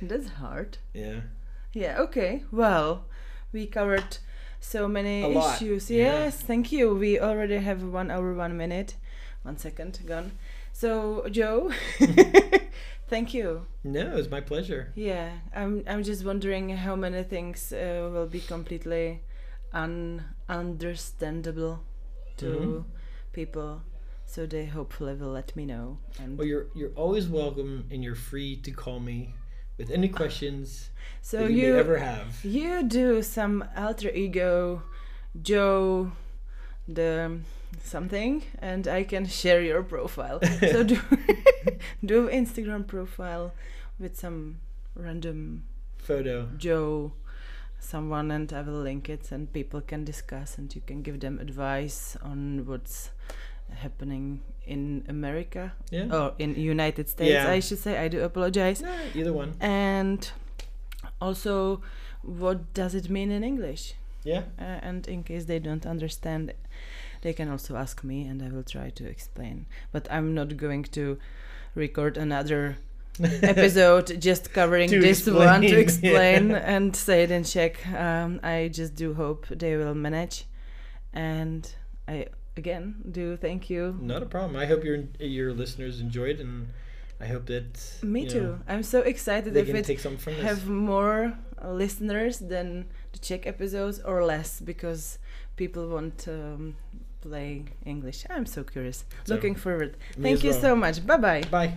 That's 0.02 0.28
hard. 0.28 0.78
Yeah. 0.94 1.20
Yeah, 1.72 1.98
okay. 2.00 2.42
Well, 2.50 3.04
we 3.52 3.66
covered 3.66 4.18
so 4.60 4.88
many 4.88 5.36
issues. 5.36 5.90
yeah. 5.90 6.24
Yes, 6.24 6.40
thank 6.40 6.72
you. 6.72 6.94
We 6.94 7.20
already 7.20 7.58
have 7.58 7.82
one 7.82 8.10
hour, 8.10 8.34
one 8.34 8.56
minute, 8.56 8.94
one 9.42 9.56
second 9.56 10.00
gone. 10.06 10.32
So, 10.72 11.26
Joe, 11.30 11.70
thank 13.10 13.34
you. 13.34 13.66
No, 13.84 14.00
it 14.00 14.14
was 14.14 14.30
my 14.30 14.40
pleasure. 14.40 14.92
Yeah, 14.94 15.30
I'm, 15.54 15.82
I'm 15.86 16.02
just 16.02 16.24
wondering 16.24 16.70
how 16.70 16.96
many 16.96 17.22
things 17.24 17.72
uh, 17.72 18.08
will 18.12 18.26
be 18.28 18.40
completely 18.40 19.20
ununderstandable 19.74 21.80
to 22.36 22.46
Mhm. 22.46 22.84
people. 23.32 23.82
So 24.26 24.46
they 24.46 24.66
hopefully 24.66 25.14
will 25.14 25.32
let 25.32 25.56
me 25.56 25.66
know. 25.66 25.98
And 26.20 26.38
Well, 26.38 26.46
you're 26.46 26.66
you're 26.74 26.92
always 26.94 27.26
welcome 27.28 27.84
and 27.90 28.04
you're 28.04 28.14
free 28.30 28.56
to 28.62 28.70
call 28.70 29.00
me 29.00 29.34
with 29.78 29.90
any 29.90 30.08
questions 30.08 30.90
so 31.20 31.38
that 31.38 31.50
you, 31.52 31.66
you 31.66 31.76
ever 31.78 31.98
have. 31.98 32.44
You 32.44 32.84
do 32.84 33.22
some 33.22 33.64
alter 33.76 34.10
ego, 34.24 34.82
Joe, 35.42 36.12
the 36.86 37.40
something, 37.82 38.42
and 38.58 38.86
I 38.88 39.04
can 39.04 39.26
share 39.26 39.62
your 39.62 39.82
profile. 39.82 40.40
so 40.60 40.82
do 40.82 40.98
do 42.04 42.28
Instagram 42.28 42.86
profile 42.86 43.52
with 43.98 44.18
some 44.18 44.58
random 44.94 45.64
Photo. 45.98 46.48
Joe, 46.56 47.12
someone, 47.78 48.30
and 48.30 48.52
I 48.52 48.62
will 48.62 48.80
link 48.82 49.08
it, 49.08 49.30
and 49.32 49.52
people 49.52 49.80
can 49.80 50.04
discuss, 50.04 50.58
and 50.58 50.74
you 50.74 50.80
can 50.86 51.02
give 51.02 51.20
them 51.20 51.38
advice 51.38 52.16
on 52.22 52.64
what's 52.66 53.10
happening 53.74 54.40
in 54.66 55.04
America 55.08 55.72
Yeah. 55.90 56.08
or 56.12 56.34
in 56.38 56.54
United 56.54 57.08
States. 57.08 57.30
Yeah. 57.30 57.50
I 57.50 57.60
should 57.60 57.78
say. 57.78 57.98
I 57.98 58.08
do 58.08 58.22
apologize. 58.22 58.80
No, 58.82 58.92
either 59.14 59.32
one. 59.32 59.54
And 59.60 60.28
also, 61.20 61.82
what 62.22 62.72
does 62.74 62.94
it 62.94 63.08
mean 63.10 63.30
in 63.30 63.44
English? 63.44 63.94
Yeah. 64.24 64.42
Uh, 64.58 64.62
and 64.82 65.06
in 65.08 65.22
case 65.22 65.44
they 65.46 65.58
don't 65.58 65.86
understand, 65.86 66.52
they 67.22 67.32
can 67.32 67.48
also 67.48 67.76
ask 67.76 68.02
me, 68.04 68.26
and 68.26 68.42
I 68.42 68.48
will 68.48 68.62
try 68.62 68.90
to 68.90 69.06
explain. 69.06 69.66
But 69.92 70.08
I'm 70.10 70.34
not 70.34 70.56
going 70.56 70.84
to 70.84 71.18
record 71.74 72.16
another 72.16 72.78
episode 73.42 74.20
just 74.20 74.52
covering 74.52 74.90
this 74.90 75.26
one 75.26 75.62
to 75.62 75.78
explain, 75.78 75.80
explain 75.80 76.50
yeah. 76.50 76.76
and 76.76 76.96
say 76.96 77.22
it 77.22 77.30
in 77.30 77.44
Czech. 77.44 77.86
Um, 77.94 78.40
I 78.42 78.70
just 78.72 78.94
do 78.94 79.14
hope 79.14 79.46
they 79.48 79.76
will 79.76 79.94
manage, 79.94 80.46
and 81.12 81.70
I 82.08 82.26
again 82.56 82.96
do 83.10 83.36
thank 83.36 83.68
you. 83.70 83.98
Not 84.00 84.22
a 84.22 84.26
problem. 84.26 84.56
I 84.56 84.66
hope 84.66 84.84
your 84.84 85.04
your 85.18 85.52
listeners 85.52 86.00
enjoyed, 86.00 86.40
and 86.40 86.68
I 87.20 87.26
hope 87.26 87.46
that 87.46 87.78
Me 88.02 88.26
too. 88.26 88.42
know, 88.42 88.58
I'm 88.68 88.82
so 88.82 89.00
excited 89.00 89.56
if 89.56 89.68
it 89.68 90.00
from 90.00 90.34
this. 90.34 90.42
have 90.42 90.66
more 90.68 91.38
listeners 91.62 92.38
than 92.38 92.86
the 93.12 93.18
Czech 93.18 93.46
episodes 93.46 94.00
or 94.00 94.24
less 94.24 94.60
because 94.60 95.18
people 95.56 95.88
want 95.88 96.18
to 96.18 96.32
um, 96.32 96.76
play 97.20 97.64
English. 97.84 98.24
I'm 98.30 98.46
so 98.46 98.64
curious. 98.64 99.04
So, 99.24 99.34
Looking 99.34 99.54
forward. 99.54 99.96
Thank 100.20 100.42
you 100.44 100.50
well. 100.50 100.60
so 100.60 100.76
much. 100.76 101.06
Bye 101.06 101.16
bye. 101.16 101.42
Bye. 101.50 101.74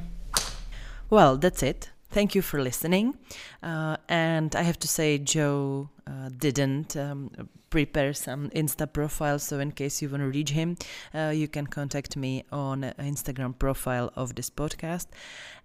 Well, 1.10 1.38
that's 1.38 1.62
it. 1.62 1.92
Thank 2.12 2.36
you 2.36 2.42
for 2.42 2.62
listening. 2.62 3.18
Uh, 3.64 3.98
and 4.08 4.56
I 4.56 4.62
have 4.62 4.78
to 4.80 4.88
say, 4.88 5.18
Joe 5.18 5.90
uh, 6.06 6.30
didn't 6.38 6.96
um, 6.96 7.32
prepare 7.72 8.14
some 8.14 8.52
Insta 8.52 8.86
profile, 8.92 9.40
so 9.40 9.60
in 9.60 9.72
case 9.72 10.00
you 10.00 10.10
want 10.10 10.22
to 10.22 10.30
reach 10.30 10.52
him, 10.52 10.78
uh, 11.16 11.32
you 11.34 11.48
can 11.48 11.66
contact 11.66 12.16
me 12.16 12.44
on 12.52 12.84
uh, 12.84 12.94
Instagram 13.00 13.58
profile 13.58 14.12
of 14.16 14.36
this 14.36 14.52
podcast, 14.52 15.08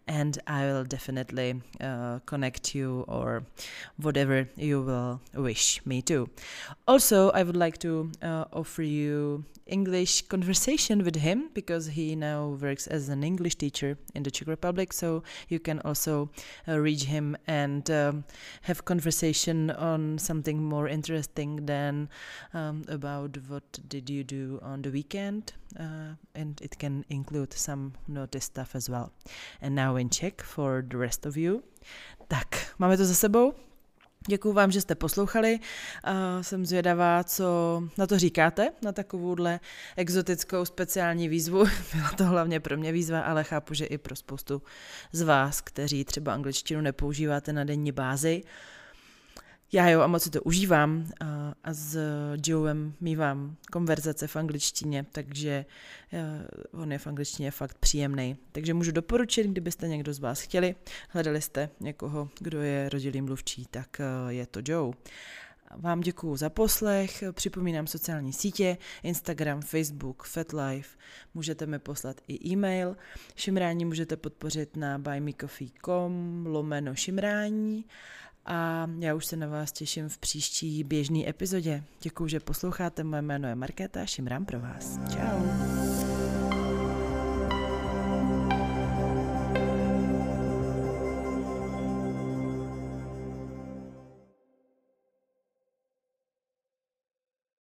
and 0.08 0.38
I 0.46 0.64
will 0.66 0.84
definitely 0.84 1.60
uh, 1.80 2.18
connect 2.26 2.74
you 2.74 3.04
or 3.06 3.44
whatever 3.96 4.48
you 4.56 4.82
will 4.82 5.20
wish 5.34 5.84
me 5.84 6.02
to. 6.02 6.28
Also, 6.86 7.30
I 7.30 7.42
would 7.42 7.56
like 7.56 7.78
to 7.78 8.10
uh, 8.22 8.44
offer 8.52 8.82
you 8.82 9.44
English 9.68 10.22
conversation 10.22 11.04
with 11.04 11.16
him 11.16 11.50
because 11.52 11.88
he 11.88 12.16
now 12.16 12.56
works 12.60 12.86
as 12.86 13.08
an 13.10 13.22
English 13.22 13.56
teacher 13.56 13.98
in 14.14 14.22
the 14.22 14.30
Czech 14.30 14.48
Republic. 14.48 14.92
So 14.92 15.22
you 15.48 15.60
can 15.60 15.80
also 15.80 16.30
uh, 16.66 16.78
reach 16.78 17.04
him 17.04 17.36
and 17.46 17.88
um, 17.90 18.24
have 18.62 18.84
conversation 18.84 19.70
on 19.70 20.18
something 20.18 20.62
more 20.62 20.88
interesting 20.88 21.66
than 21.66 22.08
um, 22.54 22.84
about 22.88 23.36
what 23.48 23.78
did 23.88 24.08
you 24.08 24.24
do 24.24 24.58
on 24.62 24.82
the 24.82 24.90
weekend, 24.90 25.52
uh, 25.78 26.14
and 26.34 26.60
it 26.62 26.78
can 26.78 27.04
include 27.10 27.52
some 27.52 27.92
notice 28.06 28.44
stuff 28.44 28.74
as 28.74 28.88
well. 28.88 29.12
And 29.60 29.74
now 29.74 29.96
in 29.98 30.08
for 30.42 30.82
the 30.82 30.98
rest 30.98 31.26
of 31.26 31.36
you. 31.36 31.62
Tak, 32.28 32.46
máme 32.78 32.96
to 32.96 33.04
za 33.04 33.14
sebou. 33.14 33.54
Děkuji 34.28 34.52
vám, 34.52 34.70
že 34.70 34.80
jste 34.80 34.94
poslouchali. 34.94 35.58
Uh, 35.58 36.42
jsem 36.42 36.66
zvědavá, 36.66 37.24
co 37.24 37.82
na 37.98 38.06
to 38.06 38.18
říkáte, 38.18 38.70
na 38.82 38.92
takovouhle 38.92 39.60
exotickou 39.96 40.64
speciální 40.64 41.28
výzvu. 41.28 41.64
Byla 41.94 42.10
to 42.16 42.24
hlavně 42.24 42.60
pro 42.60 42.76
mě 42.76 42.92
výzva, 42.92 43.20
ale 43.20 43.44
chápu, 43.44 43.74
že 43.74 43.84
i 43.84 43.98
pro 43.98 44.16
spoustu 44.16 44.62
z 45.12 45.22
vás, 45.22 45.60
kteří 45.60 46.04
třeba 46.04 46.34
angličtinu 46.34 46.80
nepoužíváte 46.80 47.52
na 47.52 47.64
denní 47.64 47.92
bázi. 47.92 48.42
Já 49.72 49.88
jo, 49.88 50.00
a 50.00 50.06
moc 50.06 50.22
si 50.22 50.30
to 50.30 50.42
užívám 50.42 51.06
a, 51.20 51.54
a 51.64 51.72
s 51.72 51.98
Joem 52.46 52.94
mývám 53.00 53.56
konverzace 53.72 54.26
v 54.26 54.36
angličtině, 54.36 55.06
takže 55.12 55.64
uh, 56.72 56.82
on 56.82 56.92
je 56.92 56.98
v 56.98 57.06
angličtině 57.06 57.50
fakt 57.50 57.78
příjemný. 57.78 58.36
Takže 58.52 58.74
můžu 58.74 58.92
doporučit, 58.92 59.46
kdybyste 59.46 59.88
někdo 59.88 60.14
z 60.14 60.18
vás 60.18 60.40
chtěli, 60.40 60.74
hledali 61.08 61.42
jste 61.42 61.70
někoho, 61.80 62.28
kdo 62.38 62.62
je 62.62 62.88
rodilý 62.88 63.22
mluvčí, 63.22 63.66
tak 63.70 64.00
uh, 64.00 64.30
je 64.30 64.46
to 64.46 64.60
Joe. 64.68 64.92
Vám 65.76 66.00
děkuju 66.00 66.36
za 66.36 66.50
poslech, 66.50 67.24
připomínám 67.32 67.86
sociální 67.86 68.32
sítě, 68.32 68.76
Instagram, 69.02 69.62
Facebook, 69.62 70.22
FetLife, 70.22 70.98
můžete 71.34 71.66
mi 71.66 71.78
poslat 71.78 72.20
i 72.28 72.48
e-mail, 72.48 72.96
šimrání 73.36 73.84
můžete 73.84 74.16
podpořit 74.16 74.76
na 74.76 74.98
buymecoffee.com 74.98 76.44
lomeno 76.46 76.94
šimrání 76.94 77.84
a 78.48 78.90
já 78.98 79.14
už 79.14 79.26
se 79.26 79.36
na 79.36 79.46
vás 79.46 79.72
těším 79.72 80.08
v 80.08 80.18
příští 80.18 80.84
běžné 80.84 81.28
epizodě. 81.28 81.84
Děkuji, 82.00 82.28
že 82.28 82.40
posloucháte, 82.40 83.04
moje 83.04 83.22
jméno 83.22 83.48
je 83.48 83.54
Markéta, 83.54 84.06
šimrám 84.06 84.44
pro 84.44 84.60
vás. 84.60 84.98
Ciao. 85.08 85.97